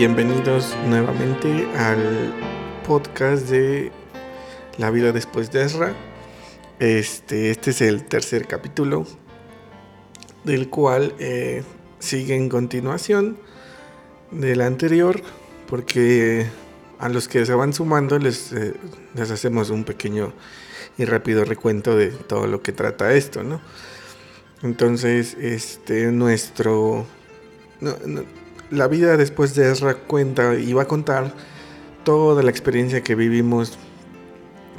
[0.00, 2.32] bienvenidos nuevamente al
[2.86, 3.92] podcast de
[4.78, 5.94] La vida después de Ezra.
[6.78, 9.06] Este, este es el tercer capítulo,
[10.44, 11.64] del cual eh,
[11.98, 13.36] sigue en continuación
[14.30, 15.20] del anterior,
[15.68, 16.46] porque
[16.98, 18.72] a los que se van sumando les, eh,
[19.14, 20.32] les hacemos un pequeño
[20.96, 23.60] y rápido recuento de todo lo que trata esto, ¿no?
[24.62, 27.04] Entonces, este, nuestro...
[28.70, 31.34] la vida después de Ezra cuenta y va a contar
[32.04, 33.78] toda la experiencia que vivimos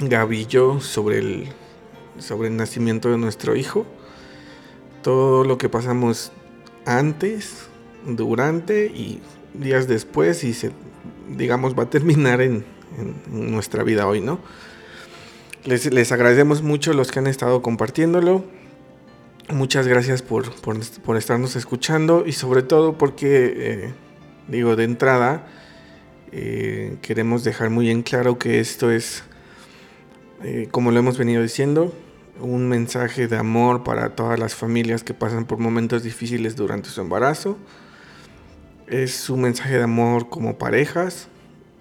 [0.00, 1.48] Gaby y yo sobre el,
[2.18, 3.86] sobre el nacimiento de nuestro hijo.
[5.02, 6.32] Todo lo que pasamos
[6.86, 7.66] antes,
[8.06, 9.20] durante y
[9.54, 10.72] días después y se,
[11.28, 12.64] digamos, va a terminar en,
[12.98, 14.40] en nuestra vida hoy, ¿no?
[15.64, 18.44] Les, les agradecemos mucho los que han estado compartiéndolo
[19.52, 20.46] Muchas gracias por,
[21.18, 23.94] estarnos escuchando y sobre todo porque, eh,
[24.48, 25.46] digo, de entrada,
[26.32, 29.24] eh, queremos dejar muy en claro que esto es,
[30.42, 31.92] eh, como lo hemos venido diciendo,
[32.40, 37.02] un mensaje de amor para todas las familias que pasan por momentos difíciles durante su
[37.02, 37.58] embarazo.
[38.86, 41.28] Es un mensaje de amor como parejas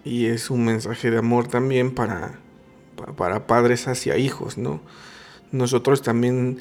[0.04, 2.34] y es un mensaje de amor también para,
[3.16, 4.82] para padres hacia hijos, ¿no?
[5.54, 6.60] Nosotros también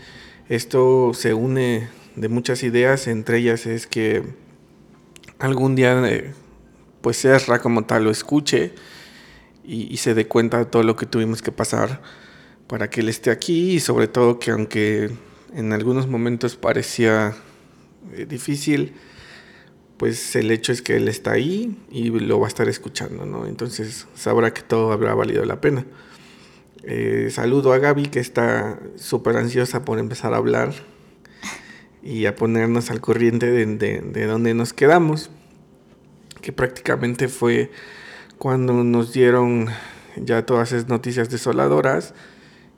[0.51, 4.25] esto se une de muchas ideas, entre ellas es que
[5.39, 6.34] algún día eh,
[7.01, 8.73] pues Serra como tal lo escuche
[9.65, 12.03] y, se dé cuenta de todo lo que tuvimos que pasar
[12.67, 15.12] para que él esté aquí y sobre todo que aunque
[15.55, 17.37] en algunos momentos parecía
[18.14, 18.95] eh, difícil,
[19.98, 23.47] pues el hecho es que él está ahí y lo va a estar escuchando, ¿no?
[23.47, 25.86] Entonces sabrá que todo habrá valido la pena.
[26.83, 30.73] Eh, saludo a Gaby que está súper ansiosa por empezar a hablar
[32.02, 35.30] y a ponernos al corriente de, de, donde nos quedamos,
[36.41, 37.70] que prácticamente fue
[38.39, 39.68] cuando nos dieron
[40.17, 42.14] ya todas esas noticias desoladoras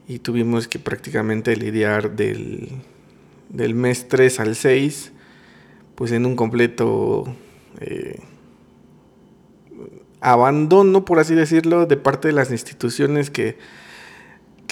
[0.08, 2.70] y tuvimos que prácticamente lidiar del,
[3.50, 5.12] del mes 3 al 6,
[5.94, 7.36] pues en un completo
[7.80, 8.18] eh,
[10.20, 13.56] abandono, por así decirlo, de parte de las instituciones que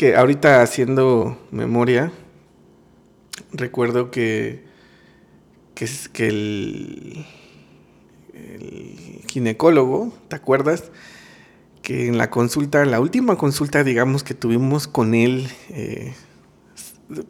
[0.00, 2.10] que ahorita haciendo memoria,
[3.52, 4.64] recuerdo que,
[5.74, 7.26] que, el,
[9.28, 10.84] ginecólogo, ¿te acuerdas?
[11.82, 16.14] Que en la consulta, la última consulta, digamos, que tuvimos con él, eh,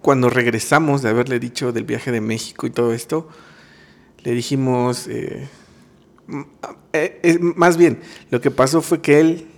[0.00, 3.28] cuando regresamos de haberle dicho del viaje de México y todo esto,
[4.22, 5.48] le dijimos, eh,
[6.92, 7.98] eh, más bien,
[8.30, 9.49] lo que pasó fue que él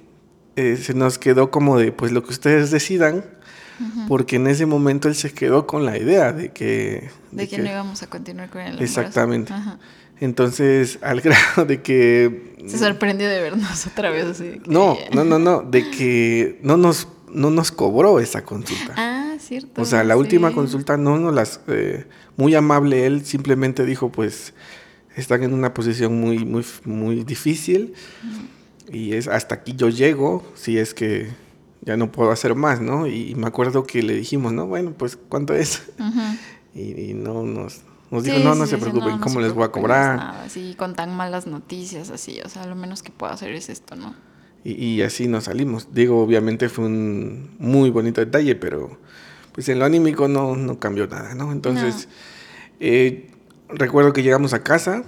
[0.56, 3.24] eh, se nos quedó como de, pues lo que ustedes decidan,
[4.06, 7.10] porque en ese momento él se quedó con la idea de que...
[7.32, 9.52] De, que, no íbamos a continuar con el Exactamente.
[10.20, 12.54] Entonces, al grado de que...
[12.66, 14.60] Se sorprendió de vernos otra vez así.
[14.66, 18.94] No, no, no, no, de que no nos, no nos cobró esa consulta.
[18.96, 19.82] Ah, cierto.
[19.82, 21.60] O sea, la última consulta no nos las...
[21.66, 24.54] Eh, muy amable él, simplemente dijo, pues,
[25.16, 27.94] están en una posición muy, muy, muy difícil.
[28.90, 31.30] Y es hasta aquí yo llego, si es que
[31.82, 33.06] ya no puedo hacer más, ¿no?
[33.06, 34.66] Y, me acuerdo que le dijimos, ¿no?
[34.66, 35.82] Bueno, pues, ¿cuánto es?
[36.74, 37.82] y, no nos...
[38.10, 40.16] Nos dijo, no, no se preocupen, ¿cómo les voy a cobrar?
[40.18, 43.70] Nada, sí, con tan malas noticias, así, o sea, lo menos que puedo hacer es
[43.70, 44.14] esto, ¿no?
[44.64, 45.88] Y, así nos salimos.
[45.92, 48.98] Digo, obviamente fue un muy bonito detalle, pero
[49.52, 51.52] pues en lo anímico no, no cambió nada, ¿no?
[51.52, 52.08] Entonces,
[52.78, 53.30] eh,
[53.68, 55.04] recuerdo que llegamos a casa,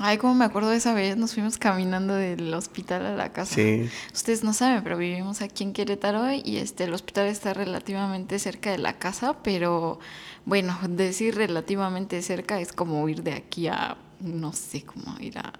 [0.00, 3.54] Ay, como me acuerdo de esa vez, nos fuimos caminando del hospital a la casa.
[3.54, 3.88] Sí.
[4.12, 8.72] Ustedes no saben, pero vivimos aquí en Querétaro y este el hospital está relativamente cerca
[8.72, 10.00] de la casa, pero
[10.46, 15.52] bueno, decir relativamente cerca es como ir de aquí a, no sé, como ir a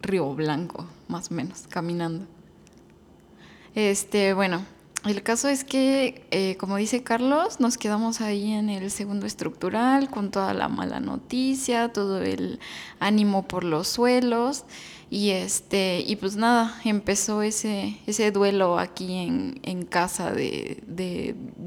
[0.00, 2.26] Río Blanco, más o menos, caminando.
[3.74, 4.64] Este, bueno,
[5.04, 10.10] el caso es que, eh, como dice Carlos, nos quedamos ahí en el segundo estructural
[10.10, 12.58] con toda la mala noticia, todo el
[12.98, 14.64] ánimo por los suelos
[15.08, 20.82] y este y pues nada, empezó ese, ese duelo aquí en, casa de,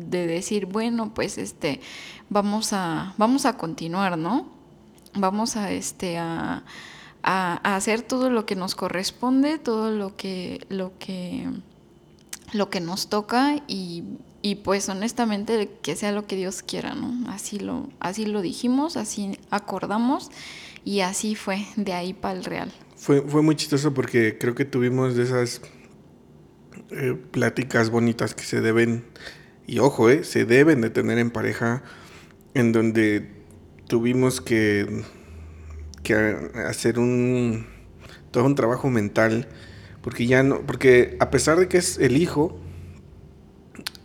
[0.10, 1.80] decir, bueno, pues este,
[2.30, 4.50] vamos a, vamos a continuar, ¿no?
[5.14, 6.64] Vamos a este a,
[7.24, 11.48] a hacer todo lo que nos corresponde, todo lo que, lo que
[12.54, 14.04] lo que nos toca y,
[14.64, 17.30] pues honestamente que sea lo que Dios quiera, ¿no?
[17.30, 20.30] Así lo, así lo dijimos, así acordamos
[20.84, 22.72] y así fue de ahí para el real.
[22.96, 25.62] Fue, fue muy chistoso porque creo que tuvimos de esas
[26.92, 29.06] eh, pláticas bonitas que se deben,
[29.66, 31.84] y ojo, eh, se deben de tener en pareja,
[32.54, 33.32] en donde
[33.88, 35.04] tuvimos que,
[36.04, 36.16] que
[36.68, 37.66] hacer un
[38.32, 39.48] todo un trabajo mental,
[40.02, 42.58] porque ya no, porque a pesar de que es el hijo,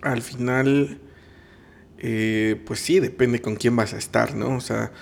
[0.02, 1.00] al final,
[1.98, 4.56] eh, pues sí, depende con quién vas a estar, ¿no?
[4.56, 4.93] O sea,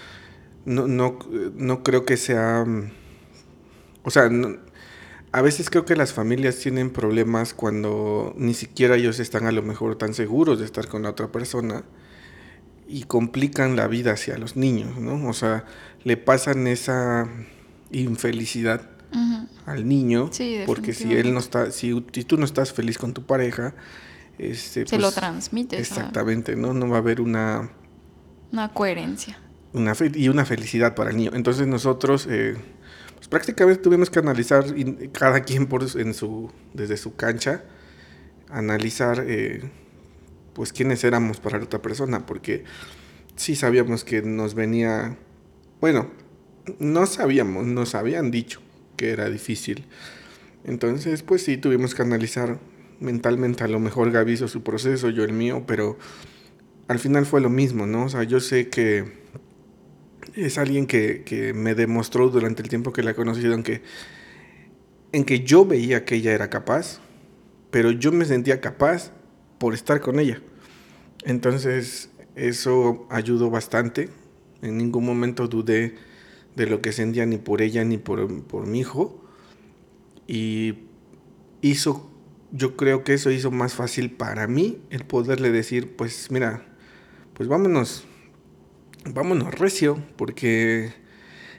[0.65, 1.19] no, no,
[1.55, 2.65] no creo que sea,
[4.03, 4.31] o sea,
[5.33, 9.63] a veces creo que las familias tienen problemas cuando ni siquiera ellos están a lo
[9.63, 11.85] mejor tan seguros de estar con la otra persona
[12.87, 15.29] y complican la vida hacia los niños, ¿no?
[15.29, 15.65] O sea,
[16.05, 17.29] le pasan esa
[17.91, 18.94] infelicidad
[19.67, 20.31] al niño,
[20.67, 23.75] porque si él no está, si, tú no estás feliz con tu pareja,
[24.39, 25.79] este, se lo pues, transmite.
[25.79, 26.75] Exactamente, ¿no?
[26.75, 27.71] No va a haber una...
[28.53, 29.39] Una coherencia.
[29.73, 31.31] Una y una felicidad para el niño.
[31.35, 32.57] Entonces nosotros eh,
[33.15, 34.65] pues prácticamente tuvimos que analizar
[35.13, 37.65] cada quien por, en su, desde su cancha,
[38.51, 39.71] analizar eh,
[40.53, 42.65] pues quiénes éramos para la otra persona, porque
[43.37, 45.17] sí sabíamos que nos venía,
[45.81, 46.11] bueno,
[46.79, 48.64] no sabíamos, nos habían dicho
[48.97, 49.85] que era difícil.
[50.65, 52.59] Entonces, pues sí, tuvimos que analizar
[53.01, 55.99] mentalmente, a lo mejor Gaby hizo su proceso, yo el mío, pero
[56.89, 58.05] al final fue lo mismo, ¿no?
[58.05, 59.05] O sea, yo sé que
[60.35, 63.83] es alguien que, me demostró durante el tiempo que la he conocido en que,
[65.13, 67.01] en que yo veía que ella era capaz,
[67.71, 69.13] pero yo me sentía capaz
[69.59, 70.41] por estar con ella.
[71.25, 74.09] Entonces, eso ayudó bastante.
[74.63, 75.95] En ningún momento dudé
[76.57, 79.25] de lo que sentía ni por ella ni por, por mi hijo.
[80.27, 80.79] Y
[81.61, 82.11] hizo,
[82.53, 86.67] yo creo que eso hizo más fácil para mí el poderle decir, pues mira,
[87.35, 88.05] pues vámonos,
[89.11, 90.93] vámonos recio, porque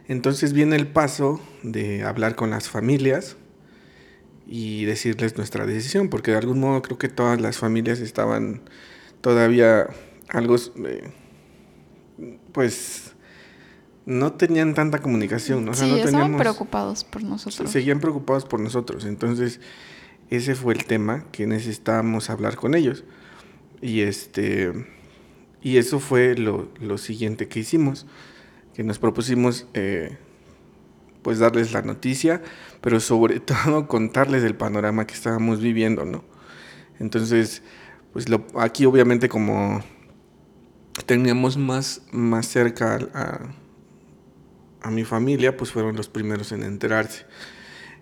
[0.07, 3.37] entonces viene el paso de hablar con las familias
[4.47, 8.61] y decirles nuestra decisión, porque de algún modo creo que todas las familias estaban
[9.21, 9.87] todavía
[10.29, 11.11] algo, eh,
[12.51, 13.04] pues
[14.05, 15.73] no tenían tanta comunicación, ¿no?
[15.73, 17.71] sí, estaban preocupados por nosotros.
[17.71, 19.59] Seguían preocupados por nosotros, entonces
[20.29, 23.03] ese fue el tema que necesitábamos hablar con ellos.
[23.81, 24.73] Y este
[25.61, 28.05] y eso fue lo, siguiente que hicimos,
[28.75, 30.17] que nos propusimos eh,
[31.23, 32.43] pues darles la noticia,
[32.81, 36.23] pero sobre todo contarles el panorama que estábamos viviendo, ¿no?
[36.99, 37.63] Entonces,
[38.13, 39.83] pues lo, aquí obviamente como
[41.07, 43.64] teníamos más, más cerca a a
[44.89, 47.25] mi familia, pues fueron los primeros en enterarse.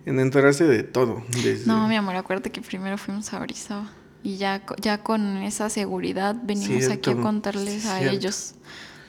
[0.06, 1.22] En enterarse de todo.
[1.66, 3.90] No, mi amor, acuérdate que primero fuimos a Orizaba.
[4.22, 8.54] Y ya, ya con esa seguridad venimos aquí a contarles a ellos.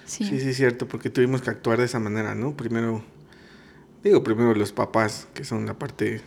[0.05, 0.23] Sí.
[0.25, 2.55] sí, sí, cierto, porque tuvimos que actuar de esa manera, ¿no?
[2.55, 3.03] Primero,
[4.03, 6.21] digo, primero los papás, que son la parte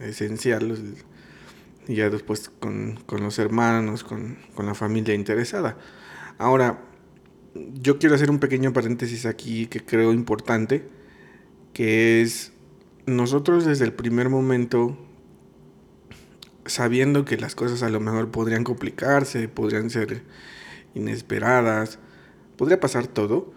[0.00, 0.96] esencial,
[1.86, 5.76] y ya después con, los hermanos, con, con la familia interesada.
[6.38, 6.80] Ahora,
[7.74, 10.84] yo quiero hacer un pequeño paréntesis aquí que creo importante,
[11.72, 12.52] que es
[13.06, 14.96] nosotros desde el primer momento,
[16.66, 20.22] sabiendo que las cosas a lo mejor podrían complicarse, podrían ser
[20.94, 21.98] inesperadas,
[22.56, 23.52] podría pasar todo,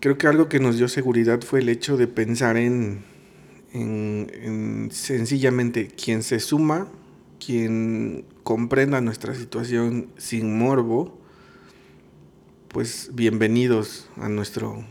[0.00, 3.04] creo que algo que nos dio seguridad fue el hecho de pensar en,
[3.72, 6.88] en sencillamente quien se suma,
[7.44, 11.18] quien comprenda nuestra situación sin morbo,
[12.76, 14.84] pues bienvenidos a nuestro,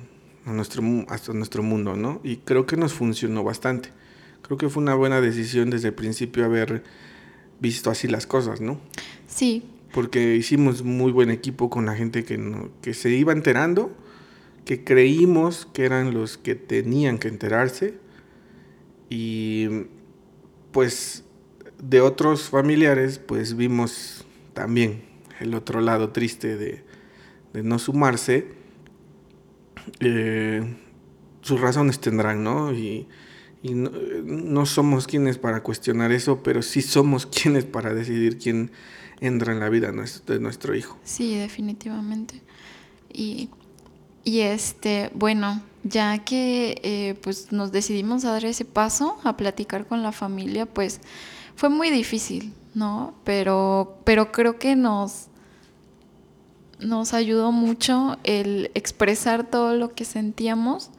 [0.47, 2.19] a nuestro, hasta nuestro mundo, ¿no?
[2.23, 3.89] Y creo que nos funcionó bastante.
[4.41, 6.81] Creo que fue una buena decisión desde el principio haber
[7.59, 8.79] visto así las cosas, ¿no?
[9.27, 9.65] Sí.
[9.93, 13.95] Porque hicimos muy buen equipo con la gente que, que se iba enterando,
[14.65, 17.99] que creímos que eran los que tenían que enterarse
[19.11, 19.67] y
[20.71, 21.23] pues
[21.83, 24.25] de otros familiares pues vimos
[24.55, 25.03] también
[25.39, 26.84] el otro lado triste de,
[27.55, 28.47] de no sumarse,
[29.99, 30.75] eh,
[31.41, 32.73] sus razones tendrán, ¿no?
[32.73, 33.07] Y,
[33.63, 38.69] no, somos quienes para cuestionar eso, pero sí somos quienes para decidir quién
[39.21, 40.99] entra en la vida de nuestro hijo.
[41.03, 42.43] Sí, definitivamente.
[43.11, 43.49] Y,
[44.23, 50.03] este, bueno, ya que eh, pues nos decidimos a dar ese paso, a platicar con
[50.03, 50.99] la familia, pues
[51.55, 53.15] fue muy difícil, ¿no?
[53.23, 55.29] Pero, pero creo que nos,
[56.79, 60.91] nos ayudó mucho el expresar todo lo que sentíamos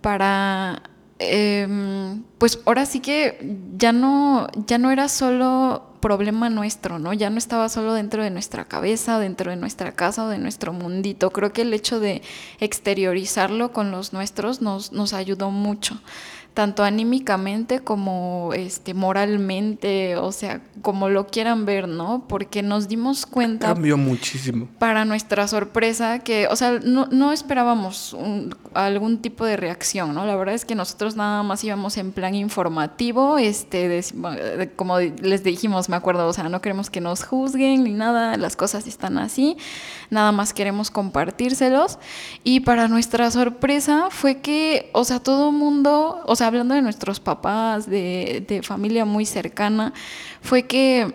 [0.00, 0.82] para
[1.18, 7.12] em, pues ahora sí que ya no ya no era solo problema nuestro, ¿no?
[7.12, 10.72] Ya no estaba solo dentro de nuestra cabeza, dentro de nuestra casa o de nuestro
[10.72, 11.30] mundito.
[11.30, 12.22] Creo que el hecho de
[12.58, 16.00] exteriorizarlo con los nuestros nos, nos ayudó mucho.
[16.60, 22.26] Tanto anímicamente como este, moralmente, o sea, como lo quieran ver, ¿no?
[22.28, 23.68] Porque nos dimos cuenta...
[23.68, 24.68] Cambió muchísimo.
[24.78, 28.14] Para nuestra sorpresa, que, o sea, no, no esperábamos
[28.74, 30.26] algún tipo de reacción, ¿no?
[30.26, 34.04] La verdad es que nosotros nada más íbamos en plan informativo, este,
[34.76, 38.54] como les dijimos, me acuerdo, o sea, no queremos que nos juzguen ni nada, las
[38.54, 39.56] cosas están así,
[40.10, 41.98] nada más queremos compartírselos.
[42.44, 47.20] Y para nuestra sorpresa fue que, o sea, todo mundo, o sea, hablando de nuestros
[47.20, 49.92] papás, de, de familia muy cercana,
[50.42, 51.12] fue que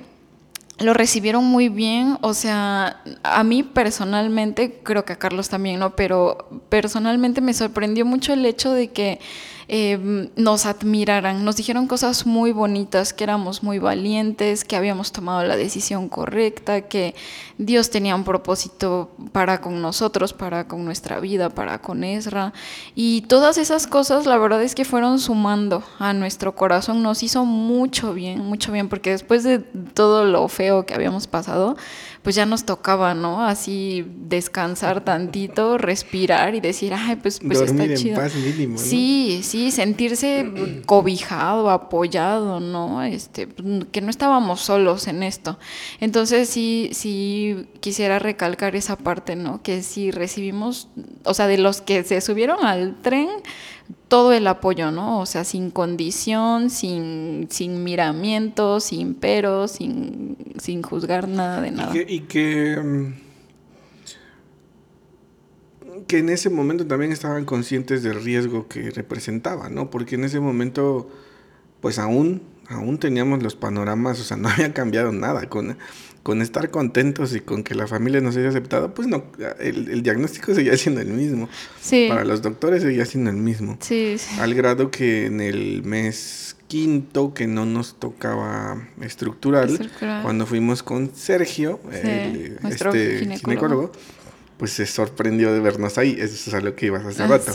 [0.79, 5.95] lo recibieron muy bien, o sea, a mí personalmente, creo que a Carlos también, ¿no?
[5.95, 9.19] Pero personalmente me sorprendió mucho el hecho de que
[9.67, 11.43] eh, nos admiraran.
[11.43, 16.81] Nos dijeron cosas muy bonitas, que éramos muy valientes, que habíamos tomado la decisión correcta,
[16.81, 17.15] que
[17.57, 22.53] Dios tenía un propósito para con nosotros, para con nuestra vida, para con Ezra.
[22.95, 27.01] Y todas esas cosas, la verdad es que fueron sumando a nuestro corazón.
[27.01, 31.75] Nos hizo mucho bien, mucho bien, porque después de todo lo feo que habíamos pasado,
[32.25, 33.45] pues ya nos tocaba, ¿no?
[33.45, 38.79] Así descansar tantito, respirar y decir, ay, pues, pues Dormir está en paz mínimo.
[38.79, 43.03] Sí, sí, sentirse cobijado, apoyado, ¿no?
[43.03, 43.47] Este,
[43.91, 45.59] que no estábamos solos en esto.
[45.99, 49.61] Entonces sí, sí quisiera recalcar esa parte, ¿no?
[49.61, 50.87] Que si recibimos,
[51.25, 53.29] o sea, de los que se subieron al tren,
[54.07, 55.19] todo el apoyo, ¿no?
[55.19, 61.93] O sea, sin condición, sin, sin miramiento, sin pero, sin, sin juzgar nada de nada.
[61.95, 63.13] Y que, mm,
[66.07, 69.89] que, en ese momento también estaban conscientes del riesgo que representaba, ¿no?
[69.89, 71.09] Porque en ese momento,
[71.81, 75.49] pues aún, aún teníamos los panoramas, o sea, no había cambiado nada.
[75.49, 75.77] Con,
[76.25, 79.25] con estar contentos y con que la familia nos haya aceptado, pues no,
[79.59, 81.47] el, diagnóstico seguía siendo el mismo.
[81.79, 82.07] Sí.
[82.09, 83.77] Para los doctores seguía siendo el mismo.
[83.79, 89.91] Sí, Al grado que en el mes quinto, que no nos tocaba estructural,
[90.23, 93.91] cuando fuimos con Sergio, el, este ginecólogo.
[94.57, 96.17] pues se sorprendió de vernos ahí.
[96.19, 97.51] Eso es a lo que ibas hace ah, rato.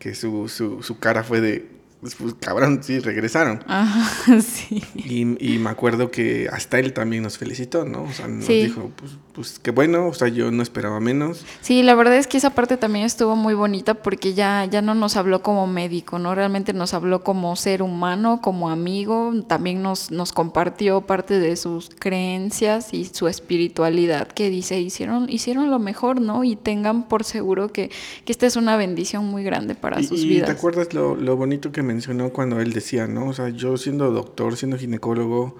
[0.00, 3.64] Que su, su, su cara fue de, pues, pues, cabrón, sí, regresaron.
[3.66, 4.82] Ajá, sí.
[4.94, 8.04] Y, y, me acuerdo que hasta él también nos felicitó, ¿no?
[8.04, 11.44] O sea, nos dijo, pues, pues qué bueno, o sea, yo no esperaba menos.
[11.60, 14.96] Sí, la verdad es que esa parte también estuvo muy bonita porque ya, ya no
[14.96, 16.34] nos habló como médico, ¿no?
[16.34, 21.88] Realmente nos habló como ser humano, como amigo, también nos, nos compartió parte de sus
[21.88, 26.42] creencias y su espiritualidad, que dice, hicieron, hicieron lo mejor, ¿no?
[26.42, 27.92] Y tengan por seguro que,
[28.24, 30.46] que esta es una bendición muy grande para sus vidas.
[30.46, 33.28] ¿Te acuerdas lo, lo bonito que mencionó cuando él decía, ¿no?
[33.28, 35.54] O sea, yo siendo doctor, siendo ginecólogo,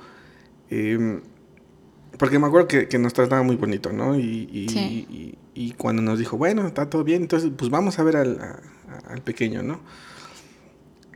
[0.68, 1.20] em,
[2.18, 4.18] porque me acuerdo que, que, nos trataba muy bonito, ¿no?
[4.18, 8.60] Y, y, cuando nos dijo, bueno, está todo bien, entonces pues vamos a ver al,
[9.08, 9.80] al pequeño, ¿no?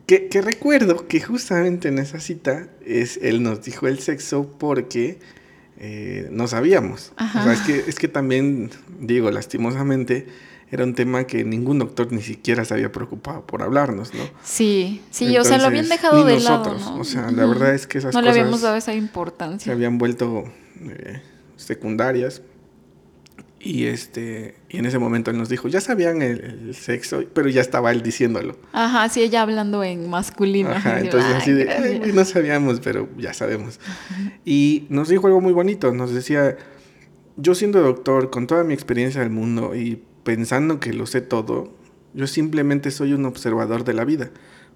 [0.07, 5.19] Que, que, recuerdo que justamente en esa cita es, él nos dijo el sexo porque
[5.79, 7.13] eh, no sabíamos.
[7.17, 10.27] O sea, es que, es que también, digo, lastimosamente,
[10.71, 14.23] era un tema que ningún doctor ni siquiera se había preocupado por hablarnos, ¿no?
[14.43, 16.99] Sí, sí, o sea, lo habían dejado de lado, ¿no?
[16.99, 18.23] O sea, la verdad es que esas cosas...
[18.23, 19.65] No le habíamos dado esa importancia.
[19.65, 20.45] Se habían vuelto
[20.91, 21.23] eh,
[21.57, 22.43] secundarias.
[23.65, 27.61] Y este y en ese momento él nos dijo, ya sabían el, sexo, pero ya
[27.61, 28.57] estaba él diciéndolo.
[28.73, 30.71] Ajá, sí, ella hablando en masculino.
[30.71, 33.79] Ajá, entonces así de, no sabíamos, pero ya sabemos.
[34.45, 36.57] Y nos dijo algo muy bonito, nos decía,
[37.37, 41.73] yo siendo doctor, con toda mi experiencia del mundo y pensando que lo sé todo,
[42.15, 44.31] yo simplemente soy un observador de la vida,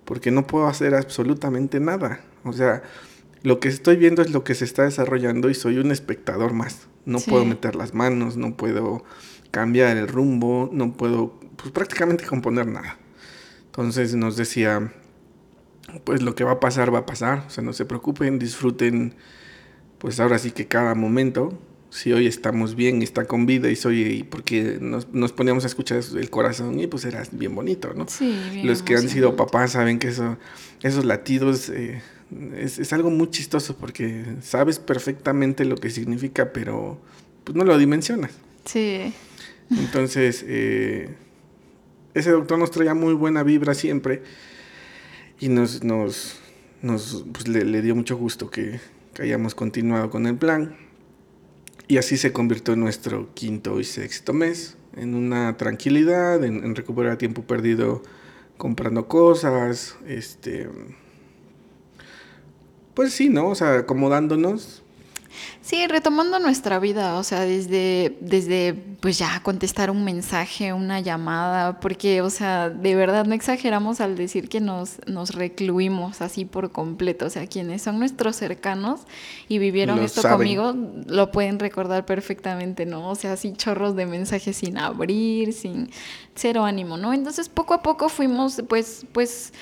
[0.05, 2.21] porque no puedo hacer absolutamente nada.
[2.45, 2.83] O sea,
[3.47, 6.89] lo que estoy viendo es lo que se está desarrollando y soy un espectador más.
[7.05, 9.05] No puedo meter las manos, no puedo
[9.53, 12.99] cambiar el rumbo, no puedo pues prácticamente componer nada.
[13.67, 14.93] Entonces nos decía,
[16.03, 19.15] pues lo que va a pasar va a pasar, o sea, no se preocupen, disfruten
[19.99, 21.57] pues ahora sí que cada momento
[21.91, 26.01] si hoy estamos bien, está con vida y soy, porque nos, nos poníamos a escuchar
[26.19, 28.07] el corazón y pues era bien bonito, ¿no?
[28.09, 30.37] Sí, Los que han sido papás saben que eso,
[30.83, 32.03] esos latidos eh,
[32.57, 37.01] es, es, algo muy chistoso porque sabes perfectamente lo que significa, pero
[37.45, 38.33] pues no lo dimensionas.
[38.65, 39.13] Sí.
[39.71, 41.15] Entonces, eh,
[42.15, 44.23] ese doctor nos traía muy buena vibra siempre
[45.39, 46.41] y nos, nos,
[46.83, 48.81] nos pues, le, le, dio mucho gusto que,
[49.15, 50.77] que hayamos continuado con el plan
[51.89, 57.17] y así se convirtió en nuestro quinto y sexto mes, en una tranquilidad, en, recuperar
[57.17, 58.03] tiempo perdido
[58.57, 60.69] comprando cosas, este...
[62.97, 63.49] Pues sí, ¿no?
[63.49, 64.83] O sea, acomodándonos.
[65.61, 71.79] Sí, retomando nuestra vida, o sea, desde, desde pues ya contestar un mensaje, una llamada,
[71.81, 76.71] porque, o sea, de verdad no exageramos al decir que nos, nos recluimos así por
[76.73, 79.01] completo, o sea, quienes son nuestros cercanos
[79.47, 80.75] y vivieron esto conmigo,
[81.07, 83.11] lo pueden recordar perfectamente, ¿no?
[83.11, 85.91] O sea, así chorros de mensajes sin abrir, sin
[86.35, 87.13] cero ánimo, ¿no?
[87.13, 89.53] Entonces, poco a poco fuimos, pues, pues,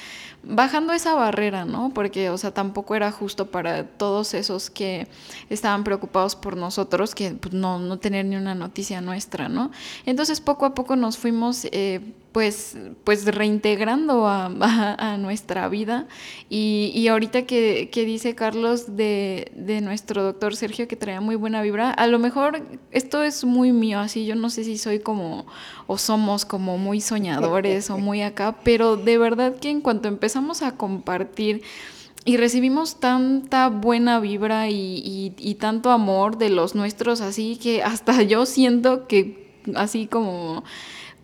[0.46, 1.92] bajando esa barrera, ¿no?
[1.94, 5.08] Porque, o sea, tampoco era justo para todos esos que
[5.50, 9.70] estaban preocupados por nosotros, que pues, no, no tener ni una noticia nuestra, ¿no?
[10.06, 12.00] Entonces, poco a poco nos fuimos eh,
[12.34, 16.08] pues, pues reintegrando a, nuestra vida.
[16.50, 21.62] Y, y ahorita que, dice Carlos de, de, nuestro doctor Sergio que traía muy buena
[21.62, 25.46] vibra, a lo mejor esto es muy mío, así yo no sé si soy como,
[25.86, 30.62] o somos como muy soñadores o muy acá, pero de verdad que en cuanto empezamos
[30.62, 31.62] a compartir,
[32.26, 38.22] y recibimos tanta buena vibra y, y, tanto amor de los nuestros, así que hasta
[38.22, 40.64] yo siento que así como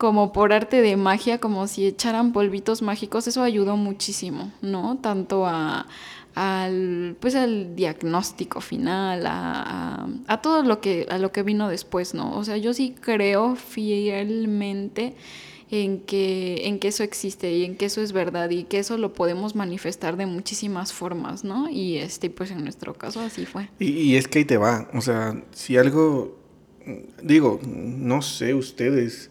[0.01, 4.97] como por arte de magia, como si echaran polvitos mágicos, eso ayudó muchísimo, ¿no?
[5.03, 5.87] Tanto a,
[6.35, 12.15] al, pues al diagnóstico final, a, a, todo lo que, a lo que vino después,
[12.15, 12.35] ¿no?
[12.35, 15.17] O sea, yo sí creo fielmente
[15.71, 18.97] en que, en que eso existe y en que eso es verdad y que eso
[18.97, 21.69] lo podemos manifestar de muchísimas formas, ¿no?
[21.69, 23.69] Y este, pues en nuestro caso así fue.
[23.79, 26.39] Y, y es que ahí te va, o sea, si algo,
[27.23, 29.31] digo, no sé ustedes,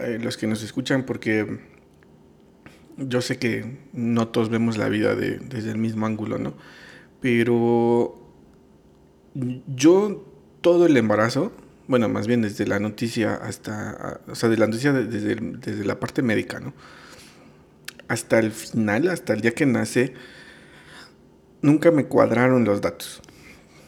[0.00, 1.60] eh, los que nos escuchan, porque
[2.96, 6.54] yo sé que no todos vemos la vida desde el mismo ángulo, ¿no?
[7.20, 8.18] Pero
[9.34, 10.24] yo
[10.60, 11.52] todo el embarazo,
[11.86, 16.00] bueno, más bien desde la noticia hasta, o sea, de la noticia desde, desde la
[16.00, 16.74] parte médica, ¿no?
[18.08, 20.14] Hasta el final, hasta el día que nace,
[21.62, 23.20] nunca me cuadraron los datos.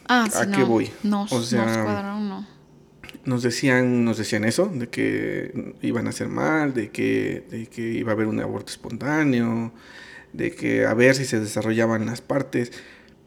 [0.07, 0.91] Ah, ¿A qué voy?
[1.03, 2.60] No, o sea, nos cuadraron, no
[3.25, 7.81] nos decían, nos decían eso, de que iban a hacer mal, de que, de que
[7.81, 9.73] iba a haber un aborto espontáneo,
[10.33, 12.71] de que a ver si se desarrollaban las partes.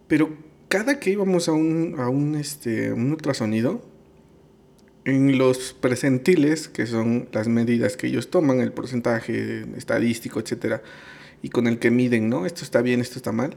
[0.09, 0.37] Pero
[0.69, 3.83] cada que íbamos a un, a un, este, un ultrasonido,
[5.05, 10.83] en los presentiles, que son las medidas que ellos toman, el porcentaje estadístico, etcétera,
[11.43, 12.47] y con el que miden, ¿no?
[12.47, 13.57] Esto está bien, esto está mal,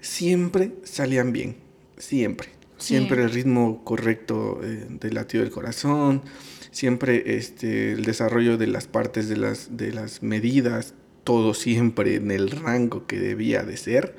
[0.00, 1.56] siempre salían bien,
[1.98, 2.55] siempre.
[2.78, 6.22] Siempre el ritmo correcto eh, del latido del corazón,
[6.70, 12.30] siempre este, el desarrollo de las partes de las, de las medidas, todo siempre en
[12.30, 14.14] el rango que debía de ser.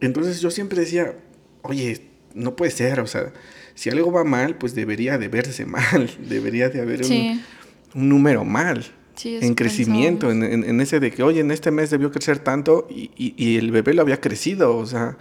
[0.00, 1.16] Entonces yo siempre decía,
[1.62, 2.02] oye,
[2.34, 3.32] no puede ser, o sea,
[3.74, 7.42] si algo va mal, pues debería de verse mal, debería de haber un,
[7.94, 8.84] número mal.
[9.24, 13.10] en crecimiento, en, en, ese de que, oye, en este mes debió crecer tanto y,
[13.16, 15.16] y, y el bebé lo había crecido, o sea,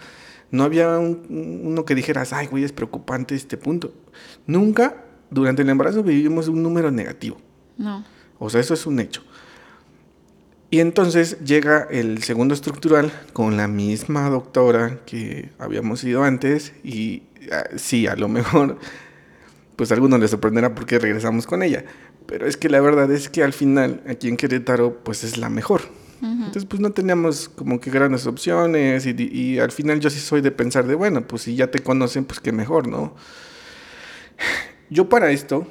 [0.51, 3.93] no había uno que dijeras, ay, güey, es preocupante este punto.
[4.45, 7.37] Nunca durante el embarazo vivimos un número negativo.
[7.77, 8.03] No.
[8.37, 9.23] O sea, eso es un hecho.
[10.69, 17.23] Y entonces llega el segundo estructural con la misma doctora que habíamos ido antes y
[17.51, 18.77] ah, sí, a lo mejor,
[19.75, 21.83] pues a algunos les sorprenderá porque regresamos con ella.
[22.25, 25.49] Pero es que la verdad es que al final, aquí en Querétaro, pues es la
[25.49, 25.81] mejor.
[26.21, 30.51] Entonces, pues no teníamos como que grandes opciones y, al final yo sí soy de
[30.51, 33.15] pensar de, bueno, pues si ya te conocen, pues qué mejor, ¿no?
[34.89, 35.67] Yo para esto,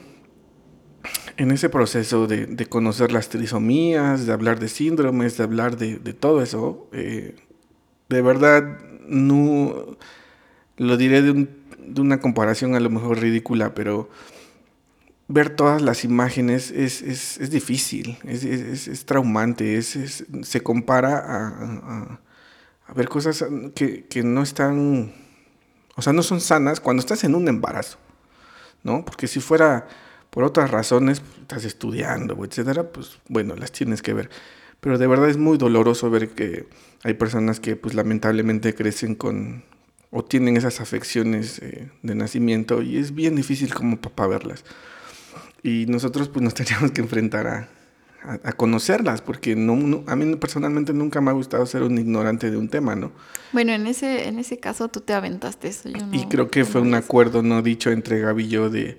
[1.36, 6.42] en ese proceso de, conocer las trisomías, de hablar de síndromes, de hablar de, todo
[6.42, 7.36] eso, eh,
[8.08, 9.96] de verdad no
[10.76, 14.10] lo diré de, de una comparación a lo mejor ridícula, pero
[15.30, 22.18] ver todas las imágenes es, es, es difícil, es, es traumante, se compara
[22.86, 23.44] a, ver cosas
[23.76, 25.14] que, que, no están,
[25.94, 27.98] o sea, no son sanas cuando estás en un embarazo,
[28.82, 29.04] ¿no?
[29.04, 29.86] Porque si fuera
[30.30, 34.30] por otras razones, estás estudiando, etcétera, pues bueno, las tienes que ver.
[34.80, 36.66] Pero de verdad es muy doloroso ver que
[37.04, 39.62] hay personas que pues lamentablemente crecen con
[40.10, 44.64] o tienen esas afecciones eh, de nacimiento y es bien difícil como papá verlas.
[45.62, 47.68] Y nosotros pues nos teníamos que enfrentar a,
[48.22, 52.56] a, conocerlas, porque no, a mí personalmente nunca me ha gustado ser un ignorante de
[52.56, 53.12] un tema, ¿no?
[53.52, 55.88] Bueno, en ese, en ese caso tú te aventaste eso.
[55.88, 58.98] Yo y creo que fue un acuerdo no dicho entre Gaby y yo de,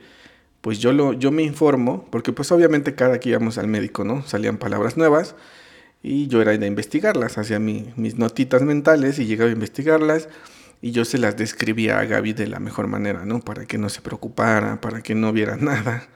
[0.62, 4.26] pues yo, lo, yo me informo, porque pues obviamente cada que íbamos al médico, ¿no?
[4.26, 5.36] Salían palabras nuevas
[6.04, 10.30] y yo era de investigarlas, hacía mi, mis notitas mentales y llegaba a investigarlas
[10.82, 13.40] y yo se las describía a Gaby de la mejor manera, ¿no?
[13.40, 16.08] Para que no se preocupara, para que no viera nada.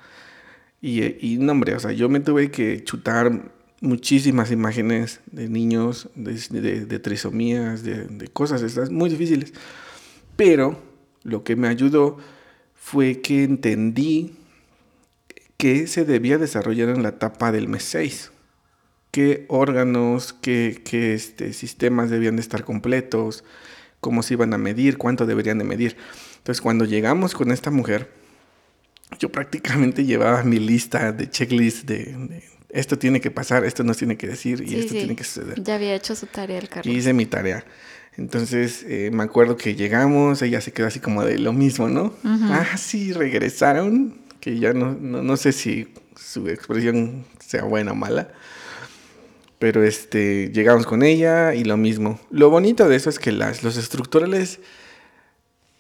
[0.88, 6.86] Y, no, hombre, o sea, yo me tuve que chutar muchísimas imágenes de niños, de,
[6.86, 9.52] de, trisomías, de, cosas estas muy difíciles.
[10.36, 10.80] Pero
[11.24, 12.20] lo que me ayudó
[12.76, 14.36] fue que entendí
[15.58, 18.32] que se debía desarrollar en la etapa del mes 6.
[19.10, 23.44] Qué órganos, qué, qué este, sistemas debían de estar completos,
[24.02, 25.98] cómo se iban a medir, cuánto deberían de medir.
[26.38, 28.12] Entonces, cuando llegamos con esta mujer,
[29.20, 32.44] yo prácticamente llevaba mi lista de checklist de,
[32.76, 35.64] esto tiene que pasar, esto nos tiene que decir y esto tiene que suceder.
[35.64, 36.90] Ya había hecho su tarea el carro.
[36.90, 37.64] Hice mi tarea.
[38.18, 42.14] Entonces eh, me acuerdo que llegamos, ella se quedó así como de lo mismo, ¿no?
[42.24, 48.30] Ah, sí, regresaron, que ya no, no, sé si su expresión sea buena o mala.
[49.58, 52.20] Pero este, llegamos con ella y lo mismo.
[52.30, 54.60] Lo bonito de eso es que las, los estructurales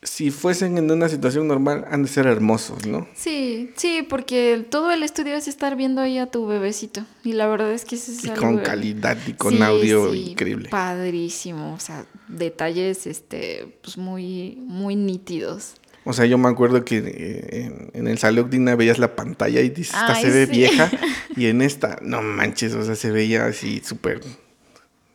[0.05, 3.07] si fuesen en una situación normal, han de ser hermosos, ¿no?
[3.15, 7.03] Sí, sí, porque todo el estudio es estar viendo ahí a tu bebecito.
[7.23, 10.69] Y la verdad es que es y con calidad y con audio increíble.
[10.69, 15.73] Padrísimo, o sea, detalles este, pues muy, muy nítidos.
[16.05, 19.69] O sea, yo me acuerdo que eh, en, el Salud Dina veías la pantalla y
[19.69, 20.89] dices, esta se ve vieja.
[21.37, 24.21] Y en esta, no manches, o sea, se veía así súper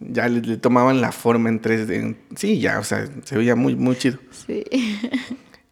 [0.00, 2.16] ya le, tomaban la forma en 3D.
[2.36, 4.18] Sí, ya, o sea, se veía muy, muy chido.
[4.46, 4.64] Sí.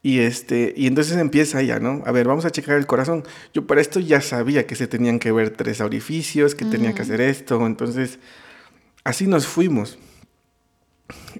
[0.00, 2.02] Y, este, y entonces empieza ya, ¿no?
[2.06, 3.24] A ver, vamos a checar el corazón.
[3.52, 7.02] Yo para esto ya sabía que se tenían que ver tres orificios, que tenía que
[7.02, 7.66] hacer esto.
[7.66, 8.18] Entonces,
[9.02, 9.98] así nos fuimos.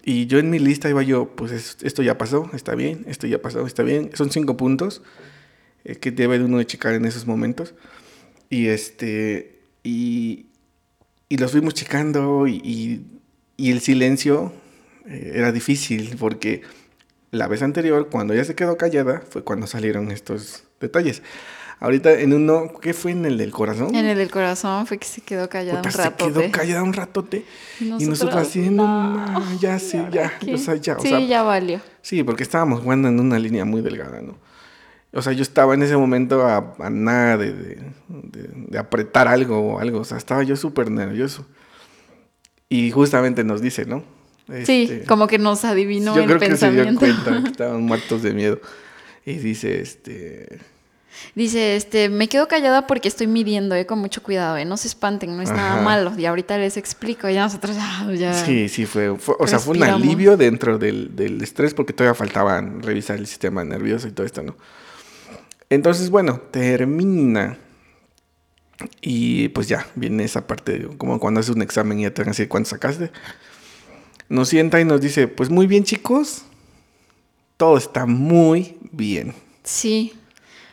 [0.05, 3.41] Y yo en mi lista iba yo, pues esto ya pasó, está bien, esto ya
[3.41, 4.11] pasó, está bien.
[4.15, 5.03] Son cinco puntos
[5.85, 7.75] eh, que debe uno de checar en esos momentos.
[8.51, 10.48] Y este, y,
[11.29, 13.05] y los fuimos checando y,
[13.59, 14.53] el silencio
[15.07, 16.63] eh, era difícil porque
[17.31, 21.23] la vez anterior, cuando ella se quedó callada, fue cuando salieron estos detalles.
[21.81, 23.95] Ahorita en uno, ¿qué fue en el del corazón?
[23.95, 26.25] En el del corazón fue que se quedó callada un ratote.
[26.25, 27.45] Se quedó callada un ratote.
[27.81, 30.99] Y nosotros, así, no, ya sí, ya, o sea, ya.
[30.99, 31.81] sí, ya valió.
[32.03, 34.37] Sí, porque estábamos jugando en una línea muy delgada, ¿no?
[35.13, 37.79] O sea, yo estaba en ese momento a, nada de,
[38.79, 40.01] apretar algo o algo.
[40.01, 41.47] O sea, estaba yo súper nervioso.
[42.69, 44.05] Y justamente nos dice, ¿no?
[44.65, 48.23] sí, este, como que nos adivinó yo creo Que se dio cuenta que estaban muertos
[48.23, 48.61] de miedo.
[49.25, 50.61] Y dice, este...
[51.35, 54.87] Dice, este, me quedo callada porque estoy midiendo, eh, con mucho cuidado, eh, no se
[54.87, 56.13] espanten, no es nada malo.
[56.17, 58.35] Y ahorita les explico, ya nosotros ah, ya.
[58.35, 62.83] Sí, sí, fue, o sea, fue un alivio dentro del, del estrés porque todavía faltaban
[62.83, 64.55] revisar el sistema nervioso y todo esto, ¿no?
[65.71, 67.59] Entonces, bueno, termina.
[69.01, 72.29] Y pues ya, viene esa parte, como cuando haces un examen y ya te van
[72.29, 73.11] a decir cuánto sacaste.
[74.29, 76.45] Nos sienta y nos dice, pues muy bien chicos,
[77.57, 79.35] todo está muy bien.
[79.65, 80.13] Sí.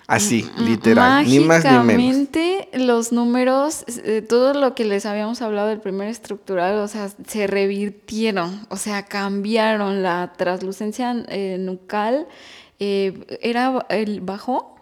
[0.07, 2.27] Así, literal, ni más ni menos.
[2.73, 7.47] los números, eh, todo lo que les habíamos hablado del primer estructural, o sea, se
[7.47, 12.27] revirtieron, o sea, cambiaron la translucencia eh, nucal,
[12.77, 14.74] eh, era el bajo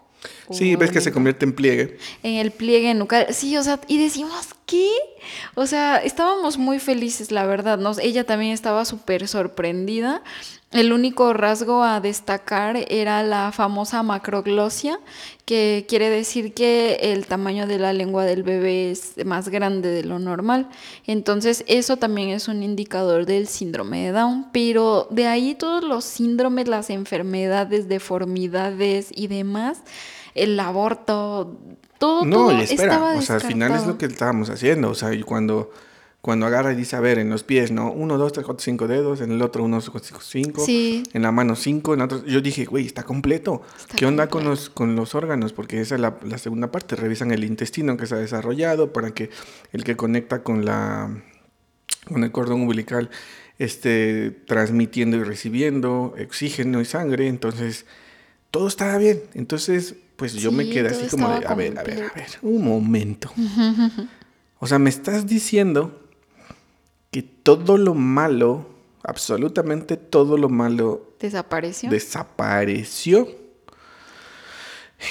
[0.50, 1.98] Sí, ves que se convierte en pliegue.
[2.22, 3.26] En el pliegue nucal.
[3.30, 4.90] Sí, o sea, y decimos, ¿qué?
[5.54, 7.78] O sea, estábamos muy felices, la verdad.
[7.78, 7.92] ¿no?
[8.00, 10.22] Ella también estaba súper sorprendida.
[10.74, 14.98] El único rasgo a destacar era la famosa macroglosia,
[15.44, 20.02] que quiere decir que el tamaño de la lengua del bebé es más grande de
[20.02, 20.68] lo normal.
[21.06, 24.48] Entonces, eso también es un indicador del síndrome de Down.
[24.52, 29.78] Pero de ahí todos los síndromes, las enfermedades, deformidades y demás,
[30.34, 31.58] el aborto,
[31.98, 35.10] todo, no, y espera, o sea, al final es lo que estábamos haciendo, o sea,
[35.24, 35.70] cuando
[36.24, 37.92] cuando agarra y dice, a ver, en los pies, ¿no?
[37.92, 41.02] Uno, dos, tres, cuatro, cinco dedos, en el otro uno, cinco, sí.
[41.12, 42.24] en la mano cinco, en otro...
[42.24, 43.60] Yo dije, güey, está completo.
[43.94, 45.52] ¿Qué onda con los, con los órganos?
[45.52, 46.96] Porque esa es la, la, segunda parte.
[46.96, 49.28] Revisan el intestino que se ha desarrollado para que
[49.74, 51.10] el que conecta con la
[52.10, 53.10] con el cordón umbilical
[53.58, 57.28] esté transmitiendo y recibiendo oxígeno y sangre.
[57.28, 57.84] Entonces,
[58.50, 59.22] todo estaba bien.
[59.34, 62.64] Entonces, pues yo me quedé así como de, a ver, a ver, a ver, un
[62.64, 63.30] momento.
[64.58, 66.00] o sea, me estás diciendo
[67.10, 68.66] que todo lo malo,
[69.02, 71.14] absolutamente todo lo malo...
[71.20, 71.90] ¿Desapareció?
[71.90, 73.43] Desapareció.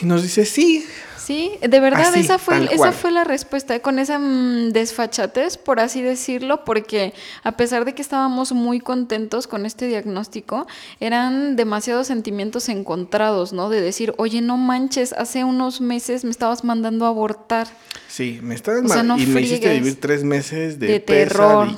[0.02, 0.86] Y nos dice, sí.
[1.24, 6.02] Sí, de verdad esa, fue, esa fue la respuesta, con esa mm, desfachatez, por así
[6.02, 10.67] decirlo, porque a pesar de que estábamos muy contentos con este diagnóstico,
[11.00, 13.69] eran demasiados sentimientos encontrados, ¿no?
[13.69, 17.69] De decir, oye, no manches, hace unos meses me estabas mandando a abortar.
[18.10, 21.69] Sí, me estabas mandando y me hiciste vivir tres meses de, de terror.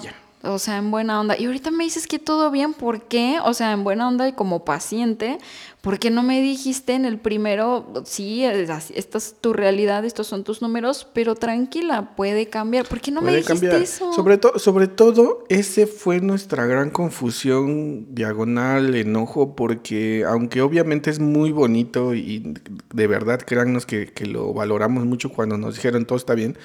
[0.41, 1.37] o sea, en buena onda.
[1.37, 3.37] Y ahorita me dices que todo bien, ¿por qué?
[3.43, 5.37] O sea, en buena onda y como paciente,
[5.85, 10.43] ¿por qué no me dijiste en el primero, sí, esta es tu realidad, estos son
[10.43, 12.87] tus números, pero tranquila, puede cambiar?
[12.87, 14.11] ¿Por qué no me dijiste eso?
[14.11, 21.51] Sobre, sobre todo, ese fue nuestra gran confusión, diagonal, enojo, porque aunque obviamente es muy
[21.51, 22.55] bonito y
[22.91, 26.57] de verdad créannos que, que lo valoramos mucho cuando nos dijeron todo está bien,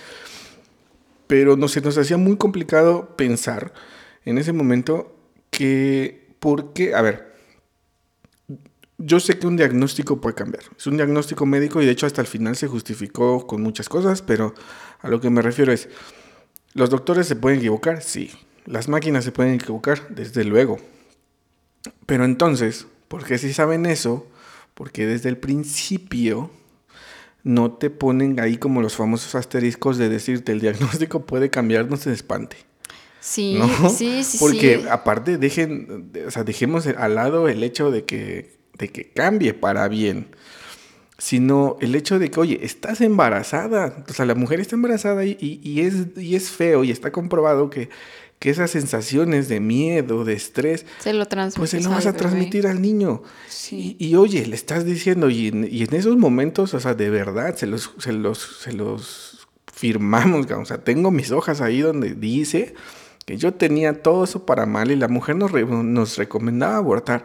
[1.26, 3.74] pero no, se nos hacía muy complicado pensar
[4.24, 5.14] en ese momento
[5.50, 6.94] que, ¿por qué?
[6.94, 7.30] A ver,
[9.02, 10.62] yo sé que un diagnóstico puede cambiar.
[10.76, 14.20] Es un diagnóstico médico y de hecho hasta el final se justificó con muchas cosas,
[14.20, 14.54] pero
[15.00, 15.88] a lo que me refiero es,
[16.74, 18.02] ¿los doctores se pueden equivocar?
[18.02, 18.30] Sí.
[18.66, 20.08] ¿Las máquinas se pueden equivocar?
[20.10, 20.78] Desde luego.
[22.04, 24.26] Pero entonces, ¿por qué si saben eso?
[24.74, 26.50] Porque desde el principio
[27.42, 31.96] no te ponen ahí como los famosos asteriscos de decirte el diagnóstico puede cambiar, no
[31.96, 32.58] se espante.
[33.20, 33.58] Sí,
[33.96, 34.38] sí, sí.
[34.38, 39.55] Porque aparte dejen, o sea, dejemos al lado el hecho de que, de que cambie
[39.55, 40.27] para bien,
[41.19, 45.37] sino el hecho de que, oye, estás embarazada, o sea, la mujer está embarazada y,
[45.40, 47.90] y, es, y es feo y está comprobado que
[48.40, 52.66] que esas sensaciones de miedo, de estrés, se lo pues se lo vas a transmitir
[52.66, 53.23] al niño.
[53.71, 57.55] Y, oye, le estás diciendo, y en, y en, esos momentos, o sea, de verdad,
[57.57, 62.75] se los, se los, se los firmamos, o sea, tengo mis hojas ahí donde dice
[63.31, 67.23] que yo tenía todo eso para mal y la mujer nos, nos recomendaba abortar.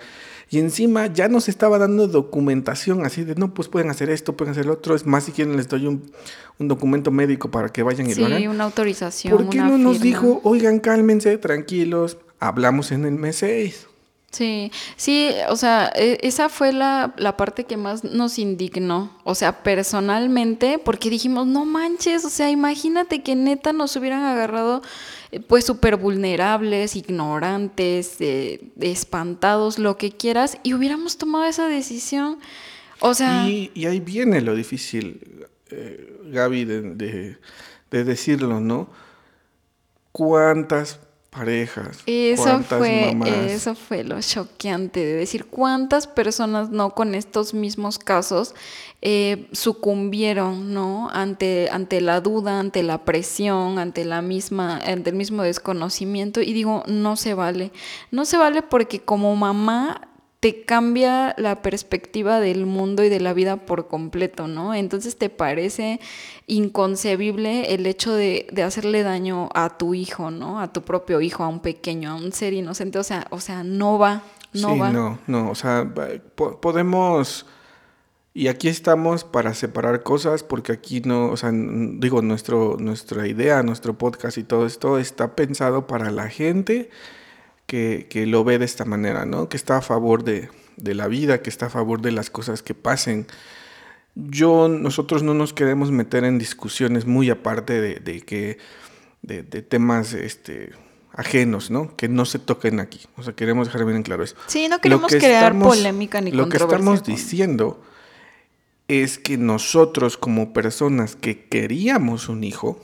[0.52, 4.52] Y encima ya nos estaba dando documentación así de, no, pues pueden hacer esto, pueden
[4.52, 4.94] hacer lo otro.
[4.94, 6.12] Es más, si quieren les doy un,
[6.60, 8.40] documento médico para que vayan y lo hagan.
[8.40, 9.36] Sí, una autorización.
[9.36, 13.88] ¿Por qué no nos dijo, oigan, cálmense, tranquilos, hablamos en el mes 6?
[14.30, 19.34] Sí, sí, o sea, e, esa fue la, la, parte que más nos indignó, o
[19.34, 24.82] sea, personalmente, porque dijimos, no manches, o sea, imagínate que neta nos hubieran agarrado
[25.42, 32.40] pues súper vulnerables, ignorantes, eh, espantados, lo que quieras, y hubiéramos tomado esa decisión,
[33.00, 33.48] o sea...
[33.48, 37.38] Y, ahí viene lo difícil, eh, Gaby, de,
[37.92, 38.90] de decirlo, ¿no?
[40.12, 41.00] ¿Cuántas
[41.36, 42.00] parejas.
[42.06, 43.18] Eso fue,
[43.48, 48.56] eso fue lo choqueante de decir cuántas personas no con estos mismos casos
[49.02, 51.10] eh, sucumbieron, ¿no?
[51.12, 56.42] Ante, ante la duda, ante la presión, ante la misma, ante el mismo desconocimiento.
[56.42, 57.72] Y digo, no se vale.
[58.12, 60.02] No se vale porque como mamá
[60.46, 64.76] te cambia la perspectiva del mundo y de la vida por completo, ¿no?
[64.76, 66.00] Entonces te parece
[66.46, 70.62] inconcebible el hecho de, hacerle daño a tu hijo, ¿no?
[70.62, 73.64] A tu propio hijo, a un pequeño, a un ser inocente, o sea, o sea,
[73.64, 74.22] no va,
[74.54, 74.92] no sí, va.
[74.92, 75.92] No, no, o sea,
[76.36, 77.48] podemos...
[78.36, 83.64] Y aquí estamos para separar cosas porque aquí no, o sea, digo, nuestro, nuestra idea,
[83.64, 86.92] nuestro podcast y todo esto está pensado para la gente
[87.66, 89.50] que, lo ve de esta manera, ¿no?
[89.50, 92.74] Que está a favor de, la vida, que está a favor de las cosas que
[92.74, 93.28] pasen.
[94.16, 98.58] Yo, nosotros no nos queremos meter en discusiones muy aparte de, que,
[99.22, 100.72] de, temas, este,
[101.14, 101.96] ajenos, ¿no?
[101.96, 103.02] Que no se toquen aquí.
[103.18, 104.36] O sea, queremos dejar bien en claro eso.
[104.48, 107.82] Sí, no queremos crear polémica ni Lo que estamos diciendo
[108.88, 112.80] es que nosotros como personas que queríamos un hijo,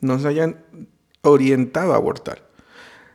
[0.00, 0.62] nos hayan
[1.22, 2.43] orientado a abortar.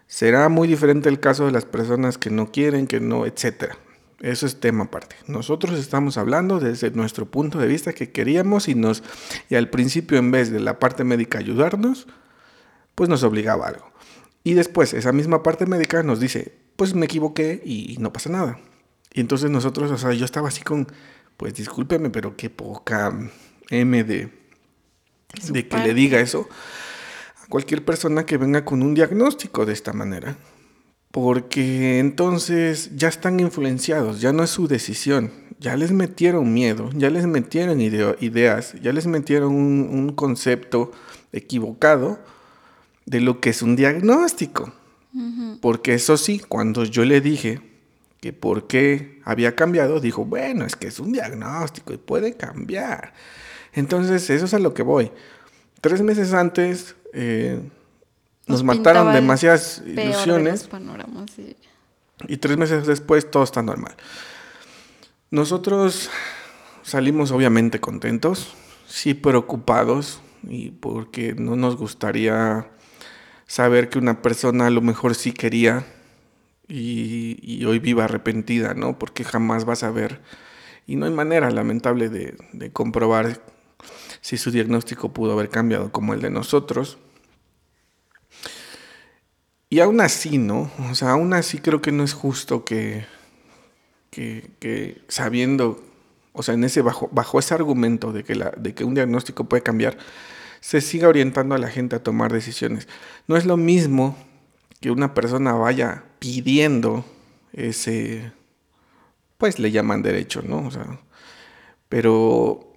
[0.09, 3.77] Será muy diferente el caso de las personas que no quieren, que no, etcétera.
[4.21, 5.15] Eso es tema aparte.
[5.27, 9.03] Nosotros estamos hablando desde nuestro punto de vista que queríamos y nos
[9.49, 12.07] y al principio en vez de la parte médica ayudarnos,
[12.95, 13.91] pues nos obligaba algo.
[14.43, 18.59] Y después esa misma parte médica nos dice, pues me equivoqué y no pasa nada.
[19.13, 20.87] Y entonces nosotros, o sea, yo estaba así con,
[21.37, 23.13] pues discúlpeme, pero qué poca
[23.69, 24.29] M de,
[25.51, 26.49] de que le diga eso
[27.49, 30.37] cualquier persona que venga con un diagnóstico de esta manera.
[31.11, 37.09] Porque entonces ya están influenciados, ya no es su decisión, ya les metieron miedo, ya
[37.09, 40.91] les metieron ideas, ya les metieron un, concepto
[41.33, 42.19] equivocado
[43.07, 44.71] de lo que es un diagnóstico.
[45.59, 47.59] Porque eso sí, cuando yo le dije
[48.21, 53.13] que por qué había cambiado, dijo, bueno, es que es un diagnóstico y puede cambiar.
[53.73, 55.11] Entonces, eso es a lo que voy.
[55.81, 57.61] Tres meses antes eh,
[58.47, 60.69] nos, mataron demasiadas ilusiones.
[62.27, 63.95] Y tres meses después todo está normal.
[65.31, 66.09] Nosotros
[66.83, 68.53] salimos obviamente contentos,
[68.87, 72.67] sí preocupados, y porque no nos gustaría
[73.45, 75.85] saber que una persona a lo mejor sí quería
[76.67, 78.99] y, hoy viva arrepentida, ¿no?
[78.99, 80.21] Porque jamás vas a ver,
[80.87, 83.41] y no hay manera lamentable de, de comprobar
[84.21, 86.97] si su diagnóstico pudo haber cambiado como el de nosotros.
[89.69, 90.71] y aún así, ¿no?
[90.89, 93.05] O sea, aún así creo que no es justo que,
[94.09, 95.83] que, que sabiendo,
[96.33, 99.45] o sea, en ese bajo, bajo ese argumento de que, la, de que un diagnóstico
[99.45, 99.97] puede cambiar,
[100.59, 102.87] se siga orientando a la gente a tomar decisiones.
[103.27, 104.17] No es lo mismo
[104.81, 107.05] que una persona vaya pidiendo
[107.53, 108.31] ese,
[109.37, 110.65] pues le llaman derecho, ¿no?
[110.65, 110.99] O sea,
[111.89, 112.68] pero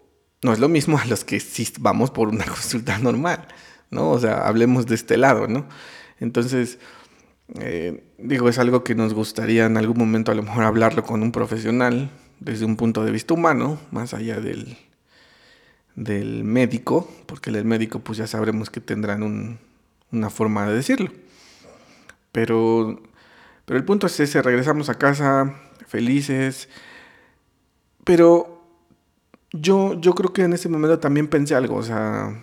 [0.42, 3.46] no es lo mismo a los que sí vamos por una consulta normal,
[3.90, 4.10] ¿no?
[4.10, 5.66] O sea, hablemos de este lado, ¿no?
[6.20, 6.78] Entonces,
[7.60, 11.22] eh, digo, es algo que nos gustaría en algún momento a lo mejor hablarlo con
[11.22, 14.76] un profesional desde un punto de vista humano, más allá del,
[15.94, 19.58] del médico, porque el médico pues ya sabremos que tendrán
[20.10, 21.12] una forma de decirlo.
[22.32, 23.00] Pero,
[23.64, 25.54] pero el punto es ese, regresamos a casa
[25.86, 26.68] felices,
[28.04, 28.61] pero
[29.52, 32.42] yo, yo creo que en ese momento también pensé algo, o sea,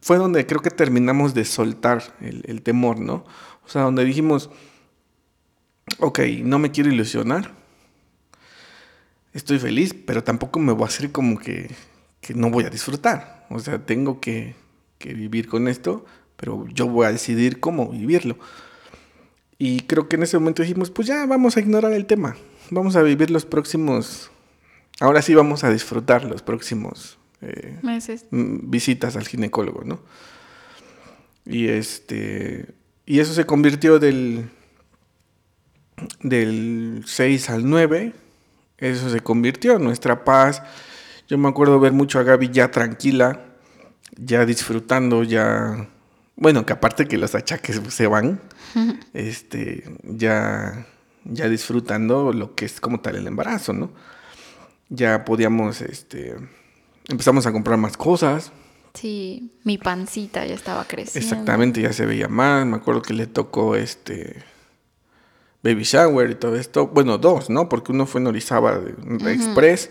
[0.00, 3.24] fue donde creo que terminamos de soltar el, el temor, ¿no?
[3.64, 4.50] O sea, donde dijimos,
[5.98, 7.52] ok, no me quiero ilusionar,
[9.32, 11.70] estoy feliz, pero tampoco me voy a hacer como que
[12.20, 13.46] que no voy a disfrutar.
[13.50, 14.54] O sea, tengo que,
[15.02, 16.04] vivir con esto,
[16.36, 18.36] pero yo voy a decidir cómo vivirlo.
[19.58, 22.36] Y creo que en ese momento dijimos, pues ya vamos a ignorar el tema.
[22.70, 24.30] Vamos a vivir los próximos...
[25.00, 28.26] Ahora sí vamos a disfrutar los próximos eh, meses.
[28.30, 30.00] Visitas al ginecólogo, ¿no?
[31.44, 32.66] Y este...
[33.06, 34.48] Y eso se convirtió del,
[36.22, 38.12] del 6 al 9.
[38.78, 40.62] Eso se convirtió en nuestra paz
[41.30, 43.38] yo me acuerdo ver mucho a Gaby ya tranquila,
[44.16, 45.88] ya disfrutando, ya.
[46.34, 48.40] Bueno, que aparte que los achaques se van,
[49.14, 50.88] este, ya,
[51.24, 53.92] ya disfrutando lo que es como tal el embarazo, ¿no?
[54.90, 56.36] Ya podíamos, este,
[57.08, 58.52] empezamos a comprar más cosas.
[58.92, 61.26] Sí, mi pancita ya estaba creciendo.
[61.26, 62.66] Exactamente, ya se veía más.
[62.66, 64.42] Me acuerdo que le tocó este
[65.62, 66.88] baby shower y todo esto.
[66.88, 67.68] Bueno, dos, ¿no?
[67.68, 69.90] Porque uno fue en Orizaba de Express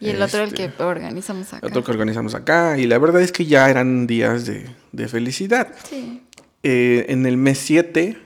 [0.00, 1.66] y el otro el que este, organizamos acá.
[1.66, 2.78] El otro que organizamos acá.
[2.78, 5.72] Y la verdad es que ya eran días de, felicidad.
[5.88, 6.22] Sí.
[6.62, 8.16] Eh, en el mes 7,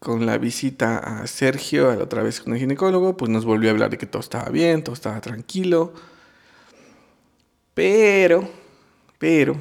[0.00, 3.68] con la visita a Sergio, a la otra vez con el ginecólogo, pues nos volvió
[3.70, 5.92] a hablar de que todo estaba bien, todo estaba tranquilo.
[7.74, 8.48] Pero,
[9.18, 9.56] pero,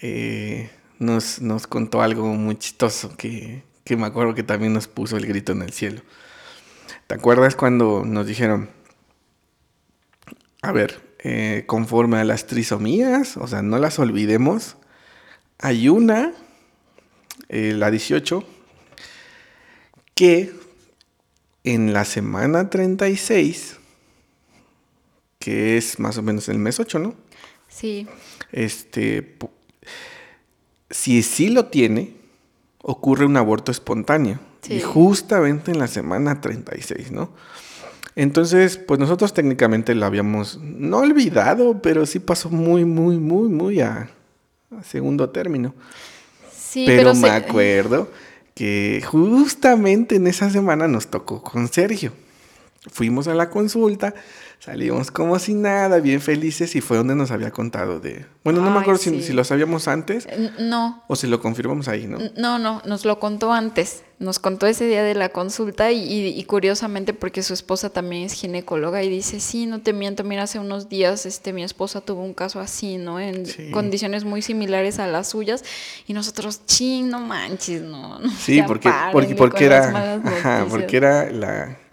[0.00, 5.16] eh, nos, nos, contó algo muy chistoso que, que me acuerdo que también nos puso
[5.16, 6.02] el grito en el cielo.
[7.06, 8.70] ¿Te acuerdas cuando nos dijeron,
[10.62, 14.76] a ver, eh, conforme a las trisomías, o sea, no las olvidemos,
[15.58, 16.32] hay una,
[17.48, 18.44] eh, la 18,
[20.14, 20.52] que
[21.64, 23.76] en la semana 36,
[25.38, 27.14] que es más o menos el mes 8, ¿no?
[27.68, 28.06] Sí.
[28.52, 29.36] Este,
[30.90, 32.14] si sí lo tiene,
[32.82, 34.38] ocurre un aborto espontáneo.
[34.68, 37.30] Y justamente en la semana 36, ¿no?
[38.16, 43.80] Entonces, pues nosotros técnicamente lo habíamos, no olvidado, pero sí pasó muy, muy, muy, muy
[43.80, 44.08] a,
[44.82, 45.74] segundo término.
[46.50, 48.08] Sí, pero, me acuerdo
[48.54, 52.12] que justamente en esa semana nos tocó con Sergio.
[52.90, 54.14] Fuimos a la consulta,
[54.64, 58.24] Salimos como si nada, bien felices, y fue donde nos había contado de...
[58.44, 60.26] Bueno, no me acuerdo si, lo sabíamos antes.
[60.58, 61.04] No.
[61.06, 62.16] O si lo confirmamos ahí, ¿no?
[62.38, 64.04] No, no, nos lo contó antes.
[64.18, 69.02] Nos contó ese día de la consulta y, curiosamente porque su esposa también es ginecóloga
[69.02, 72.32] y dice, sí, no te miento, mira, hace unos días este, mi esposa tuvo un
[72.32, 73.20] caso así, ¿no?
[73.20, 75.62] En condiciones muy similares a las suyas
[76.06, 78.18] y nosotros, ching, no manches, no.
[78.38, 80.20] sí, porque, porque, porque era...
[80.24, 81.83] Ajá, porque era la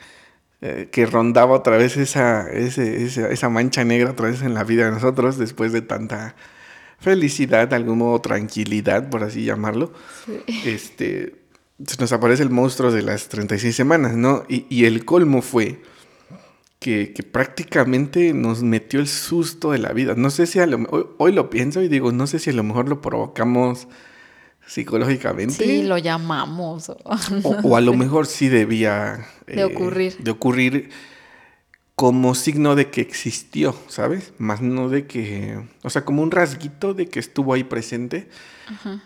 [0.64, 4.92] eh, que rondaba otra vez esa, esa, mancha negra otra vez en la vida de
[4.92, 6.36] nosotros después de tanta
[7.00, 9.92] felicidad, de algún modo tranquilidad, por así llamarlo.
[10.64, 11.34] Este,
[11.88, 14.44] se nos aparece el monstruo de las 36 semanas, ¿no?
[14.48, 15.82] Y, el colmo fue
[16.78, 20.14] que, prácticamente nos metió el susto de la vida.
[20.16, 22.54] No sé si a lo, hoy, hoy lo pienso y digo, no sé si a
[22.54, 23.88] lo mejor lo provocamos
[24.72, 25.66] psicológicamente.
[25.66, 26.92] Sí, lo llamamos.
[27.64, 29.28] O, a lo mejor sí debía...
[29.46, 30.18] de ocurrir.
[30.20, 30.90] De ocurrir
[32.02, 34.34] como signo de que existió, ¿sabes?
[34.40, 35.60] Más no de que...
[35.84, 38.28] O sea, como un rasguito de que estuvo ahí presente,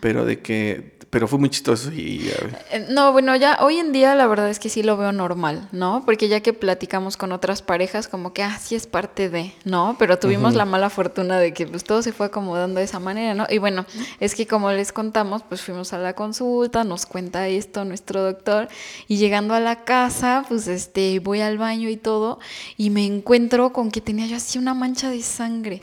[0.00, 2.30] pero de que pero fue muy chistoso y...
[2.70, 5.68] Eh, no, bueno, ya hoy en día la verdad es que sí lo veo normal,
[5.72, 6.02] ¿no?
[6.04, 9.96] Porque ya que platicamos con otras parejas, como que, ah, sí es parte de, ¿no?
[9.98, 13.34] Pero tuvimos la mala fortuna de que pues todo se fue acomodando de esa manera,
[13.34, 13.46] ¿no?
[13.48, 13.86] Y bueno,
[14.20, 18.68] es que como les contamos, pues fuimos a la consulta, nos cuenta esto nuestro doctor,
[19.08, 22.40] y llegando a la casa, pues este, voy al baño y todo,
[22.76, 25.80] y me encuentro con que tenía yo así una mancha de sangre.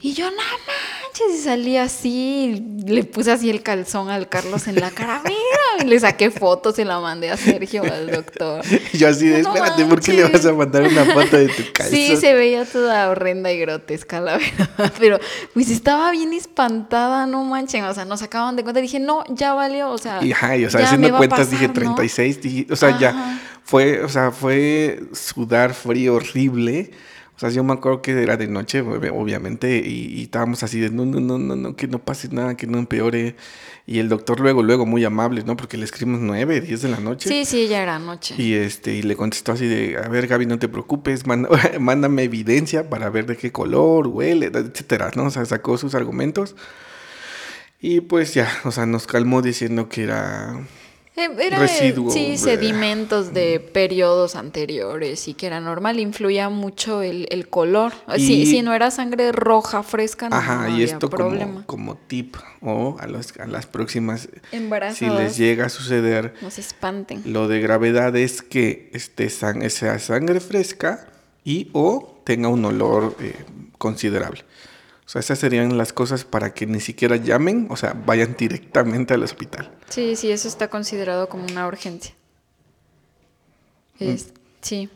[0.00, 4.76] Y yo, más manches, y salí así, le puse así el calzón al Carlos en
[4.76, 8.64] la cara, mira, y le saqué fotos y la mandé a Sergio, al doctor.
[8.92, 11.96] Yo así de, espérate, ¿por qué le vas a mandar una foto de tu calzón?
[11.96, 15.18] Sí, se veía toda horrenda y grotesca, la verdad, pero
[15.54, 19.54] pues estaba bien espantada, no manchen, o sea, nos acaban de cuenta, dije, no, ya
[19.54, 20.22] valió, o sea.
[20.22, 22.38] Y, ajá, y, o sea, haciendo cuentas dije 36,
[22.70, 26.90] o sea, ya fue, o sea, fue sudar frío horrible.
[27.36, 31.04] O sea, yo me acuerdo que era de noche, obviamente, y, estábamos así de, no,
[31.04, 33.36] no, no, no, no, que no pase nada, que no empeore.
[33.86, 35.54] Y el doctor luego, luego, muy amable, ¿no?
[35.54, 37.28] Porque le escribimos nueve, diez de la noche.
[37.28, 38.36] Sí, sí, ya era noche.
[38.38, 41.24] Y, este, y le contestó así de, a ver, Gaby, no te preocupes,
[41.78, 45.24] mándame evidencia para ver de qué color, huele, etcétera, ¿no?
[45.24, 46.56] O sea, sacó sus argumentos.
[47.82, 50.58] Y pues ya, o sea, nos calmó diciendo que era
[51.18, 57.92] eh, era, Sí, sedimentos de periodos anteriores y que era normal, influía mucho el, color.
[58.16, 63.04] si, no era sangre roja fresca, no, Ajá, y esto Como, como tip o a,
[63.04, 64.28] a las próximas,
[64.94, 67.22] si les llega a suceder, no se espanten.
[67.26, 71.08] Lo de gravedad es que este sea sangre fresca
[71.44, 73.34] y o tenga un olor eh,
[73.78, 74.44] considerable.
[75.08, 79.14] O sea, esas serían las cosas para que ni siquiera llamen, o sea, vayan directamente
[79.14, 79.74] al hospital.
[79.88, 82.14] Sí, sí, eso está considerado como una urgencia.
[83.98, 84.16] Mm.
[84.60, 84.90] sí.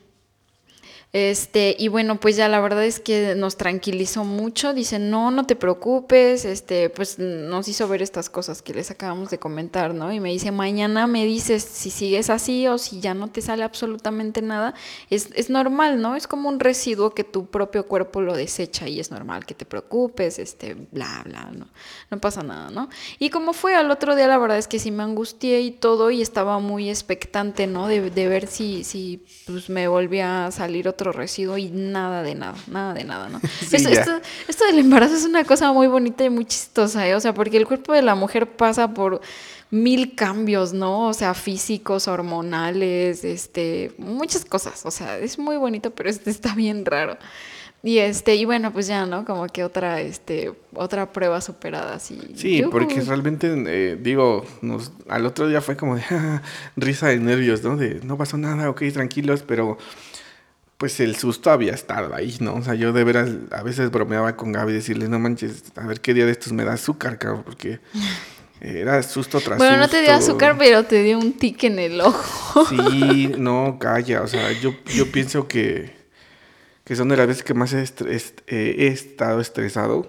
[1.13, 4.73] Este, y bueno, pues ya la verdad es que nos tranquilizó mucho.
[4.73, 9.29] Dice, no, no te preocupes, este, pues nos hizo ver estas cosas que les acabamos
[9.29, 10.11] de comentar, ¿no?
[10.11, 13.63] Y me dice, mañana me dices si sigues así o si ya no te sale
[13.63, 14.73] absolutamente nada.
[15.11, 16.17] Es, es normal, ¿no?
[16.17, 19.67] Es como un residuo que tu propio cuerpo lo desecha y es normal que te
[19.67, 21.69] preocupes, este, bla, bla, ¿no?
[22.11, 22.89] No pasa nada, ¿no?
[23.19, 26.11] Y como fue al otro día, la verdad es que sí me angustié y todo
[26.11, 27.87] y estaba muy expectante, ¿no?
[27.87, 32.37] De, de ver si, si pues me volvía a salir otro residuo y nada de
[32.37, 33.41] nada, nada de nada, ¿no?
[33.73, 37.15] esto, del embarazo es una cosa muy bonita y muy chistosa, ¿eh?
[37.17, 39.21] O sea, porque el cuerpo de la mujer pasa por
[39.71, 41.09] mil cambios, ¿no?
[41.09, 44.85] O sea, físicos, hormonales, este, muchas cosas.
[44.85, 47.17] O sea, es muy bonito, pero este está bien raro.
[47.85, 49.25] Y este, y bueno, pues ya, ¿no?
[49.25, 52.17] Como que otra, este, otra prueba superada, así.
[52.37, 56.03] Sí, porque realmente, eh, digo, nos, al otro día fue como de
[56.77, 57.77] risa de nervios, ¿no?
[57.77, 59.79] De no pasó nada, ok, tranquilos, pero
[60.83, 62.55] pues el susto había estado ahí, ¿no?
[62.55, 65.87] O sea, yo de veras a veces bromeaba con Gaby y decirle, no manches, a
[65.87, 67.79] ver qué día de estos me da azúcar, cabrón, porque
[68.61, 72.01] era susto tras bueno, no te dio azúcar, pero te dio un tic en el
[72.01, 72.67] ojo.
[72.67, 75.95] Sí, no, calla, o sea, yo, yo pienso que,
[76.83, 77.85] que son de las veces que más he,
[78.49, 80.09] he estado estresado,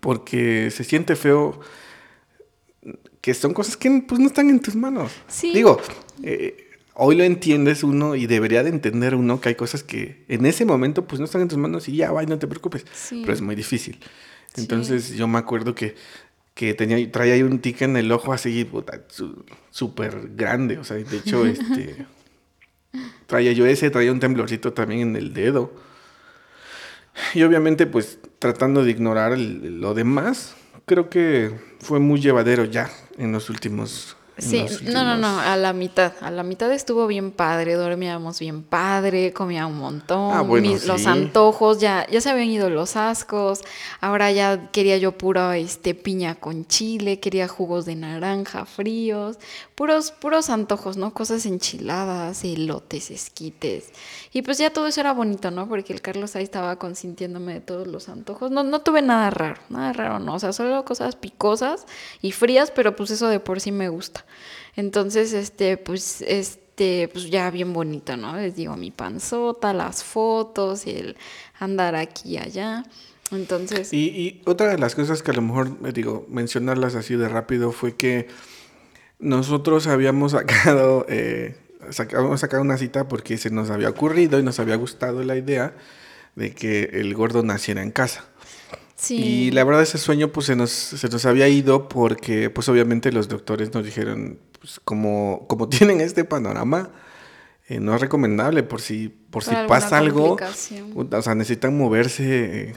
[0.00, 1.60] porque se siente feo
[3.20, 5.12] que son cosas que pues no están en tus manos.
[5.28, 5.52] Sí.
[5.54, 5.80] Digo,
[6.24, 10.46] eh, hoy lo entiendes uno y debería de entender uno que hay cosas que en
[10.46, 12.84] ese momento pues no están en tus manos y ya, vaya, no te preocupes.
[13.10, 13.98] Pero es muy difícil.
[14.56, 15.94] Entonces yo me acuerdo que,
[16.54, 18.68] que tenía, traía ahí un tic en el ojo así,
[19.70, 20.78] súper grande.
[20.78, 22.06] O sea, de hecho, este,
[23.26, 25.72] traía yo ese, traía un temblorcito también en el dedo.
[27.34, 30.54] Y obviamente pues tratando de ignorar lo demás,
[30.86, 35.72] creo que fue muy llevadero ya en los últimos Sí, no, no, no, a la
[35.72, 36.12] mitad.
[36.20, 40.32] A la mitad estuvo bien padre, dormíamos bien padre, comía un montón.
[40.32, 40.42] Ah,
[40.86, 43.60] los antojos, ya, ya se habían ido los ascos.
[44.00, 49.38] Ahora ya quería yo pura este, piña con chile, quería jugos de naranja fríos,
[49.82, 51.12] puros, puros antojos, ¿no?
[51.12, 53.90] Cosas enchiladas, elotes, esquites.
[54.32, 55.68] Y pues ya todo eso era bonito, ¿no?
[55.68, 58.52] Porque el Carlos ahí estaba consintiéndome de todos los antojos.
[58.52, 60.34] No, no tuve nada raro, nada raro, no.
[60.34, 61.84] O sea, solo cosas picosas
[62.20, 64.24] y frías, pero pues eso de por sí me gusta.
[64.76, 68.36] Entonces, este, pues, este, pues ya bien bonito, ¿no?
[68.36, 71.16] Les digo, mi panzota, las fotos el
[71.58, 72.84] andar aquí y allá.
[73.32, 73.92] Entonces.
[73.92, 77.72] Y, y otra de las cosas que a lo mejor, digo, mencionarlas así de rápido
[77.72, 78.28] fue que
[79.22, 81.56] nosotros habíamos sacado, eh,
[81.98, 85.74] habíamos sacado una cita porque se nos había ocurrido y nos había gustado la idea
[86.34, 88.26] de que el gordo naciera en casa.
[89.08, 93.10] Y la verdad ese sueño pues se nos, se nos había ido porque pues obviamente
[93.10, 96.90] los doctores nos dijeron, pues como, como tienen este panorama,
[97.68, 100.36] eh, no es recomendable por si, por si pasa algo,
[100.94, 102.76] o sea, necesitan moverse eh,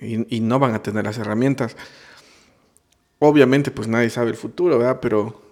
[0.00, 1.76] y, y, no van a tener las herramientas.
[3.18, 5.00] Obviamente pues nadie sabe el futuro, ¿verdad?
[5.00, 5.45] Pero,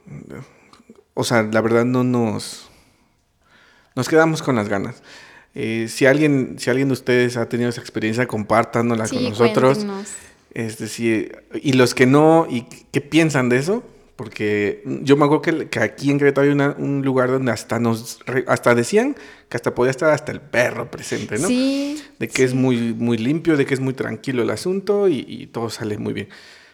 [1.15, 2.69] o sea, la verdad no nos,
[3.95, 5.03] nos quedamos con las ganas.
[5.55, 9.87] Eh, si, alguien, si alguien de ustedes ha tenido esa experiencia, compártanla con nosotros.
[10.53, 11.29] Este, sí,
[11.63, 13.85] y los que no, y qué piensan de eso,
[14.17, 18.75] porque yo me acuerdo que, aquí en Querétaro hay un lugar donde hasta nos hasta
[18.77, 19.17] decían
[19.49, 21.49] que hasta podía estar hasta el perro presente, ¿no?
[21.49, 22.01] Sí.
[22.21, 25.47] De que es muy, muy limpio, de que es muy tranquilo el asunto y, y
[25.49, 26.29] todo sale muy bien.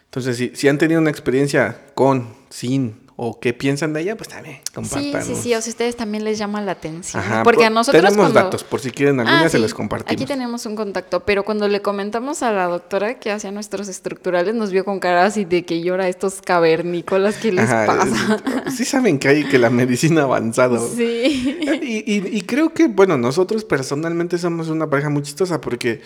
[0.05, 4.30] Entonces, si, si han tenido una experiencia con, sin o qué piensan de ella, pues
[4.30, 5.22] también Sí, compartan.
[5.24, 7.22] sí, sí, o sea, ustedes también les llama la atención.
[7.22, 9.74] Ajá, porque a nosotros tenemos cuando- datos, por si quieren alguna Ah, se sí, los
[9.74, 10.12] compartimos.
[10.12, 14.54] Aquí tenemos un contacto, pero cuando le comentamos a la doctora que hacía nuestros estructurales,
[14.54, 18.42] nos vio con cara así de que llora estos cavernícolas, ¿qué les Ajá, pasa?
[18.66, 20.88] es- Sí saben que hay que la medicina ha avanzado.
[20.96, 21.58] Sí.
[21.82, 26.00] Y, y- y creo que, bueno, nosotros personalmente somos una pareja muy chistosa porque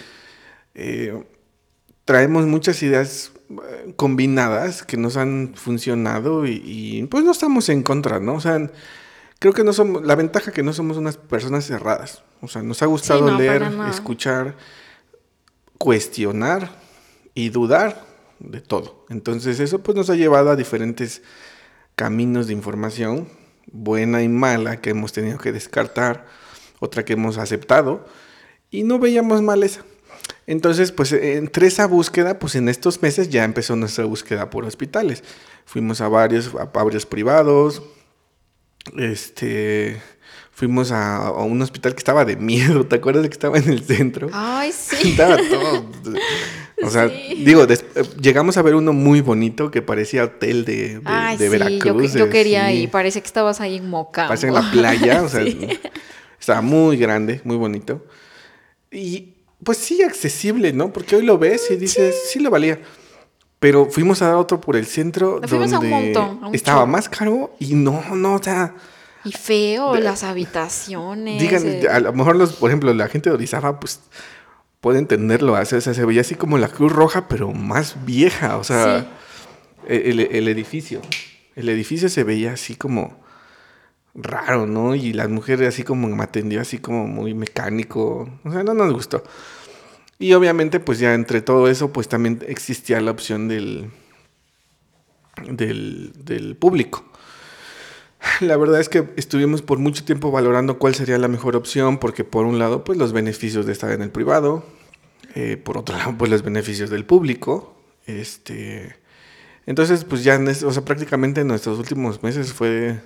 [0.74, 1.22] eh,
[2.04, 3.33] traemos muchas ideas eh,
[3.96, 8.34] combinadas que nos han funcionado y, y, pues no estamos en contra, ¿no?
[8.34, 8.70] O sea,
[9.38, 12.22] creo que no somos, la ventaja que no somos unas personas cerradas.
[12.40, 14.56] O sea, nos ha gustado no, leer, escuchar,
[15.78, 16.70] cuestionar
[17.34, 18.06] y dudar
[18.38, 19.04] de todo.
[19.10, 21.22] Entonces eso pues nos ha llevado a diferentes
[21.94, 23.28] caminos de información,
[23.70, 26.26] buena y mala, que hemos tenido que descartar,
[26.80, 28.06] otra que hemos aceptado,
[28.70, 29.84] y no veíamos mal esa.
[30.46, 35.22] Entonces, pues entre esa búsqueda, pues en estos meses ya empezó nuestra búsqueda por hospitales.
[35.64, 37.82] Fuimos a varios, a varios privados,
[38.98, 40.00] este,
[40.52, 43.68] fuimos a, a un hospital que estaba de miedo, ¿te acuerdas de que estaba en
[43.70, 44.28] el centro?
[44.32, 44.96] Ay, sí.
[45.10, 45.86] Estaba todo.
[46.82, 47.42] O sea, Sí.
[47.44, 47.84] digo, des-
[48.20, 51.64] llegamos a ver uno muy bonito que parecía hotel de, de, Ay, de sí, yo,
[51.64, 52.12] Veracruz.
[52.14, 52.74] yo quería sí.
[52.82, 54.26] ir, parece que estabas ahí en Moca.
[54.28, 55.42] Parece en la playa, o sea,
[56.38, 58.04] estaba muy grande, muy bonito.
[58.90, 59.33] Y
[59.64, 60.92] pues sí, accesible, ¿no?
[60.92, 62.80] Porque hoy lo ves y dices, sí, lo valía.
[63.58, 66.54] Pero fuimos a dar otro por el centro Fuimos a un donde montón, a un
[66.54, 68.74] estaba más caro y no, no, o sea,
[69.24, 71.40] Y feo, De- las habitaciones.
[71.40, 74.00] digan, eh, a lo mejor los, por ejemplo, la gente de Orizaba, pues
[74.82, 78.64] puede entenderlo, o sea, se veía así como la Cruz Roja, pero más vieja, o
[78.64, 79.06] sea,
[79.88, 81.00] el, el edificio,
[81.56, 83.18] el edificio se veía así como
[84.14, 84.94] raro, ¿no?
[84.94, 88.92] Y las mujeres así como me atendió así como muy mecánico, o sea, no nos
[88.92, 89.24] gustó.
[90.18, 93.90] Y obviamente, pues ya entre todo eso, pues también existía la opción del,
[95.48, 97.04] del, del público.
[98.40, 102.24] La verdad es que estuvimos por mucho tiempo valorando cuál sería la mejor opción, porque
[102.24, 104.64] por un lado, pues los beneficios de estar en el privado,
[105.34, 107.76] eh, por otro lado, pues los beneficios del público.
[108.06, 108.96] Este,
[109.66, 113.00] entonces, pues ya, o sea, prácticamente en nuestros últimos meses fue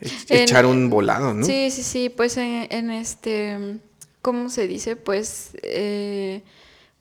[0.00, 1.46] En- echar un volado, ¿no?
[1.46, 3.78] Sí, sí, sí, pues en, en este,
[4.26, 4.96] ¿cómo se dice?
[4.96, 6.42] Pues eh,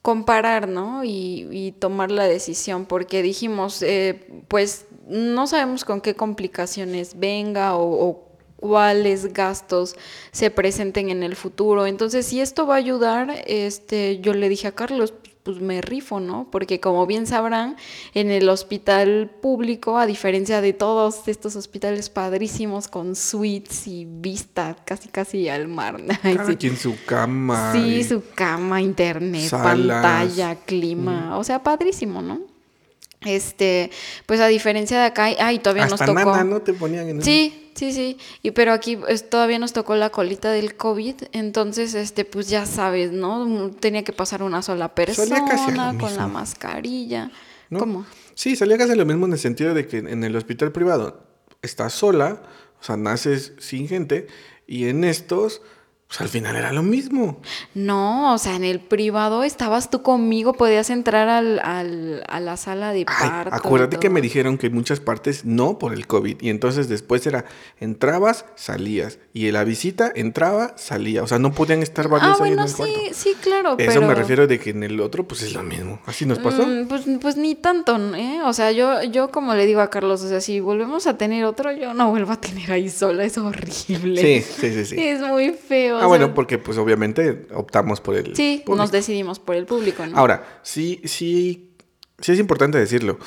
[0.04, 1.04] comparar, ¿no?
[1.04, 8.10] Y, tomar la decisión, porque dijimos, eh, pues no sabemos con qué complicaciones venga o,
[8.10, 8.26] o
[8.58, 9.96] cuáles gastos
[10.32, 11.88] se presenten en el futuro.
[11.88, 15.16] Entonces, si esto va a ayudar, este, yo le dije a Carlos,
[15.46, 16.48] pues me rifo, ¿no?
[16.52, 17.78] Porque como bien sabrán,
[18.16, 24.76] en el hospital público, a diferencia de todos estos hospitales padrísimos con suites y vista
[24.86, 26.02] casi casi al mar.
[26.24, 26.56] Cada sí.
[26.56, 27.72] quien su cama.
[27.74, 30.02] Sí, su cama, internet, salas.
[30.02, 32.42] pantalla, clima, o sea, padrísimo, ¿no?
[33.22, 33.92] Este,
[34.26, 36.44] pues a diferencia de acá, ay, todavía Hasta nos tocó.
[36.44, 36.62] ¿no?
[36.64, 38.18] Te ponían en Sí, sí, sí.
[38.42, 42.66] Y pero aquí pues, todavía nos tocó la colita del COVID, entonces este pues ya
[42.66, 43.72] sabes, ¿no?
[43.80, 47.32] Tenía que pasar una sola persona con la mascarilla.
[47.70, 47.80] ¿no?
[47.80, 48.06] ¿Cómo?
[48.34, 51.24] Sí, salía casi lo mismo en el sentido de que en el hospital privado
[51.62, 52.42] estás sola,
[52.80, 54.28] o sea, naces sin gente,
[54.68, 55.62] y en estos,
[56.08, 57.42] pues al final era lo mismo.
[57.74, 62.58] No, o sea, en el privado estabas tú conmigo, podías entrar al, al- a la
[62.58, 63.56] sala de Ay, parto.
[63.56, 67.26] acuérdate que me dijeron que en muchas partes no por el COVID, y entonces después
[67.26, 67.46] era,
[67.80, 72.44] entrabas, salías, y en la visita entraba, salía, o sea, no podían estar varios Ah,
[72.44, 73.00] ahí en bueno, el sí, cuarto.
[73.14, 74.08] sí, claro, Eso pero...
[74.08, 76.00] me refiero de que en el otro, pues es lo mismo.
[76.06, 76.66] Así nos pasó.
[76.66, 78.42] Mm, pues, pues ni tanto, ¿eh?
[78.46, 81.46] O sea, yo, yo como le digo a Carlos, o sea, si volvemos a tener
[81.46, 84.22] otro, yo no vuelvo a tener ahí sola, es horrible.
[84.22, 84.96] Sí, sí, sí, sí.
[85.00, 85.95] Es muy feo.
[86.02, 88.76] Ah, bueno, sea, porque pues obviamente optamos por el Sí, público.
[88.76, 90.18] nos decidimos por el público, ¿no?
[90.18, 91.72] Ahora, sí, sí,
[92.20, 93.18] sí es importante decirlo.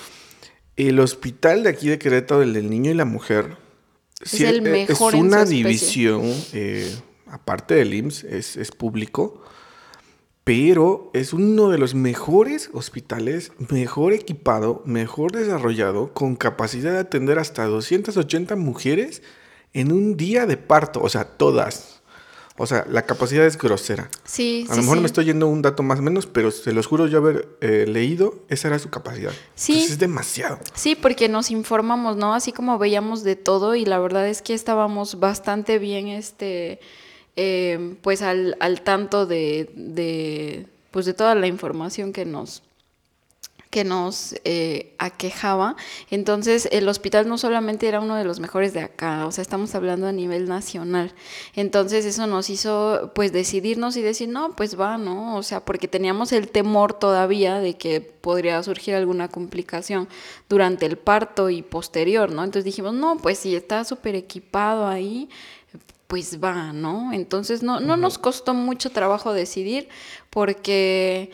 [0.77, 3.57] El hospital de aquí de Querétaro, el del niño y la mujer,
[4.21, 6.95] Es sí el eh, mejor es en una su división, eh,
[7.27, 9.43] aparte del IMSS, es, es público,
[10.45, 17.39] pero es uno de los mejores hospitales, mejor equipado, mejor desarrollado, con capacidad de atender
[17.39, 19.23] hasta 280 mujeres
[19.75, 21.97] en un día de parto, o sea, todas.
[22.59, 24.11] O sea, la capacidad es grosera.
[24.24, 25.00] sí, A sí, lo mejor sí.
[25.02, 27.86] me estoy yendo un dato más o menos, pero se los juro yo haber eh,
[27.88, 29.32] leído, esa era su capacidad.
[29.54, 29.72] Sí.
[29.72, 30.59] Entonces es demasiado.
[30.74, 32.34] Sí, porque nos informamos, ¿no?
[32.34, 36.80] Así como veíamos de todo y la verdad es que estábamos bastante bien, este,
[37.36, 42.62] eh, pues al, al tanto de, de, pues de toda la información que nos,
[43.71, 45.77] que nos eh, aquejaba.
[46.11, 49.75] Entonces, el hospital no solamente era uno de los mejores de acá, o sea, estamos
[49.75, 51.12] hablando a nivel nacional.
[51.55, 55.37] Entonces, eso nos hizo, pues, decidirnos y decir, no, pues va, ¿no?
[55.37, 60.09] O sea, porque teníamos el temor todavía de que podría surgir alguna complicación
[60.49, 62.45] durante el parto y posterior, ¿no?
[62.45, 65.29] Entonces dijimos, no, pues si está súper equipado ahí,
[66.07, 67.12] pues va, ¿no?
[67.12, 69.89] Entonces, no, no nos costó mucho trabajo decidir
[70.31, 71.31] porque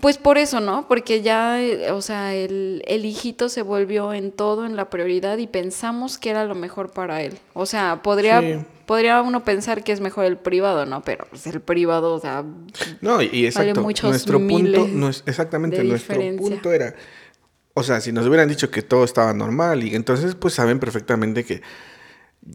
[0.00, 0.88] pues por eso, ¿no?
[0.88, 5.38] Porque ya, eh, o sea, el, el, hijito se volvió en todo, en la prioridad
[5.38, 7.38] y pensamos que era lo mejor para él.
[7.54, 11.02] O sea, podría, podría uno pensar que es mejor el privado, ¿no?
[11.02, 12.44] Pero pues, el privado, o sea,
[13.00, 13.80] no, y exacto.
[13.80, 16.94] nuestro punto, no es, exactamente, nuestro punto era,
[17.74, 21.44] o sea, si nos hubieran dicho que todo estaba normal y entonces pues saben perfectamente
[21.44, 21.62] que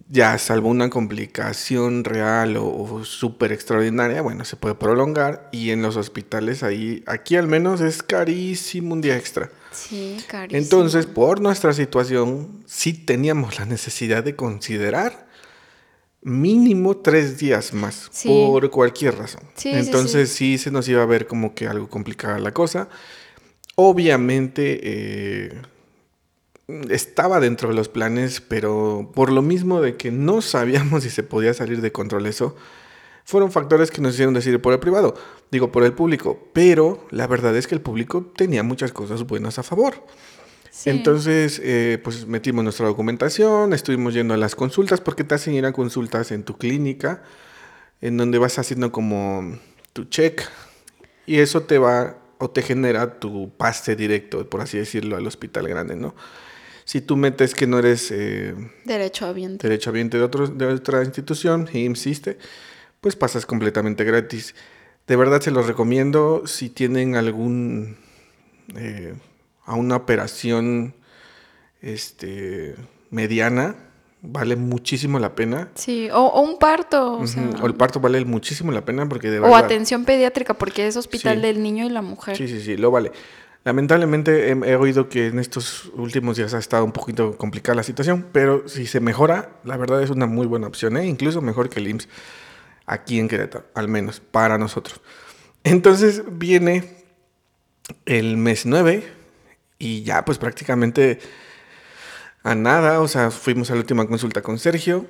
[0.09, 5.95] ya salvo una complicación real o, súper extraordinaria, bueno, se puede prolongar y en los
[5.95, 9.49] hospitales ahí, aquí al menos es carísimo un día extra.
[9.71, 10.61] Sí, carísimo.
[10.61, 15.25] Entonces, por nuestra situación, sí teníamos la necesidad de considerar
[16.21, 19.43] mínimo tres días más, por cualquier razón.
[19.63, 22.89] Entonces, sí, se nos iba a ver como que algo complicada la cosa.
[23.75, 25.61] Obviamente, eh,
[26.89, 31.23] estaba dentro de los planes, pero por lo mismo de que no sabíamos si se
[31.23, 32.55] podía salir de control eso,
[33.23, 35.15] fueron factores que nos hicieron decir por el privado,
[35.51, 39.57] digo por el público, pero la verdad es que el público tenía muchas cosas buenas
[39.57, 39.95] a favor.
[40.83, 45.65] Entonces, eh, pues metimos nuestra documentación, estuvimos yendo a las consultas, porque te hacen ir
[45.65, 47.23] a consultas en tu clínica,
[48.01, 49.57] en donde vas haciendo como
[49.93, 50.43] tu check,
[51.25, 55.67] y eso te va o te genera tu pase directo, por así decirlo, al hospital
[55.67, 56.13] grande, ¿no?
[56.85, 58.11] Si tú metes que no eres...
[58.11, 59.67] Eh, derecho derechohabiente.
[59.67, 62.37] Derechohabiente de, otro, de otra institución y insiste,
[63.01, 64.55] pues pasas completamente gratis.
[65.07, 67.97] De verdad se los recomiendo si tienen algún...
[68.75, 69.13] Eh,
[69.65, 70.93] a una operación
[71.81, 72.75] este,
[73.09, 73.75] mediana,
[74.21, 75.69] vale muchísimo la pena.
[75.75, 77.19] Sí, o, un parto.
[77.19, 79.51] O, el parto vale muchísimo la pena porque de verdad...
[79.51, 82.37] O atención pediátrica porque es hospital del niño y la mujer.
[82.37, 83.11] Sí, sí, sí, lo vale.
[83.65, 88.27] Lamentablemente he, oído que en estos últimos días ha estado un poquito complicada la situación,
[88.31, 91.07] pero si se mejora, la verdad es una muy buena opción, ¿eh?
[91.07, 92.07] incluso mejor que el IMSS
[92.85, 95.01] aquí en Querétaro, al menos para nosotros.
[95.63, 97.05] Entonces viene
[98.05, 99.03] el mes 9
[99.79, 101.17] y ya pues prácticamente
[102.43, 105.07] a nada, o sea, fuimos a la última consulta con Sergio,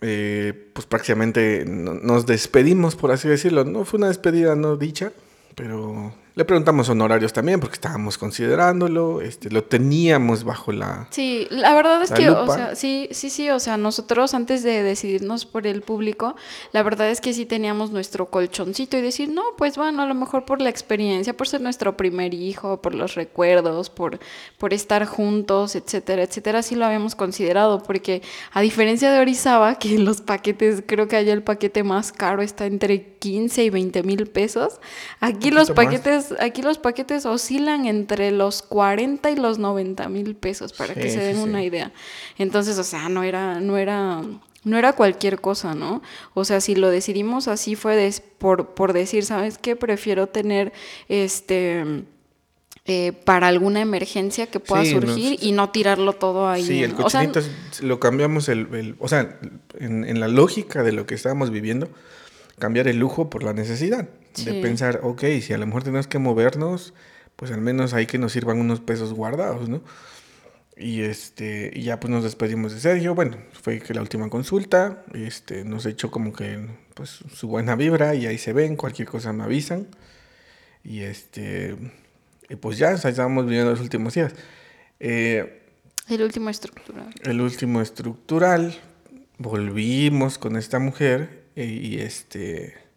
[0.00, 5.10] eh, pues prácticamente nos despedimos, por así decirlo, no fue una despedida no dicha,
[5.56, 11.08] pero le preguntamos honorarios también porque estábamos considerándolo, este, lo teníamos bajo la.
[11.10, 14.82] Sí, la verdad es que, o sea, sí, sí, sí, o sea, nosotros antes de
[14.82, 16.36] decidirnos por el público,
[16.72, 20.14] la verdad es que sí teníamos nuestro colchoncito y decir, no, pues bueno, a lo
[20.14, 24.20] mejor por la experiencia, por ser nuestro primer hijo, por los recuerdos, por,
[24.58, 28.22] por estar juntos, etcétera, etcétera, sí lo habíamos considerado, porque
[28.52, 32.66] a diferencia de Orizaba, que los paquetes, creo que allá el paquete más caro está
[32.66, 34.80] entre 15 y 20 mil pesos,
[35.20, 40.72] aquí los paquetes aquí los paquetes oscilan entre los 40 y los 90 mil pesos,
[40.72, 41.92] para que se den una idea.
[42.38, 44.22] Entonces, o sea, no era, no era,
[44.64, 46.02] no era cualquier cosa, ¿no?
[46.34, 49.76] O sea, si lo decidimos así fue por, por decir, ¿sabes qué?
[49.76, 50.72] Prefiero tener
[51.08, 52.04] este...
[52.86, 56.64] Eh, para alguna emergencia que pueda surgir y no tirarlo todo ahí.
[56.64, 57.40] Sí, el cochinito
[57.82, 59.38] lo cambiamos, el, o sea,
[59.78, 61.88] en, en, la lógica de lo que estábamos viviendo,
[62.58, 64.08] cambiar el lujo por la necesidad.
[64.36, 66.94] De pensar, ok, si a lo mejor tenemos que movernos,
[67.36, 69.82] pues al menos hay que nos sirvan unos pesos guardados, ¿no?
[70.76, 73.14] Y este, y ya pues nos despedimos de Sergio.
[73.14, 78.14] Bueno, fue que la última consulta, este, nos echó como que pues su buena vibra
[78.14, 79.88] y ahí se ven, cualquier cosa me avisan.
[80.82, 81.76] Y este,
[82.48, 84.34] y pues ya, estábamos viviendo los últimos días.
[84.98, 85.62] Eh,
[86.08, 87.14] el último estructural.
[87.22, 88.74] El último estructural.
[89.38, 92.89] Volvimos con esta mujer y este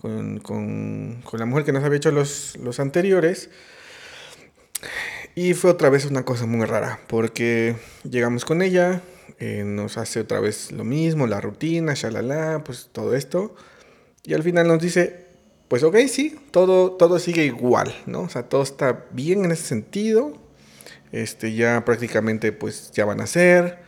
[0.00, 3.50] con, la mujer que nos había hecho los, los anteriores.
[5.34, 7.76] Y fue otra vez una cosa muy rara, porque
[8.08, 9.02] llegamos con ella,
[9.38, 13.54] eh, nos hace otra vez lo mismo, la rutina, shalala, pues todo esto.
[14.22, 15.26] Y al final nos dice,
[15.68, 18.22] pues ok, sí, todo, todo sigue igual, ¿no?
[18.22, 20.32] O sea, todo está bien en ese sentido.
[21.12, 23.78] Este, ya prácticamente pues ya van a ser.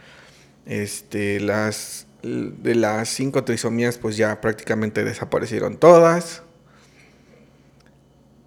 [0.66, 6.42] Este, las, de las cinco trisomías pues ya prácticamente desaparecieron todas.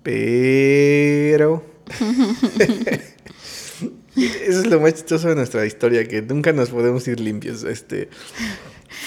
[0.03, 1.63] Pero...
[4.15, 7.63] Eso es lo más chistoso de nuestra historia, que nunca nos podemos ir limpios.
[7.63, 8.09] Este,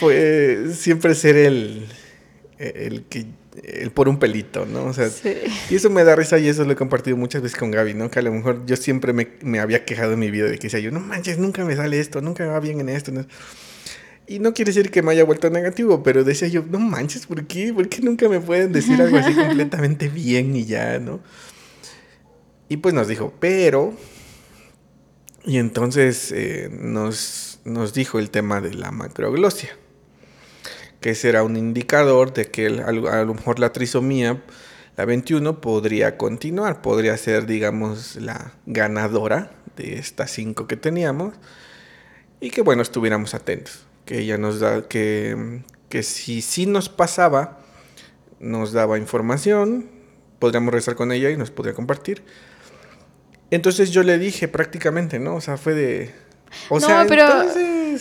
[0.01, 1.87] fue siempre ser el,
[2.59, 3.27] el que
[3.63, 4.87] el por un pelito, ¿no?
[4.87, 5.09] O sea,
[5.71, 8.11] y eso me da risa y eso lo he compartido muchas veces con Gaby, ¿no?
[8.11, 10.65] Que a lo mejor yo siempre me, me había quejado en mi vida de que
[10.65, 13.13] decía yo, no manches, nunca me sale esto, nunca va bien en esto.
[14.27, 17.47] Y no quiere decir que me haya vuelto negativo, pero decía yo, no manches, ¿por
[17.47, 17.73] qué?
[17.75, 21.21] ¿Por qué nunca me pueden decir algo así completamente bien y ya, ¿no?
[22.69, 23.95] Y pues nos dijo, pero...
[25.47, 29.77] Y entonces eh, nos, nos dijo el tema de la macroglosia
[31.05, 34.43] que será un indicador de que a lo mejor la trisomía,
[34.97, 41.35] la 21, podría continuar, podría ser, digamos, la ganadora de estas cinco que teníamos
[42.41, 47.59] y que, bueno, estuviéramos atentos, que ella nos da, que, que si sí nos pasaba,
[48.41, 49.89] nos daba información,
[50.39, 52.23] podríamos rezar con ella y nos podría compartir.
[53.51, 55.37] Entonces yo le dije prácticamente, ¿no?
[55.37, 56.15] O sea, fue de...
[56.69, 57.25] O no, sea, pero...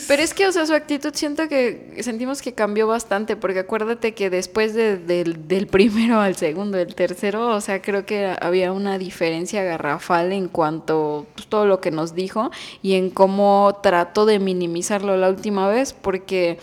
[0.07, 4.13] Pero es que, o sea, su actitud siento que sentimos que cambió bastante, porque acuérdate
[4.13, 9.63] que después del primero al segundo, el tercero, o sea, creo que había una diferencia
[9.63, 15.17] garrafal en cuanto pues, todo lo que nos dijo y en cómo trató de minimizarlo
[15.17, 16.57] la última vez, porque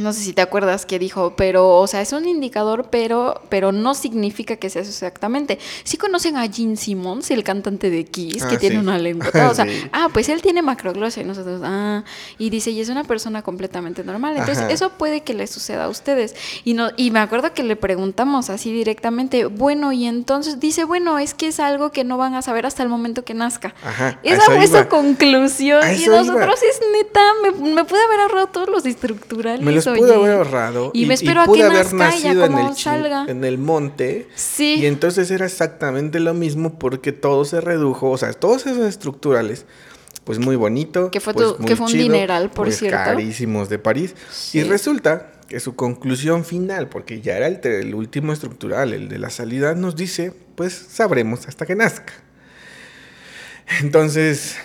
[0.00, 3.72] no sé si te acuerdas que dijo, pero, o sea, es un indicador, pero, pero
[3.72, 5.58] no significa que sea eso exactamente.
[5.84, 9.28] Sí conocen a Gene Simmons, el cantante de Kiss, que ah, tiene una lengua.
[9.50, 12.04] O sea, ah, pues él tiene macroglosia y nosotros, ah,
[12.38, 14.36] y dice, y es una persona completamente normal.
[14.36, 16.34] Entonces, eso puede que le suceda a ustedes.
[16.64, 21.18] Y no, y me acuerdo que le preguntamos así directamente, bueno, y entonces dice, bueno,
[21.18, 23.74] es que es algo que no van a saber hasta el momento que nazca.
[23.82, 25.82] Ajá, Esa fue su conclusión.
[25.94, 29.60] Y nosotros es neta, me, me pude haber ahorrado todos los estructurales
[29.94, 30.90] pude haber ahorrado.
[30.94, 33.24] Y, me espero a que haber nacido en el, salga.
[33.28, 34.28] en el monte.
[34.34, 34.76] Sí.
[34.80, 39.66] Y entonces era exactamente lo mismo porque todo se redujo, o sea, todos esos estructurales
[40.24, 41.10] pues muy bonito.
[41.10, 42.98] Que fue, pues que fue un dineral, por pues cierto.
[42.98, 44.14] Carísimos de París.
[44.52, 49.18] Y resulta que su conclusión final, porque ya era el, el, último estructural, el de
[49.18, 52.12] la salida, nos dice, pues sabremos hasta que nazca.
[53.80, 54.56] Entonces,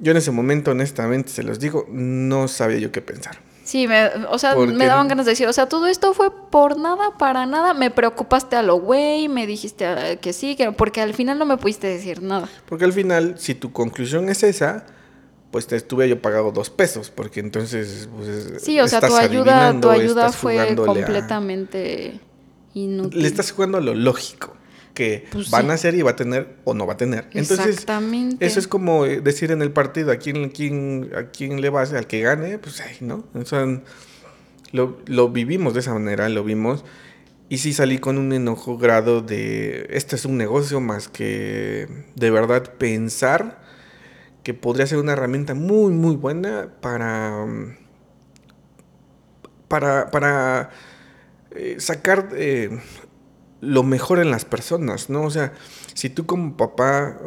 [0.00, 3.38] yo en ese momento, honestamente, se los digo, no sabía yo qué pensar.
[3.66, 6.78] Sí, me, o sea, me daban ganas de decir, o sea, todo esto fue por
[6.78, 11.00] nada, para nada, me preocupaste a lo güey, me dijiste ah, que sí, que, porque
[11.00, 12.48] al final no me pudiste decir nada.
[12.68, 14.86] Porque al final, si tu conclusión es esa,
[15.50, 18.08] pues te estuve yo pagado dos pesos, porque entonces...
[18.16, 22.20] Pues, sí, o sea, tu ayuda, tu ayuda fue completamente
[22.72, 23.20] inútil.
[23.20, 24.55] Le estás jugando a lo lógico
[24.96, 27.28] que pues van a ser y va a tener o no va a tener.
[27.32, 28.44] Entonces, Exactamente.
[28.44, 31.92] eso es como eh, decir en el partido a quién, quién, a quién le vas,
[31.92, 33.24] al que gane, pues ahí, ¿no?
[33.34, 33.64] O sea,
[34.72, 36.82] lo, lo vivimos de esa manera, lo vimos.
[37.48, 41.86] Y sí salí con un enojo grado de, este es un negocio más que
[42.16, 43.62] de verdad pensar
[44.42, 47.46] que podría ser una herramienta muy, muy buena para,
[49.68, 50.70] para, para
[51.50, 52.80] eh, sacar eh,
[53.60, 55.22] lo mejor en las personas, ¿no?
[55.22, 55.52] O sea,
[55.94, 57.18] si tú como papá,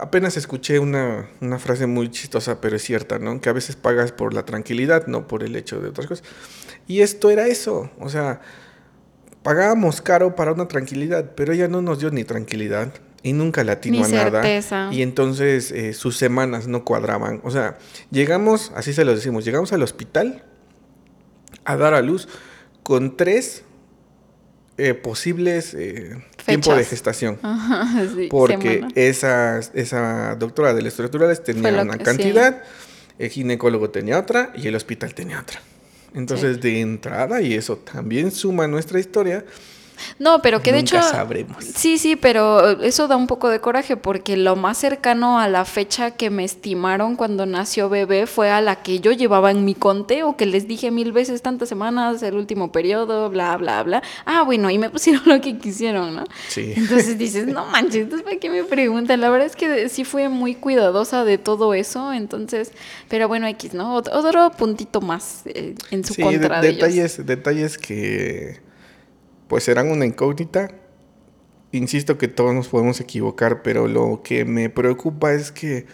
[0.00, 3.40] apenas escuché una, frase muy chistosa, pero es cierta, ¿no?
[3.40, 6.26] Que a veces pagas por la tranquilidad, no por el hecho de otras cosas.
[6.86, 8.40] Y esto era eso, o sea,
[9.42, 13.72] pagábamos caro para una tranquilidad, pero ella no nos dio ni tranquilidad y nunca la
[13.72, 14.92] atinó a nada.
[14.92, 17.40] Y entonces eh, sus semanas no cuadraban.
[17.44, 17.78] O sea,
[18.10, 20.44] llegamos, así se lo decimos, llegamos al hospital
[21.64, 22.28] a dar a luz
[22.82, 23.64] con tres
[24.78, 26.16] eh, posibles eh,
[26.46, 27.38] tiempo de gestación.
[28.30, 32.62] porque esa, esa doctora de estructurales tenía una cantidad,
[33.18, 35.60] el ginecólogo tenía otra y el hospital tenía otra.
[36.14, 39.44] Entonces, de entrada, y eso también suma a nuestra historia,
[40.18, 41.00] no, pero que de hecho...
[41.02, 41.64] sabremos.
[41.64, 45.64] Sí, sí, pero eso da un poco de coraje porque lo más cercano a la
[45.64, 49.74] fecha que me estimaron cuando nació bebé fue a la que yo llevaba en mi
[49.74, 54.02] conteo, que les dije mil veces tantas semanas, el último periodo, bla, bla, bla.
[54.24, 56.24] Ah, bueno, y me pusieron lo que quisieron, ¿no?
[56.48, 56.72] Sí.
[56.76, 59.20] Entonces dices, no manches, entonces ¿para qué me preguntan?
[59.20, 62.72] La verdad es que sí fue muy cuidadosa de todo eso, entonces,
[63.08, 63.94] pero bueno, X, ¿no?
[63.94, 68.60] Otro puntito más eh, en su contra de, detalles, detalles que
[69.48, 70.70] pues serán una incógnita.
[71.72, 75.86] Insisto que todos nos podemos equivocar, pero lo que me preocupa es que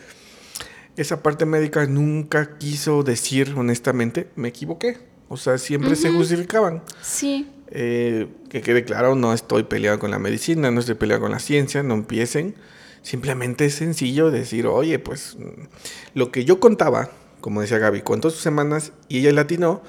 [0.96, 4.98] esa parte médica nunca quiso decir honestamente, me equivoqué.
[5.28, 6.82] O sea, siempre se justificaban.
[7.02, 7.50] Sí.
[7.68, 11.38] Eh, que quede claro, no estoy peleado con la medicina, no estoy peleado con la
[11.38, 12.54] ciencia, no empiecen.
[13.02, 15.36] Simplemente es sencillo decir, oye, pues
[16.14, 19.82] lo que yo contaba, como decía Gaby, contó sus semanas y ella latinó,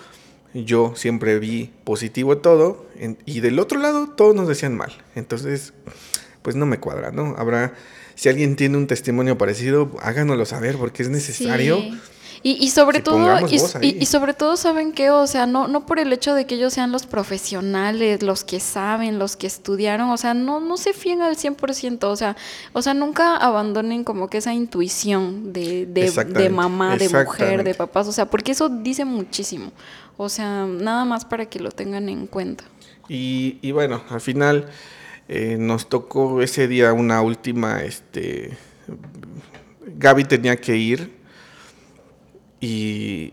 [0.63, 2.85] yo siempre vi positivo todo
[3.25, 4.93] y del otro lado todos nos decían mal.
[5.15, 5.73] Entonces,
[6.41, 7.35] pues no me cuadra, ¿no?
[7.37, 7.73] Habrá,
[8.15, 11.77] si alguien tiene un testimonio parecido, háganoslo saber porque es necesario.
[11.77, 11.99] Sí.
[12.45, 15.09] Y, y sobre todo, y, y, y, sobre todo, ¿saben qué?
[15.09, 18.59] O sea, no, no por el hecho de que ellos sean los profesionales, los que
[18.59, 22.37] saben, los que estudiaron, o sea, no, no se fíen al 100%, o sea,
[22.71, 27.73] o sea, nunca abandonen como que esa intuición de, de, de mamá, de mujer, de
[27.73, 29.71] papás, o sea, porque eso dice muchísimo,
[30.17, 32.63] o sea, nada más para que lo tengan en cuenta.
[33.07, 34.69] Y, y bueno, al final
[35.27, 38.57] eh, nos tocó ese día una última, este,
[39.85, 41.15] Gaby tenía que ir
[42.59, 43.31] y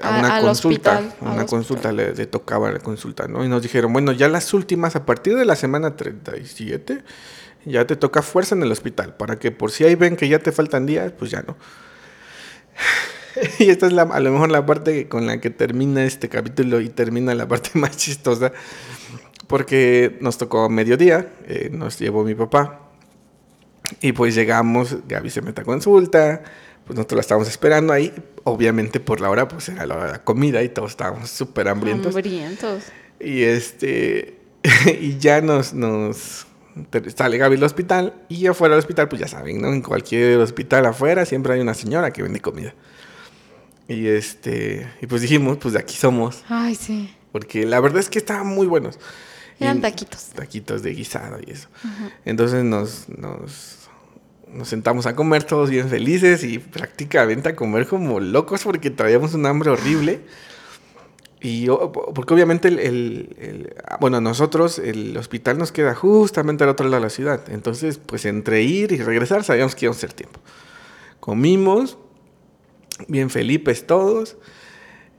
[0.00, 3.44] a una consulta, hospital, una consulta le, le, tocaba la consulta, ¿no?
[3.44, 7.04] Y nos dijeron, bueno, ya las últimas, a partir de la semana 37,
[7.64, 10.38] ya te toca fuerza en el hospital, para que por si ahí ven que ya
[10.38, 11.56] te faltan días, pues ya no.
[13.58, 16.80] y esta es la, a lo mejor la parte con la que termina este capítulo
[16.80, 18.52] y termina la parte más chistosa,
[19.46, 22.82] porque nos tocó mediodía, eh, nos llevó mi papá,
[24.00, 26.42] y pues llegamos, Gaby se mete a consulta,
[26.86, 28.12] pues nosotros la estábamos esperando ahí.
[28.44, 31.68] Obviamente por la hora, pues era la hora de la comida y todos estábamos súper
[31.68, 32.14] hambrientos.
[32.14, 32.84] Hambrientos.
[33.20, 34.38] Y este,
[35.00, 36.46] y ya nos, nos
[37.14, 39.72] sale Gaby al hospital y afuera del hospital, pues ya saben, ¿no?
[39.72, 42.74] En cualquier hospital afuera siempre hay una señora que vende comida.
[43.88, 46.44] Y este, y pues dijimos, pues de aquí somos.
[46.48, 47.14] Ay, sí.
[47.32, 48.98] Porque la verdad es que estaban muy buenos.
[49.58, 50.30] Eran taquitos.
[50.34, 51.68] Taquitos de guisado y eso.
[52.24, 53.82] Entonces nos, nos
[54.52, 59.34] nos sentamos a comer todos bien felices y prácticamente a comer como locos porque traíamos
[59.34, 60.20] un hambre horrible.
[61.40, 66.86] Y porque obviamente el, el, el, bueno, nosotros el hospital nos queda justamente al otro
[66.86, 67.42] lado de la ciudad.
[67.48, 70.38] Entonces, pues entre ir y regresar sabíamos que íbamos a ser tiempo.
[71.18, 71.98] Comimos,
[73.08, 74.36] bien felices todos.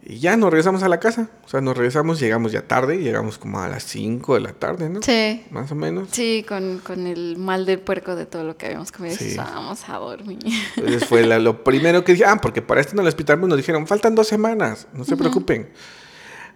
[0.05, 1.29] Y ya nos regresamos a la casa.
[1.45, 4.89] O sea, nos regresamos, llegamos ya tarde, llegamos como a las 5 de la tarde,
[4.89, 5.01] ¿no?
[5.01, 5.45] Sí.
[5.49, 6.09] Más o menos.
[6.11, 9.15] Sí, con, con el mal del puerco de todo lo que habíamos comido.
[9.15, 9.35] Sí.
[9.37, 10.39] Vamos a dormir.
[10.75, 13.55] Entonces fue la, lo primero que dije, ah, porque para esto en el hospital nos
[13.55, 15.19] dijeron, faltan dos semanas, no se uh -huh.
[15.19, 15.69] preocupen.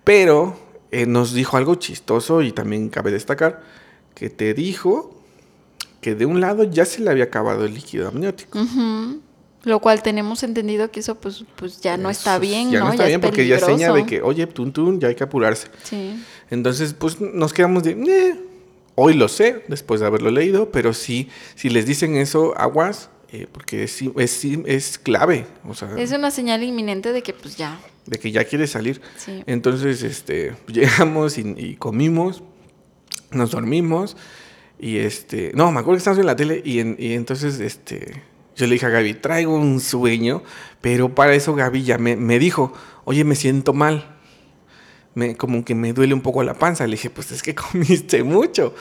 [0.04, 0.60] Pero
[0.92, 3.64] eh, nos dijo algo chistoso y también cabe destacar
[4.14, 5.14] que te dijo
[6.02, 8.60] que de un lado ya se le había acabado el líquido amniótico.
[8.60, 9.22] Uh -huh.
[9.68, 12.86] Lo cual tenemos entendido que eso pues, pues ya no está bien, ya ¿no?
[12.86, 15.26] no está ya bien porque ya seña de que, oye, tun, tun, ya hay que
[15.26, 15.68] apurarse.
[15.84, 16.24] Sí.
[16.50, 18.40] Entonces, pues nos quedamos de, eh,
[18.96, 23.46] hoy lo sé, después de haberlo leído, pero sí, si les dicen eso, aguas, eh,
[23.52, 25.46] porque es, es, es clave.
[25.68, 27.78] O sea, es una señal inminente de que pues ya.
[28.06, 29.02] De que ya quiere salir.
[29.18, 29.44] Sí.
[29.48, 32.42] Entonces, este, llegamos y, y comimos,
[33.32, 34.16] nos dormimos
[34.80, 38.24] y este, no, me acuerdo que estábamos en la tele y, en, y entonces, este
[38.58, 40.44] yo le dije a Gaby, traigo un sueño,
[40.82, 42.74] pero para eso Gaby ya me, me dijo,
[43.06, 44.18] oye, me siento mal.
[45.14, 46.86] Me, como que me duele un poco la panza.
[46.86, 48.74] Le dije, pues es que comiste mucho.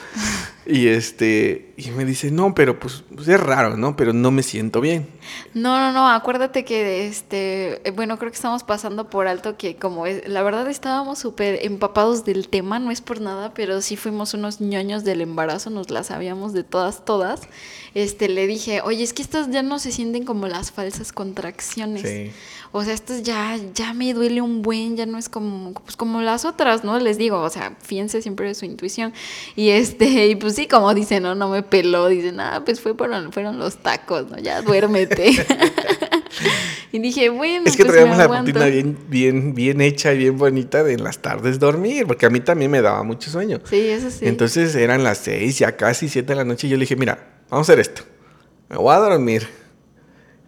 [0.67, 3.97] Y este, y me dice, no, pero pues, pues, es raro, ¿no?
[3.97, 5.07] Pero no me siento bien.
[5.55, 10.07] No, no, no, acuérdate que, este, bueno, creo que estamos pasando por alto que como
[10.07, 14.35] es, la verdad estábamos súper empapados del tema, no es por nada, pero sí fuimos
[14.35, 17.43] unos ñoños del embarazo, nos las sabíamos de todas, todas.
[17.95, 22.03] Este, le dije, oye, es que estas ya no se sienten como las falsas contracciones.
[22.03, 22.33] Sí.
[22.73, 26.21] O sea, estas ya, ya me duele un buen, ya no es como, pues como
[26.21, 26.99] las otras, ¿no?
[26.99, 29.15] Les digo, o sea, fíjense siempre de su intuición.
[29.55, 32.97] Y este, y pues sí, como dicen, no, no me peló, dicen, ah, pues fue
[32.97, 34.39] por, fueron los tacos, ¿no?
[34.39, 35.31] Ya duérmete.
[36.93, 40.39] y dije, bueno, es que pues traíamos la rutina bien, bien, bien hecha y bien
[40.39, 43.61] bonita de en las tardes dormir, porque a mí también me daba mucho sueño.
[43.69, 44.27] Sí, eso sí.
[44.27, 47.19] Entonces eran las seis, ya casi siete de la noche, y yo le dije, mira,
[47.51, 48.03] vamos a hacer esto.
[48.71, 49.47] Me voy a dormir.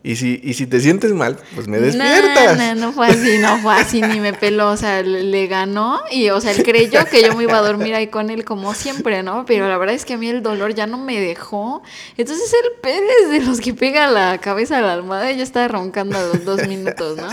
[0.09, 2.57] Y si, y si te sientes mal, pues me despiertas.
[2.57, 4.71] No, no, no fue así, no fue así, ni me peló.
[4.71, 7.95] O sea, le, ganó y, o sea, él creyó que yo me iba a dormir
[7.95, 9.45] ahí con él como siempre, ¿no?
[9.45, 11.83] Pero la verdad es que a mí el dolor ya no me dejó.
[12.17, 16.17] Entonces el Pérez de los que pega la cabeza a la almohada ya estaba roncando
[16.17, 17.29] a los dos minutos, ¿no?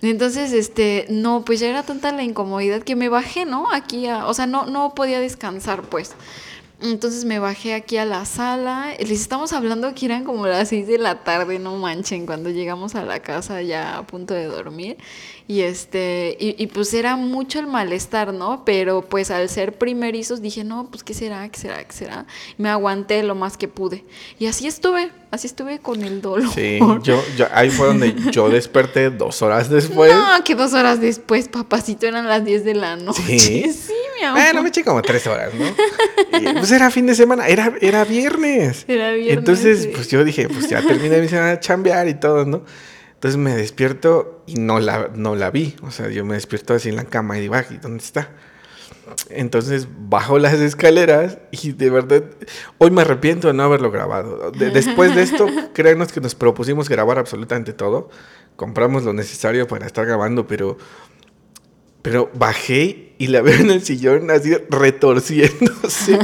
[0.00, 3.70] Entonces, este, no, pues ya era tanta la incomodidad que me bajé, ¿no?
[3.70, 6.14] Aquí, a, o sea, no, no podía descansar, pues.
[6.80, 8.94] Entonces me bajé aquí a la sala.
[8.98, 12.94] Les estamos hablando que eran como las 6 de la tarde, no manchen, cuando llegamos
[12.94, 14.98] a la casa ya a punto de dormir.
[15.48, 18.64] Y este, y, y, pues era mucho el malestar, ¿no?
[18.64, 22.26] Pero pues al ser primerizos dije, no, pues qué será, qué será, qué será.
[22.58, 24.04] Me aguanté lo más que pude.
[24.40, 26.52] Y así estuve, así estuve con el dolor.
[26.52, 30.12] Sí, yo, yo ahí fue donde yo desperté dos horas después.
[30.12, 33.22] No, que dos horas después, papacito, eran las 10 de la noche.
[33.38, 34.42] Sí, sí mi amor.
[34.42, 35.66] Bueno, me eché como tres horas, ¿no?
[36.40, 38.84] Y, pues era fin de semana, era, era viernes.
[38.88, 39.38] Era viernes.
[39.38, 39.92] Entonces, sí.
[39.94, 42.64] pues yo dije, pues ya terminé mi semana de chambear y todo, ¿no?
[43.16, 45.74] Entonces me despierto y no la, no la vi.
[45.82, 48.30] O sea, yo me despierto así en la cama y digo, ¿y dónde está?
[49.30, 52.24] Entonces bajo las escaleras y de verdad,
[52.78, 54.50] hoy me arrepiento de no haberlo grabado.
[54.50, 58.10] De- después de esto, créanos que nos propusimos grabar absolutamente todo.
[58.56, 60.76] Compramos lo necesario para estar grabando, pero,
[62.02, 66.18] pero bajé y la veo en el sillón así retorciéndose,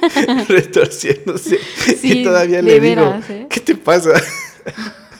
[0.48, 1.58] retorciéndose.
[2.00, 3.46] Sí, y todavía le digo, veras, ¿eh?
[3.50, 4.12] ¿qué te pasa?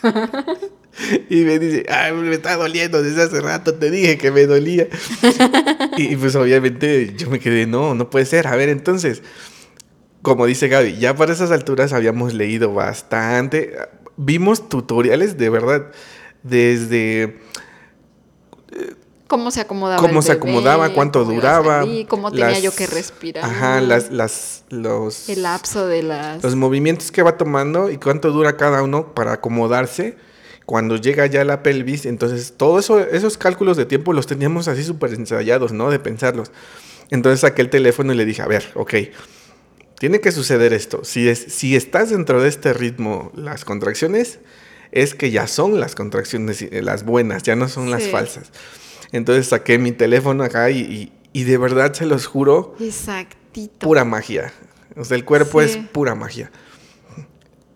[1.31, 4.87] Y me dice, ay, me está doliendo desde hace rato, te dije que me dolía.
[5.97, 8.47] y pues obviamente yo me quedé, no, no puede ser.
[8.47, 9.23] A ver, entonces,
[10.23, 13.75] como dice Gaby, ya para esas alturas habíamos leído bastante.
[14.17, 15.87] Vimos tutoriales de verdad
[16.43, 17.37] desde
[19.27, 21.81] cómo se acomodaba cómo el se bebé, acomodaba, cuánto cómo duraba.
[21.83, 23.45] salir, cómo tenía las- yo que respirar.
[23.45, 26.43] Ajá, las, las, los, El lapso de las...
[26.43, 30.17] los movimientos que va tomando y cuánto dura cada uno para acomodarse.
[30.69, 34.85] Cuando llega ya la pelvis, entonces todos eso, esos cálculos de tiempo los teníamos así
[34.85, 35.89] súper ensayados, ¿no?
[35.91, 36.53] De pensarlos.
[37.09, 38.93] Entonces saqué el teléfono y le dije, a ver, ok,
[39.99, 41.05] tiene que suceder esto.
[41.05, 44.41] Si, es, si estás dentro de este ritmo, las contracciones,
[44.93, 48.53] es que ya son las contracciones eh, las buenas, ya no son las falsas.
[49.11, 53.87] Entonces saqué mi teléfono acá y, y- y de verdad se los juro, Exactito.
[53.87, 54.53] pura magia.
[54.97, 56.51] O sea, el cuerpo es pura magia.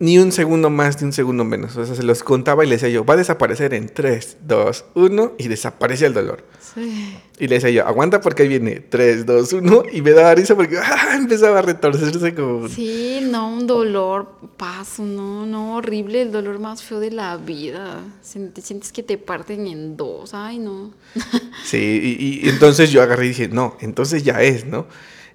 [0.03, 1.77] Ni un segundo más, ni un segundo menos.
[1.77, 4.85] O sea, se los contaba y le decía yo, va a desaparecer en 3, 2,
[4.95, 6.45] 1 y desaparece el dolor.
[6.75, 7.17] Sí.
[7.39, 10.57] Y le decía yo, aguanta porque ahí viene 3, 2, 1 y me daba risa
[10.57, 11.15] porque ¡ah!
[11.17, 12.67] empezaba a retorcerse como...
[12.69, 14.27] Sí, no, un dolor,
[14.57, 18.01] paso, no, no, horrible, el dolor más feo de la vida.
[18.25, 20.93] Sient- Sientes que te parten en dos, ay, no.
[21.65, 24.87] Sí, y, y entonces yo agarré y dije, no, entonces ya es, ¿no?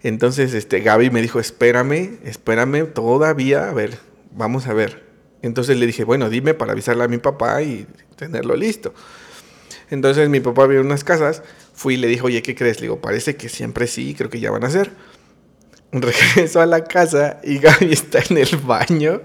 [0.03, 3.97] Entonces este, Gaby me dijo, espérame, espérame todavía, a ver,
[4.37, 5.05] vamos a ver.
[5.41, 8.93] Entonces le dije, bueno, dime para avisarle a mi papá y tenerlo listo.
[9.89, 12.77] Entonces mi papá vio unas casas, fui y le dije, oye, ¿qué crees?
[12.77, 14.91] Le digo, parece que siempre sí, creo que ya van a ser.
[15.91, 19.21] Regreso a la casa y Gaby está en el baño.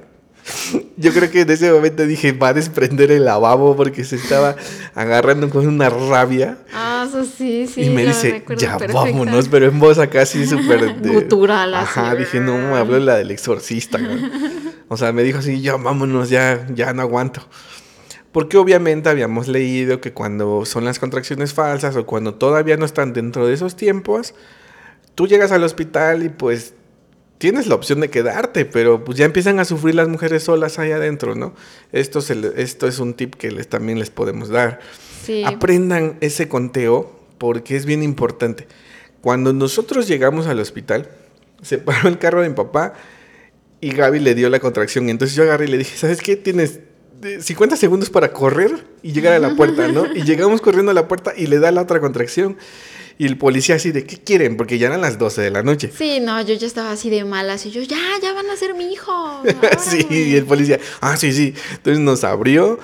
[0.96, 4.56] Yo creo que en ese momento dije, va a desprender el lavabo porque se estaba
[4.94, 6.58] agarrando con una rabia.
[6.74, 7.82] Ah, eso sí, sí.
[7.82, 9.02] y me dice, recuerdo ya perfecto.
[9.04, 10.96] vámonos, pero en voz acá así súper...
[11.00, 11.84] de- Gutural, así.
[12.00, 13.98] Ajá, dije, no, me habló la del exorcista.
[13.98, 14.18] güey".
[14.88, 17.40] O sea, me dijo así, ya vámonos, ya, ya no aguanto.
[18.30, 23.14] Porque obviamente habíamos leído que cuando son las contracciones falsas o cuando todavía no están
[23.14, 24.34] dentro de esos tiempos,
[25.14, 26.74] tú llegas al hospital y pues
[27.42, 30.92] tienes la opción de quedarte, pero pues ya empiezan a sufrir las mujeres solas ahí
[30.92, 31.54] adentro, ¿no?
[31.90, 34.78] Esto, se le- esto es un tip que les, también les podemos dar.
[35.26, 35.42] Sí.
[35.44, 38.68] Aprendan ese conteo porque es bien importante.
[39.20, 41.08] Cuando nosotros llegamos al hospital,
[41.62, 42.94] se paró el carro de mi papá
[43.80, 45.08] y Gaby le dio la contracción.
[45.08, 46.36] Entonces yo agarré y le dije, ¿sabes qué?
[46.36, 46.78] Tienes
[47.24, 50.06] eh, 50 segundos para correr y llegar a la puerta, ¿no?
[50.14, 52.56] Y llegamos corriendo a la puerta y le da la otra contracción.
[53.18, 54.56] Y el policía así de, ¿qué quieren?
[54.56, 55.90] Porque ya eran las 12 de la noche.
[55.96, 58.74] Sí, no, yo ya estaba así de malas y yo, ya, ya van a ser
[58.74, 59.42] mi hijo.
[59.78, 60.20] sí, órale".
[60.20, 61.54] y el policía, ah, sí, sí.
[61.72, 62.78] Entonces nos abrió,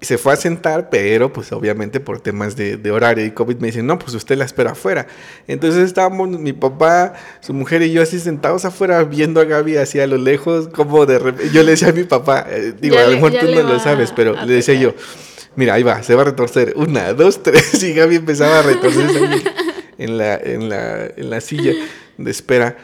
[0.00, 3.68] se fue a sentar, pero pues obviamente por temas de, de horario y COVID me
[3.68, 5.06] dicen, no, pues usted la espera afuera.
[5.48, 9.98] Entonces estábamos mi papá, su mujer y yo así sentados afuera viendo a Gaby así
[9.98, 13.04] a lo lejos, como de repente, yo le decía a mi papá, eh, digo, Ya
[13.04, 14.94] a lo mejor tú no lo sabes, pero le decía yo.
[15.56, 19.42] Mira, ahí va, se va a retorcer, una, dos, tres, y Gaby empezaba a retorcerse
[19.98, 21.72] en la, en la, en la silla
[22.16, 22.76] de espera.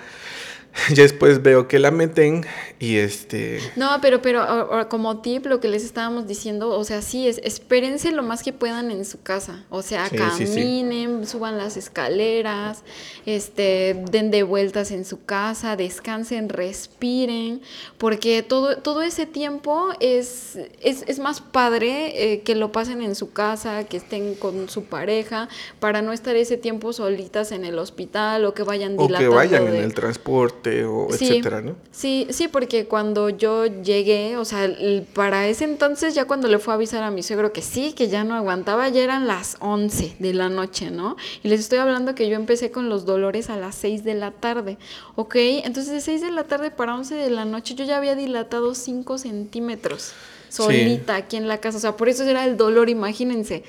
[0.88, 2.46] Ya después veo que la meten
[2.83, 3.61] y este...
[3.76, 7.28] No, pero, pero o- o como tip, lo que les estábamos diciendo, o sea, sí,
[7.28, 9.64] es espérense lo más que puedan en su casa.
[9.70, 10.55] O sea, Sí, sí, sí.
[10.57, 12.83] caminen, suban las escaleras,
[13.24, 17.61] este, den de vueltas en su casa, descansen, respiren,
[17.99, 23.14] porque todo, todo ese tiempo es, es, es más padre eh, que lo pasen en
[23.14, 27.78] su casa, que estén con su pareja, para no estar ese tiempo solitas en el
[27.78, 31.76] hospital o que vayan O que dilatando vayan en el transporte o etcétera, ¿no?
[31.93, 34.68] Sí, sí, porque cuando yo llegué, o sea,
[35.14, 38.08] para ese entonces ya cuando le fue a avisar a mi suegro que sí, que
[38.08, 41.16] ya no aguantaba, ya eran las 11 de la noche, ¿no?
[41.42, 44.30] Y les estoy hablando que yo empecé con los dolores a las 6 de la
[44.30, 44.78] tarde,
[45.16, 45.34] ¿ok?
[45.36, 48.74] Entonces de 6 de la tarde para 11 de la noche yo ya había dilatado
[48.74, 50.12] 5 centímetros
[50.48, 53.64] solita aquí en la casa, o sea, por eso era el dolor, imagínense.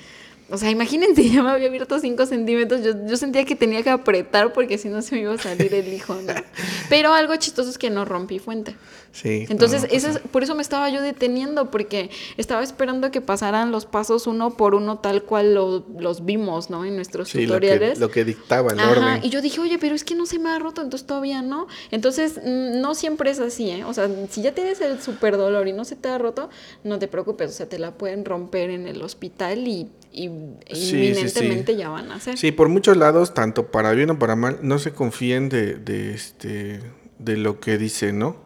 [0.53, 2.83] O sea, imagínense, ya me había abierto 5 centímetros.
[2.83, 5.73] Yo, yo sentía que tenía que apretar porque si no se me iba a salir
[5.73, 6.33] el hijo, ¿no?
[6.89, 8.75] Pero algo chistoso es que no rompí fuente.
[9.11, 9.45] Sí.
[9.49, 13.19] Entonces, no, no eso es- por eso me estaba yo deteniendo, porque estaba esperando que
[13.21, 16.85] pasaran los pasos uno por uno tal cual lo- los vimos, ¿no?
[16.85, 17.99] En nuestros Sí, lo que, tutoriales.
[17.99, 19.19] lo que dictaba el Ajá, orden.
[19.23, 21.67] y yo dije, oye, pero es que no se me ha roto, entonces todavía no.
[21.91, 23.83] Entonces, mm, no siempre es así, ¿eh?
[23.85, 26.49] O sea, si ya tienes el super dolor y no se te ha roto,
[26.83, 30.25] no te preocupes, o sea, te la pueden romper en el hospital y, y
[30.69, 32.37] inminentemente ya van a ser.
[32.37, 36.13] Sí, por muchos lados, tanto para bien o para mal, no se confíen de, de,
[36.13, 36.79] este,
[37.17, 38.37] de lo que dice, ¿no?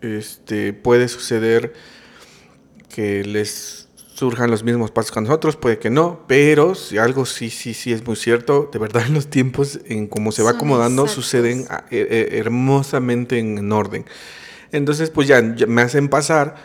[0.00, 1.74] Este, puede suceder
[2.88, 7.50] que les surjan los mismos pasos que nosotros, puede que no, pero si algo sí,
[7.50, 11.06] sí, sí es muy cierto, de verdad en los tiempos, en cómo se va acomodando,
[11.06, 14.06] suceden ah, eh, eh, hermosamente en, orden.
[14.72, 16.56] Entonces, pues ya, me hacen pasar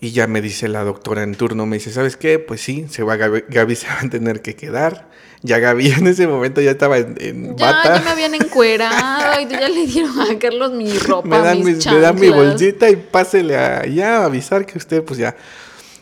[0.00, 2.38] y ya me dice la doctora en turno, me dice, ¿sabes qué?
[2.38, 5.08] Pues sí, se va Gaby, se va a tener que quedar.
[5.42, 7.96] Ya Gaby en ese momento ya estaba en, ya, bata.
[7.98, 11.86] Ya me habían encuerado y ya le dieron a Carlos mi ropa, me dan, mis
[11.86, 15.36] me dan mi bolsita y pásele a, ya a avisar que usted pues ya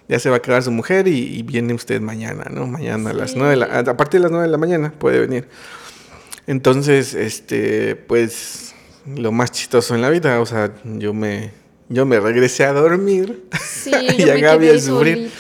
[0.09, 2.67] ya se va a quedar su mujer y, viene usted mañana, ¿no?
[2.67, 5.21] Mañana a las nueve de la, a partir de las nueve de la mañana puede
[5.21, 5.49] venir.
[6.47, 8.75] Entonces, este, pues,
[9.05, 11.53] lo más chistoso en la vida, o sea, yo me,
[11.89, 15.31] yo me regresé a dormir sí, y yo a Gaby a sufrir.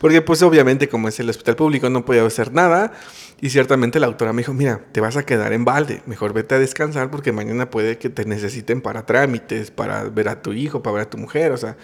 [0.00, 2.92] Porque pues obviamente como es el hospital público no podía hacer nada
[3.40, 6.54] y ciertamente la autora me dijo, mira, te vas a quedar en balde, mejor vete
[6.54, 10.82] a descansar porque mañana puede que te necesiten para trámites, para ver a tu hijo,
[10.82, 11.76] para ver a tu mujer, o sea,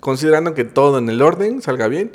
[0.00, 2.12] considerando que todo en el orden salga bien,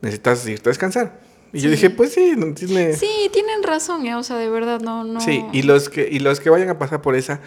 [0.00, 1.20] necesitas irte a descansar.
[1.52, 2.92] Y yo dije, pues sí, no tiene...
[2.92, 4.14] Sí, tienen razón, ¿eh?
[4.14, 5.20] o sea, de verdad, no, no...
[5.20, 7.40] Sí, y los, que, y los que vayan a pasar por esa,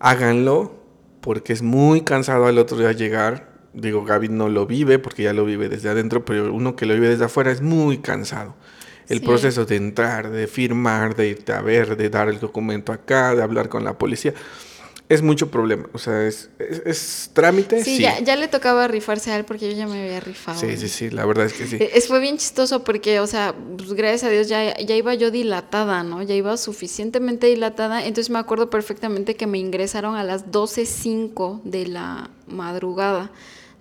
[0.00, 0.81] háganlo,
[1.22, 3.48] porque es muy cansado al otro día llegar.
[3.72, 6.92] Digo, Gaby no lo vive, porque ya lo vive desde adentro, pero uno que lo
[6.92, 8.54] vive desde afuera es muy cansado.
[9.08, 13.34] El proceso de entrar, de firmar, de irte a ver, de dar el documento acá,
[13.34, 14.34] de hablar con la policía
[15.12, 15.88] es mucho problema.
[15.92, 17.84] O sea, es, es, trámite.
[17.84, 20.58] Sí, Ya, ya, le tocaba rifarse a él porque yo ya me había rifado.
[20.58, 21.76] Sí, sí, sí, la verdad es que sí.
[21.76, 25.14] E, es, fue bien chistoso porque, o sea, pues, gracias a Dios ya, ya iba
[25.14, 26.22] yo dilatada, ¿no?
[26.22, 28.06] Ya iba suficientemente dilatada.
[28.06, 33.30] Entonces me acuerdo perfectamente que me ingresaron a las 12.05 de la madrugada.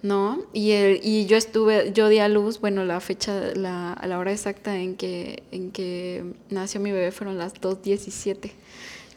[0.02, 0.44] ¿no?
[0.52, 4.32] Y, el, y yo estuve, yo di a luz, bueno, la fecha, la, la hora
[4.32, 8.52] exacta en que, en que nació mi bebé fueron las 2.17.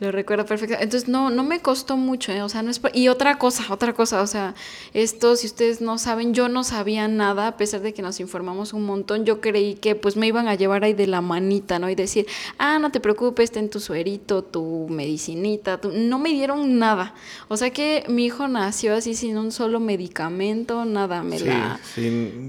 [0.00, 0.74] Lo recuerdo perfecto.
[0.74, 2.42] Entonces, no, no me costó mucho, ¿eh?
[2.42, 2.80] o sea, no es...
[2.94, 4.54] Y otra cosa, otra cosa, o sea,
[4.92, 8.72] esto, si ustedes no saben, yo no sabía nada, a pesar de que nos informamos
[8.72, 11.88] un montón, yo creí que pues me iban a llevar ahí de la manita, ¿no?
[11.88, 12.26] Y decir,
[12.58, 17.14] ah, no te preocupes, ten tu suerito, tu medicinita, no me dieron nada.
[17.48, 21.78] O sea que mi hijo nació así sin un solo medicamento, nada, me la...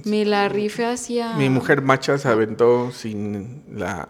[0.03, 1.33] me la rifé hacia...
[1.33, 4.09] Mi mujer macha se aventó sin la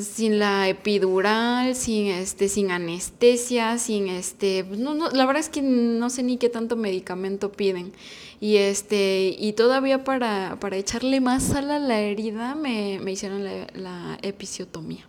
[0.00, 5.48] sin la epidural, sin este, sin anestesia, sin este, pues, no, no, la verdad es
[5.48, 7.92] que no sé ni qué tanto medicamento piden.
[8.40, 13.44] Y este, y todavía para, para echarle más sal a la herida me, me hicieron
[13.44, 15.08] la, la, episiotomía,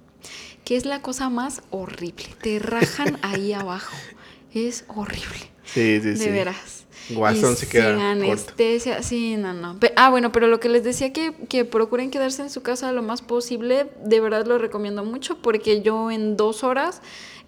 [0.65, 2.25] que es la cosa más horrible.
[2.41, 3.95] Te rajan ahí abajo.
[4.53, 5.51] Es horrible.
[5.63, 6.78] Sí, sí, de veras.
[7.09, 9.77] Guasón se queda anestesia, sí, no, no.
[9.95, 13.01] ah, bueno, pero lo que les decía que, que procuren quedarse en su casa lo
[13.01, 17.01] más posible, de verdad lo recomiendo mucho porque yo en dos horas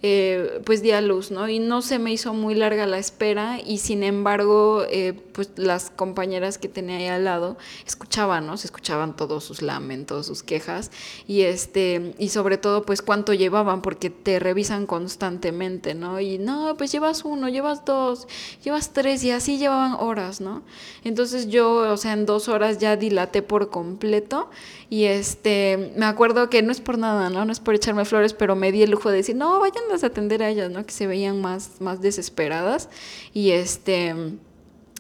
[0.04, 1.48] eh, pues di a luz, ¿no?
[1.48, 5.92] Y no se me hizo muy larga la espera y sin embargo, eh, pues las
[5.92, 8.58] compañeras que tenía ahí al lado escuchaban, ¿no?
[8.58, 10.90] Se escuchaban todos sus lamentos, sus quejas
[11.28, 16.20] y este, y sobre todo pues cuánto llevaban porque te revisan constantemente, ¿no?
[16.20, 18.28] Y no, pues llevas uno, llevas dos,
[18.64, 20.64] llevas tres y así llevaban horas, ¿no?
[21.04, 24.50] Entonces yo, o sea, en dos horas ya dilaté por completo
[24.90, 27.46] y este, me acuerdo que no es por nada, ¿no?
[27.46, 30.08] No es por echarme flores, pero me di el lujo de decir, no, vayan a
[30.08, 30.86] atender a ellas, ¿no?
[30.86, 32.90] Que se veían más, más desesperadas.
[33.34, 34.16] Y este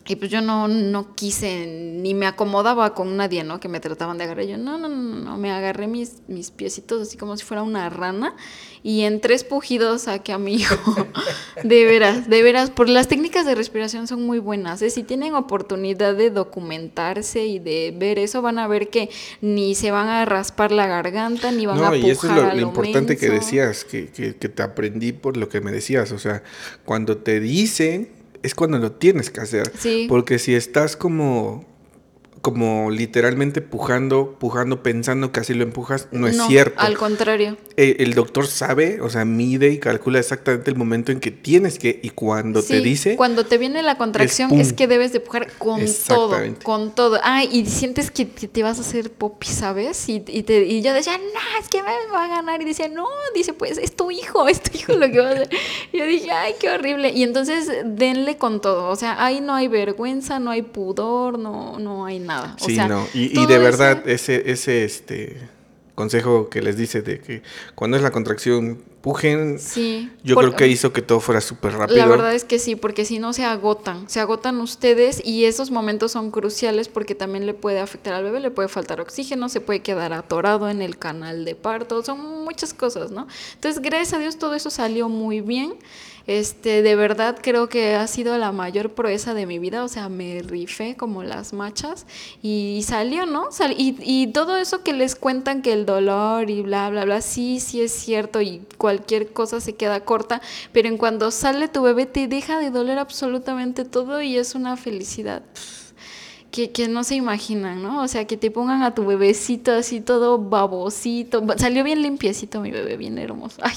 [0.07, 3.59] y pues yo no, no quise, ni me acomodaba con nadie, ¿no?
[3.59, 4.45] Que me trataban de agarrar.
[4.45, 7.89] Yo, no, no, no, no, me agarré mis, mis piecitos así como si fuera una
[7.89, 8.35] rana
[8.83, 10.75] y en tres pujidos saqué a mi hijo.
[11.63, 14.81] de veras, de veras, por las técnicas de respiración son muy buenas.
[14.81, 14.89] ¿eh?
[14.89, 19.91] Si tienen oportunidad de documentarse y de ver eso, van a ver que ni se
[19.91, 23.17] van a raspar la garganta, ni van a pujar y eso es lo, lo importante
[23.17, 26.11] que decías, que, que, que te aprendí por lo que me decías.
[26.11, 26.43] O sea,
[26.85, 29.71] cuando te dicen es cuando lo tienes que hacer.
[30.07, 31.65] Porque si estás como
[32.41, 36.79] como literalmente pujando, pujando, pensando que así lo empujas, no, es cierto.
[36.79, 37.55] Al contrario.
[37.77, 41.77] Eh, el doctor sabe, o sea, mide y calcula exactamente el momento en que tienes
[41.77, 43.15] que, y cuando te dice.
[43.15, 47.19] Cuando te viene la contracción es, que debes de pujar con todo, con todo.
[47.23, 50.09] Ah, y sientes que, te vas a hacer popi, ¿sabes?
[50.09, 52.61] Y, y, te, y yo decía, no, es que me va a ganar.
[52.61, 55.33] Y decía, no, dice, pues es tu hijo, es tu hijo lo que va a
[55.33, 55.49] hacer.
[55.93, 57.11] Y yo dije, ay, qué horrible.
[57.11, 58.89] Y entonces denle con todo.
[58.89, 63.07] O sea, ahí no hay vergüenza, no hay pudor, no, no hay nada sí, no.
[63.13, 65.37] Y, de verdad, ese, ese, este,
[65.95, 67.43] consejo que les dice de que
[67.75, 70.09] cuando es la contracción pujen, Sí.
[70.23, 71.97] yo por- creo que hizo que todo fuera súper rápido.
[71.97, 75.69] La verdad es que sí, porque si no se agotan, se agotan ustedes y esos
[75.71, 79.59] momentos son cruciales porque también le puede afectar al bebé, le puede faltar oxígeno, se
[79.59, 83.27] puede quedar atorado en el canal de parto, son muchas cosas, ¿no?
[83.55, 85.73] Entonces, gracias a Dios todo eso salió muy bien.
[86.39, 90.07] Este, de verdad creo que ha sido la mayor proeza de mi vida, o sea,
[90.07, 92.05] me rifé como las machas
[92.41, 93.51] y salió, ¿no?
[93.51, 97.59] Sal- y, todo eso que les cuentan que el dolor y bla, bla, bla, sí,
[97.59, 100.41] sí es cierto y cualquier cosa se queda corta,
[100.71, 104.77] pero en cuando sale tu bebé te deja de doler absolutamente todo y es una
[104.77, 105.43] felicidad
[106.51, 108.03] que, que no se imaginan, ¿no?
[108.03, 111.41] O sea, que te pongan a tu bebecito así todo babosito.
[111.41, 113.57] Ba- Salió bien limpiecito mi bebé, bien hermoso.
[113.63, 113.75] Ay,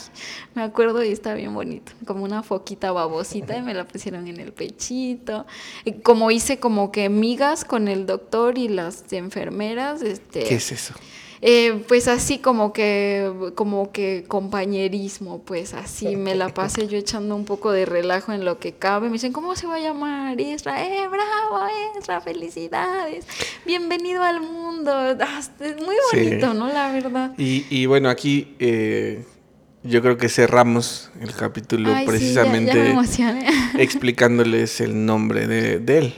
[0.54, 1.92] me acuerdo y está bien bonito.
[2.06, 5.46] Como una foquita babosita y me la pusieron en el pechito.
[5.84, 10.42] Y como hice como que migas con el doctor y las enfermeras, este...
[10.44, 10.94] ¿Qué es eso?
[11.46, 17.36] Eh, pues así como que, como que compañerismo, pues así me la pasé yo echando
[17.36, 19.08] un poco de relajo en lo que cabe.
[19.08, 20.40] Me dicen, ¿cómo se va a llamar?
[20.40, 21.66] Isra, eh, bravo,
[22.00, 23.26] Isra, felicidades.
[23.66, 24.90] Bienvenido al mundo.
[24.94, 26.16] Ah, Es muy Sí.
[26.24, 26.68] bonito, ¿no?
[26.68, 27.34] La verdad.
[27.36, 29.26] Y, y bueno, aquí eh,
[29.82, 33.38] yo creo que cerramos el capítulo Ay, sí, ya- precisamente ya,
[33.78, 36.14] explicándoles el nombre de, de él.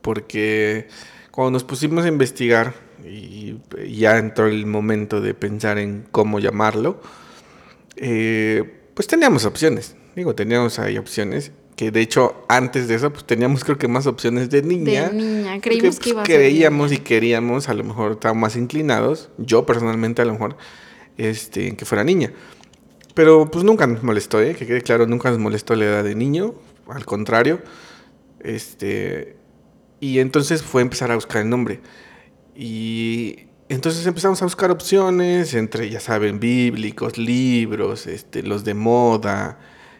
[0.00, 0.88] Porque
[1.30, 3.60] cuando nos pusimos a investigar y
[3.96, 7.00] ya entró el momento de pensar en cómo llamarlo,
[7.96, 8.64] eh,
[8.94, 9.96] pues teníamos opciones.
[10.16, 11.52] Digo, teníamos ahí opciones.
[11.76, 15.08] Que de hecho, antes de eso, pues teníamos creo que más opciones de niña.
[15.08, 18.42] De niña, creímos que pues, iba a ser Creíamos y queríamos, a lo mejor estábamos
[18.42, 19.30] más inclinados.
[19.38, 20.56] Yo personalmente, a lo mejor,
[21.16, 22.32] este, en que fuera niña.
[23.14, 24.54] Pero pues nunca nos molestó, ¿eh?
[24.54, 26.54] que quede claro, nunca nos molestó la edad de niño,
[26.88, 27.60] al contrario.
[28.40, 29.36] Este,
[30.00, 31.80] y entonces fue empezar a buscar el nombre.
[32.54, 39.58] Y entonces empezamos a buscar opciones entre, ya saben, bíblicos, libros, este, los de moda,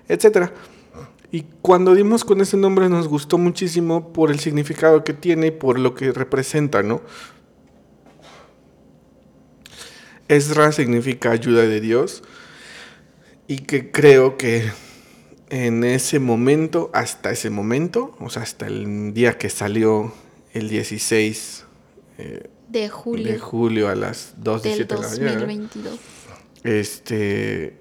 [0.09, 0.53] etcétera.
[1.31, 5.51] Y cuando dimos con ese nombre nos gustó muchísimo por el significado que tiene y
[5.51, 7.01] por lo que representa, ¿no?
[10.29, 12.23] Ezra significa ayuda de Dios
[13.47, 14.71] y que creo que
[15.49, 20.13] en ese momento, hasta ese momento, o sea, hasta el día que salió
[20.53, 21.62] el 16
[22.19, 25.99] eh, De julio de julio a las 2 del de la mañana, 2022.
[26.65, 27.77] este,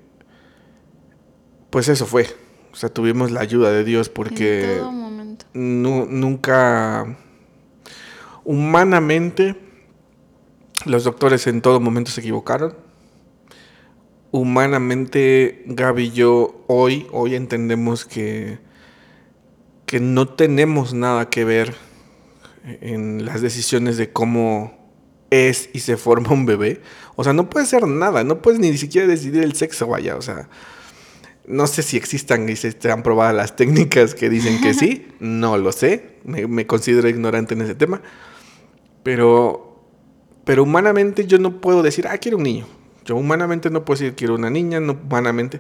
[1.69, 2.27] pues eso fue.
[2.73, 5.45] O sea, tuvimos la ayuda de Dios porque En todo momento.
[5.53, 7.17] nu- nunca,
[8.43, 9.55] humanamente,
[10.85, 12.75] los doctores en todo momento se equivocaron.
[14.31, 18.59] Humanamente, Gaby y yo hoy, hoy entendemos que,
[19.85, 21.75] que no tenemos nada que ver
[22.63, 24.77] en las decisiones de cómo
[25.29, 26.81] es y se forma un bebé.
[27.15, 30.15] O sea, no puedes hacer nada, no puedes ni siquiera decidir el sexo, vaya.
[30.15, 30.49] O sea,
[31.47, 35.57] no sé si existan y se han probado las técnicas que dicen que sí, no
[35.57, 38.01] lo sé, me, me considero ignorante en ese tema.
[39.03, 39.83] Pero,
[40.43, 42.67] pero humanamente yo no puedo decir, ah, quiero un niño.
[43.05, 45.59] Yo humanamente no puedo decir, quiero una niña, no, humanamente,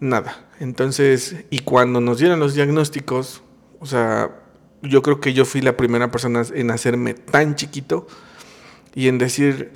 [0.00, 0.48] nada.
[0.60, 3.42] Entonces, y cuando nos dieron los diagnósticos,
[3.80, 4.42] o sea,
[4.82, 8.06] yo creo que yo fui la primera persona en hacerme tan chiquito
[8.94, 9.72] y en decir,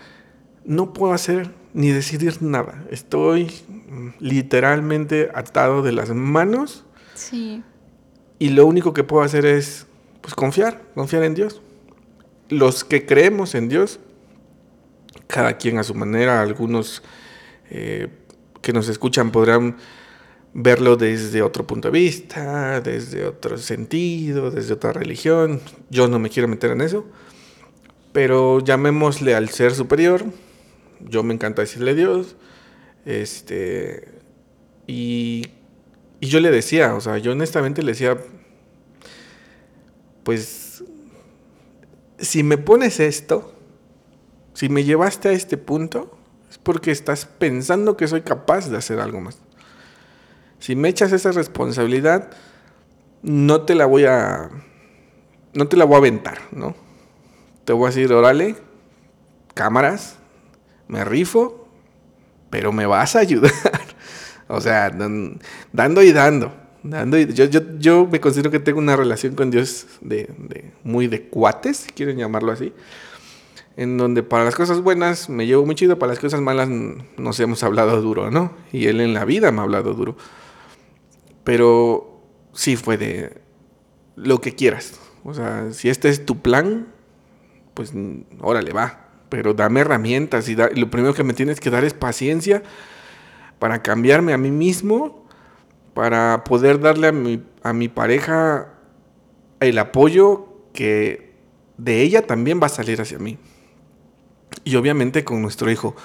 [0.64, 2.84] no puedo hacer ni decidir nada.
[2.90, 3.50] Estoy
[4.20, 6.84] literalmente atado de las manos
[7.14, 7.62] Sí.
[8.38, 9.86] y lo único que puedo hacer es
[10.20, 11.60] pues confiar, confiar en Dios.
[12.48, 13.98] Los que creemos en Dios,
[15.26, 17.02] cada quien a su manera, algunos
[17.70, 18.08] eh,
[18.60, 19.76] que nos escuchan podrán
[20.54, 25.60] verlo desde otro punto de vista, desde otro sentido, desde otra religión.
[25.90, 27.06] Yo no me quiero meter en eso,
[28.12, 30.24] pero llamémosle al ser superior.
[31.00, 32.36] Yo me encanta decirle Dios.
[33.04, 34.08] Este.
[34.86, 35.46] Y,
[36.20, 38.18] y yo le decía, o sea, yo honestamente le decía,
[40.22, 40.84] pues,
[42.18, 43.54] si me pones esto,
[44.54, 46.16] si me llevaste a este punto,
[46.50, 49.38] es porque estás pensando que soy capaz de hacer algo más.
[50.62, 52.30] Si me echas esa responsabilidad,
[53.22, 54.48] no te la voy a.
[55.54, 56.76] No te la voy a aventar, ¿no?
[57.64, 58.54] Te voy a decir, órale,
[59.54, 60.18] cámaras,
[60.86, 61.66] me rifo,
[62.48, 63.50] pero me vas a ayudar.
[64.48, 65.40] o sea, dan-
[65.72, 66.52] dando y dando.
[66.84, 70.70] Dando y, yo, yo, yo me considero que tengo una relación con Dios de, de-
[70.84, 72.72] muy de cuates, si quieren llamarlo así.
[73.76, 76.68] En donde para las cosas buenas me llevo muy chido, para las cosas malas
[77.16, 78.52] nos hemos hablado duro, ¿no?
[78.72, 80.16] Y él en la vida me ha hablado duro.
[81.44, 82.20] Pero
[82.52, 83.40] sí fue de
[84.16, 85.00] lo que quieras.
[85.24, 86.88] O sea, si este es tu plan,
[87.74, 87.92] pues
[88.40, 89.08] órale, va.
[89.28, 92.62] pero dame herramientas y, lo primero que me tienes que dar es paciencia
[93.58, 95.26] para cambiarme a mí mismo,
[95.94, 98.74] para poder darle a mi, a mi pareja
[99.60, 101.32] el apoyo que
[101.78, 103.38] de ella también va a salir hacia mí.
[104.64, 105.96] Y obviamente con nuestro hijo,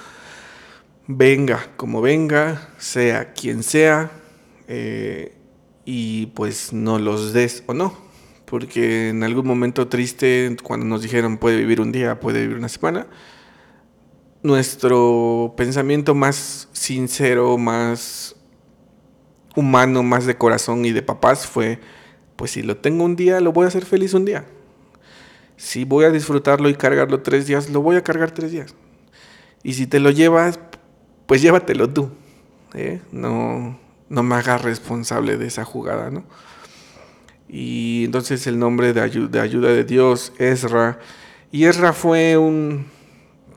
[1.06, 4.10] venga como venga, sea quien sea,
[4.68, 5.34] eh,
[5.84, 7.94] y pues no los des o no.
[8.44, 12.68] Porque en algún momento triste, cuando nos dijeron puede vivir un día, puede vivir una
[12.68, 13.06] semana,
[14.42, 18.36] nuestro pensamiento más sincero, más
[19.56, 21.80] humano, más de corazón y de papás fue,
[22.36, 24.46] pues si lo tengo un día, lo voy a hacer feliz un día.
[25.56, 28.74] Si voy a disfrutarlo y cargarlo tres días, lo voy a cargar tres días.
[29.64, 30.60] Y si te lo llevas,
[31.26, 32.10] pues llévatelo tú.
[32.74, 33.00] ¿eh?
[33.10, 33.78] No,
[34.08, 36.24] no me hagas responsable de esa jugada, ¿no?
[37.48, 40.98] Y entonces el nombre de, de ayuda de Dios, Ezra.
[41.50, 42.86] Y Ezra fue un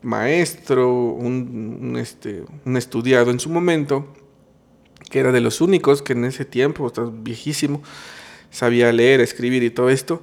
[0.02, 4.07] maestro, un, este, un estudiado en su momento,
[5.10, 7.82] que era de los únicos que en ese tiempo, está viejísimo,
[8.49, 10.22] sabía leer, escribir y todo esto,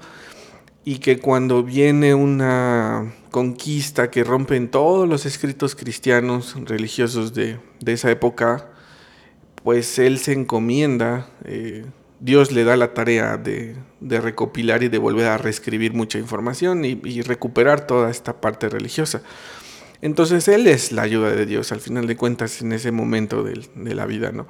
[0.84, 7.92] y que cuando viene una conquista que rompen todos los escritos cristianos religiosos de, de
[7.92, 8.70] esa época,
[9.62, 11.84] pues él se encomienda, eh,
[12.20, 17.22] Dios le da la tarea de, recopilar y de volver a reescribir mucha información y,
[17.22, 19.22] recuperar toda esta parte religiosa.
[20.00, 23.94] Entonces Él es la ayuda de Dios, al final de cuentas, en ese momento de,
[23.94, 24.46] la vida, ¿no?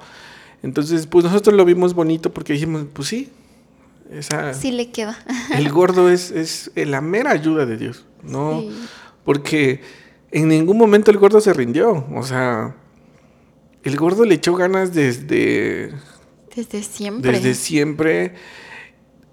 [0.61, 3.29] Entonces, pues nosotros lo vimos bonito porque dijimos, pues sí,
[4.11, 4.53] esa...
[4.53, 5.17] Sí le queda.
[5.55, 8.63] el gordo es, es la mera ayuda de Dios, ¿no?
[9.23, 9.81] Porque
[10.31, 12.75] en ningún momento el gordo se rindió, o sea,
[13.83, 15.93] el gordo le echó ganas desde
[16.55, 17.31] desde siempre.
[17.31, 18.33] Desde siempre.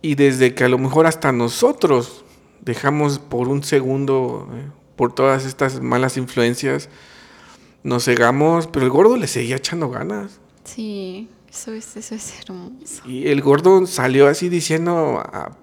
[0.03, 2.25] Y desde que a lo mejor hasta nosotros
[2.61, 6.89] dejamos por un segundo, eh, por todas estas malas influencias,
[7.83, 10.41] nos cegamos, pero el gordo le seguía echando ganas.
[10.65, 13.03] Sí, eso es, eso es hermoso.
[13.07, 15.57] Y el gordo salió así diciendo, ah,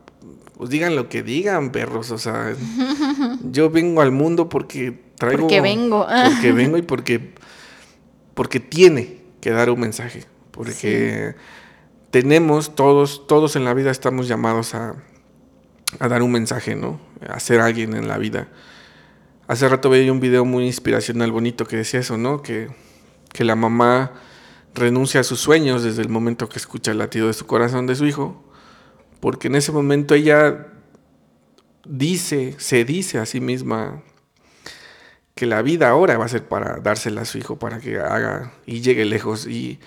[0.58, 2.56] pues digan lo que digan, perros, o sea,
[3.52, 5.42] yo vengo al mundo porque traigo...
[5.42, 6.06] Porque vengo.
[6.08, 7.34] porque vengo y porque,
[8.34, 11.36] porque tiene que dar un mensaje porque
[12.12, 14.96] tenemos todos, todos en la vida estamos llamados a,
[16.00, 17.02] dar un mensaje, ¿no?
[17.28, 18.48] A ser alguien en la vida.
[19.48, 22.42] Hace rato veía un video muy inspiracional, bonito, que decía eso, ¿no?
[22.42, 22.70] Que,
[23.32, 24.14] que la mamá
[24.76, 27.96] renuncia a sus sueños desde el momento que escucha el latido de su corazón de
[27.96, 28.44] su hijo,
[29.20, 30.68] porque en ese momento ella
[31.86, 34.04] dice, se dice a sí misma
[35.36, 38.54] que la vida ahora va a ser para dársela a su hijo, para que haga
[38.66, 39.48] y llegue lejos.
[39.48, 39.80] Y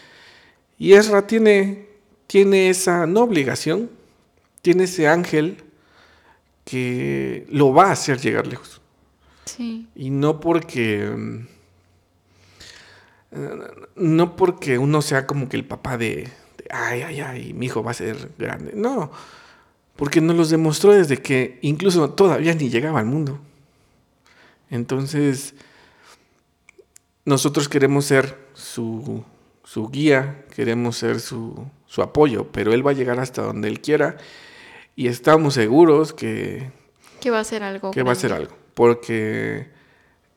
[0.78, 1.86] y Ezra tiene,
[2.26, 3.90] tiene esa no obligación,
[4.62, 5.64] tiene ese ángel
[6.64, 8.80] que lo va a hacer llegar lejos.
[9.44, 9.88] Sí.
[9.94, 11.10] Y no porque.
[11.16, 11.46] Mm,
[13.96, 16.28] no porque uno sea como que el papá de,
[16.70, 18.72] ay, ay, ay, mi hijo va a ser grande.
[18.74, 19.10] No,
[19.96, 23.38] porque nos los demostró desde que incluso todavía ni llegaba al mundo.
[24.70, 25.54] Entonces,
[27.24, 29.24] nosotros queremos ser su
[29.66, 31.68] su guía, queremos ser su,
[31.98, 34.16] apoyo, pero Él va a llegar hasta donde Él quiera
[34.94, 36.70] y estamos seguros que...
[37.20, 37.90] Que va a ser algo.
[37.90, 38.54] Que va a ser algo.
[38.74, 39.68] Porque,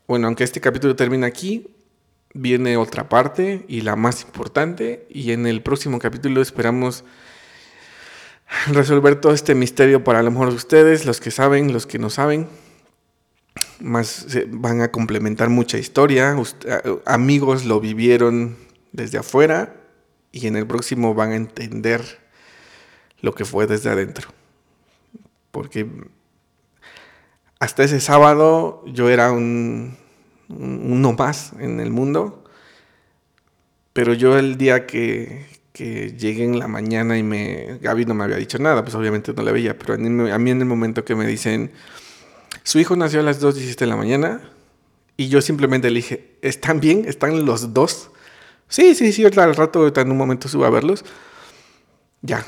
[0.08, 1.68] bueno, aunque este capítulo termina aquí,
[2.34, 7.04] viene otra parte y la más importante y en el próximo capítulo esperamos
[8.68, 12.10] resolver todo este misterio para a lo mejor ustedes, los que saben, los que no
[12.10, 12.48] saben.
[13.80, 16.36] Más van a complementar mucha historia.
[17.06, 18.58] amigos lo vivieron
[18.92, 19.76] desde afuera
[20.32, 22.20] y en el próximo van a entender
[23.22, 24.30] lo que fue desde adentro.
[25.52, 25.88] Porque
[27.60, 29.98] hasta ese sábado yo era un,
[30.48, 32.44] uno más en el mundo,
[33.94, 37.78] pero yo el día que, que, llegué en la mañana y me...
[37.82, 40.38] Gaby no me había dicho nada, pues obviamente no la veía, pero a mí, a
[40.38, 41.72] mí en el momento que me dicen,
[42.70, 44.42] su hijo nació a las 2.17 de la mañana,
[45.18, 47.06] y yo simplemente le dije, ¿están bien?
[47.08, 48.12] ¿Están los dos?
[48.68, 51.04] Sí, sí, sí, al rato, en un momento subo a verlos.
[52.22, 52.46] Ya,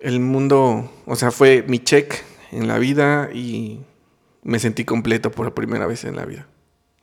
[0.00, 2.14] el mundo, o sea, fue mi check
[2.52, 3.80] en la vida y
[4.44, 6.46] me sentí completo por primera vez en la vida.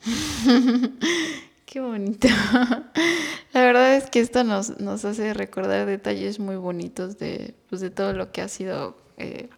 [1.66, 2.30] Qué bonito.
[3.54, 7.90] La verdad es que esto nos, nos hace recordar detalles muy bonitos de, pues, de
[7.90, 9.50] todo lo que ha sido eh,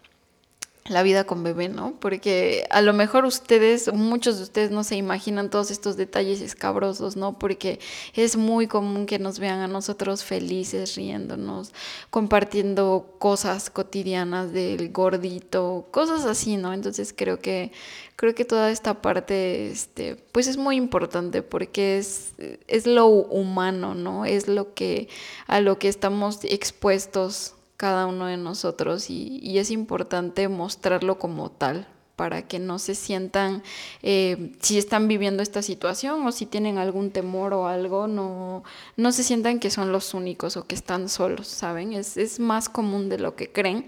[0.86, 1.94] la vida con bebé, ¿no?
[2.00, 7.16] Porque a lo mejor ustedes, muchos de ustedes no se imaginan todos estos detalles escabrosos,
[7.16, 7.40] ¿no?
[7.40, 7.80] Porque
[8.14, 11.72] es muy común que nos vean a nosotros felices, riéndonos,
[12.10, 16.74] compartiendo cosas cotidianas del gordito, cosas así, ¿no?
[16.74, 17.72] Entonces creo que
[18.18, 22.34] creo que toda esta parte este pues es muy importante porque es
[22.68, 24.26] es lo humano, ¿no?
[24.26, 25.08] Es lo que
[25.48, 31.88] a lo que estamos expuestos cada uno de nosotros y, es importante mostrarlo como tal
[32.16, 33.64] para que no se sientan,
[34.04, 38.64] eh, si están viviendo esta situación o si tienen algún temor o algo, no,
[38.98, 41.94] no se sientan que son los únicos o que están solos, ¿saben?
[41.94, 43.86] Es, más común de lo que creen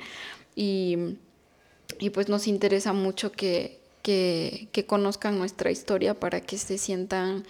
[0.56, 1.18] y,
[2.14, 7.46] pues nos interesa mucho que, que, conozcan nuestra historia para que se sientan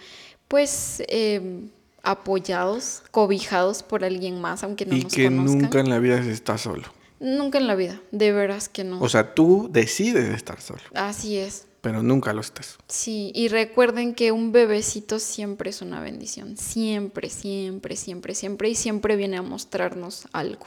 [0.48, 1.68] pues eh,
[2.06, 6.56] apoyados, cobijados por alguien más, aunque no y que nunca en la vida se está
[6.56, 6.84] solo.
[7.18, 9.00] Nunca en la vida, de veras que no.
[9.00, 10.80] O sea, tú decides estar solo.
[10.94, 11.66] Así es.
[11.80, 12.78] Pero nunca lo estás.
[12.88, 16.56] Sí, y recuerden que un bebecito siempre es una bendición.
[16.56, 18.68] Siempre, siempre, siempre, siempre.
[18.68, 20.66] Y siempre viene a mostrarnos algo.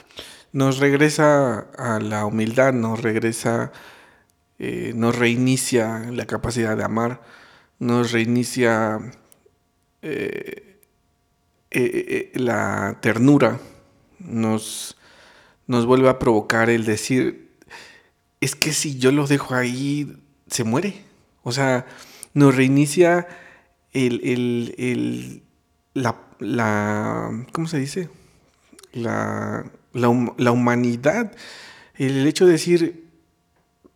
[0.52, 3.72] Nos regresa a la humildad, nos regresa,
[4.58, 7.22] eh, nos reinicia la capacidad de amar,
[7.80, 9.00] nos reinicia
[10.02, 10.69] eh,
[11.72, 13.60] eh, eh, eh, la ternura
[14.18, 14.98] nos,
[15.68, 17.52] nos vuelve a provocar el decir,
[18.42, 20.18] es que si yo lo dejo ahí,
[20.48, 21.04] se muere.
[21.44, 21.86] O sea,
[22.34, 23.28] nos reinicia
[23.94, 25.44] el,
[25.94, 28.10] la, la, ¿cómo se dice?
[28.92, 31.34] La, la, humanidad.
[31.96, 33.06] El hecho de decir,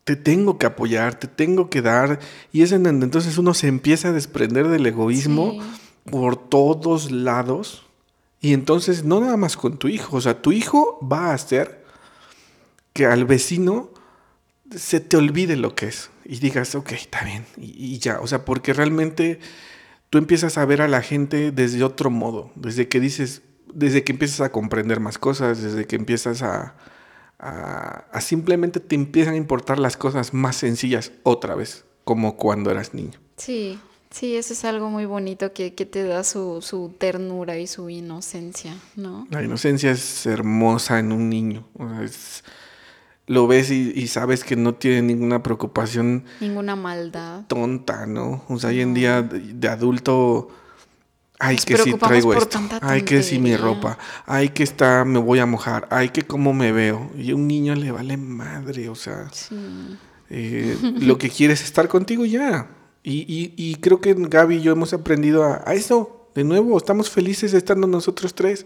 [0.04, 2.20] te tengo que apoyar, te tengo que dar.
[2.52, 5.60] Y es en donde entonces uno se empieza a desprender del egoísmo
[6.06, 7.86] por todos lados.
[8.42, 11.84] Y entonces, no nada más con tu hijo, o sea, tu hijo va a hacer
[12.94, 13.90] que al vecino
[14.76, 18.46] se te olvide lo que es y digas, ok, está bien, y, ya, o sea,
[18.46, 19.40] porque realmente
[20.10, 23.42] tú empiezas a ver a la gente desde otro modo, desde que dices,
[23.74, 26.76] desde que empiezas a comprender más cosas, desde que empiezas a,
[27.40, 32.72] a, a simplemente te empiezan a importar las cosas más sencillas otra vez, como cuando
[32.72, 33.20] eras niño.
[33.38, 33.80] Sí,
[34.14, 39.26] Sí, eso es algo muy bonito que, te da su, ternura y su inocencia, ¿no?
[39.32, 41.66] La inocencia es hermosa en un niño.
[43.26, 46.26] lo ves y, sabes que no tiene ninguna preocupación.
[46.42, 47.46] Ninguna maldad.
[47.48, 48.46] Tonta, ¿no?
[48.50, 50.50] O sea, hoy en día de, adulto.
[51.40, 52.60] Ay, que si traigo esto.
[52.82, 53.98] Ay, que si mi ropa.
[54.28, 55.88] Ay, que está, me voy a mojar.
[55.90, 57.10] Ay, que cómo me veo.
[57.18, 59.28] Y a un niño le vale madre, o sea.
[60.30, 62.68] Eh, lo que quiere es estar contigo ya.
[63.04, 66.30] Y, creo que Gaby y yo hemos aprendido a, eso.
[66.36, 68.66] De nuevo, estamos felices estando nosotros tres.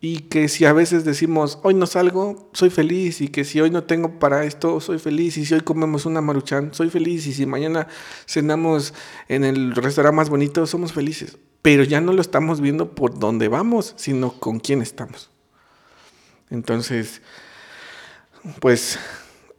[0.00, 3.20] Y que si a veces decimos, hoy no salgo, soy feliz.
[3.20, 5.36] Y que si hoy no tengo para esto, soy feliz.
[5.36, 7.26] Y si hoy comemos una maruchan, soy feliz.
[7.26, 7.88] Y si mañana
[8.26, 8.94] cenamos
[9.26, 11.36] en el restaurante más bonito, somos felices.
[11.60, 15.30] Pero ya no lo estamos viendo por dónde vamos, sino con quién estamos.
[16.48, 17.20] Entonces,
[18.60, 18.98] pues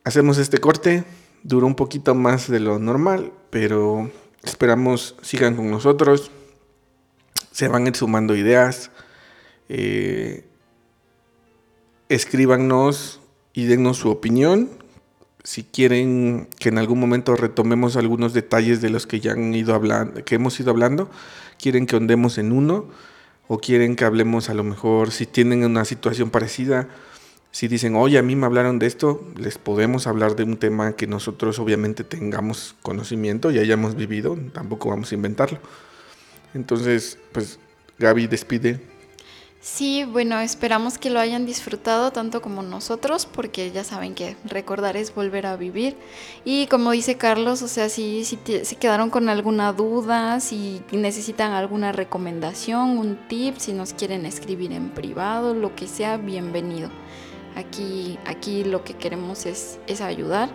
[0.06, 1.04] hacemos este corte
[1.44, 4.12] duró un poquito más de lo normal, pero
[4.44, 6.32] esperamos sigan con nosotros,
[7.52, 8.92] se van sumando ideas,
[9.68, 10.46] eh,
[12.10, 13.20] escríbanos
[13.54, 14.70] y dennos su opinión.
[15.44, 19.74] Si quieren que en algún momento retomemos algunos detalles de los que ya han ido
[19.74, 21.10] hablando, que hemos ido hablando,
[21.58, 22.86] quieren que ondemos en uno
[23.48, 26.88] o quieren que hablemos a lo mejor si tienen una situación parecida
[27.52, 30.96] si dicen, oye, a mí me hablaron de esto, les podemos hablar de un tema
[30.96, 35.60] que nosotros obviamente tengamos conocimiento y hayamos vivido, tampoco vamos a inventarlo.
[36.54, 37.60] Entonces, pues
[37.98, 38.80] Gaby despide.
[39.62, 44.96] Sí, bueno, esperamos que lo hayan disfrutado tanto como nosotros, porque ya saben que recordar
[44.96, 45.98] es volver a vivir.
[46.46, 51.52] Y como dice Carlos, o sea, si, si se quedaron con alguna duda, si necesitan
[51.52, 56.90] alguna recomendación, un tip, si nos quieren escribir en privado, lo que sea, bienvenido.
[57.56, 60.50] Aquí, aquí lo que queremos es, es ayudar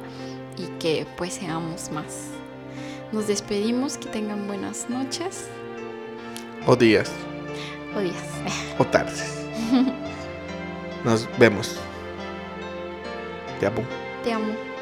[0.57, 2.29] y que pues seamos más.
[3.12, 5.49] Nos despedimos, que tengan buenas noches.
[6.66, 7.11] O días.
[7.97, 8.25] O días.
[8.79, 9.47] O tardes.
[11.05, 11.77] Nos vemos.
[13.61, 13.83] Te amo.
[14.25, 14.73] Te amo.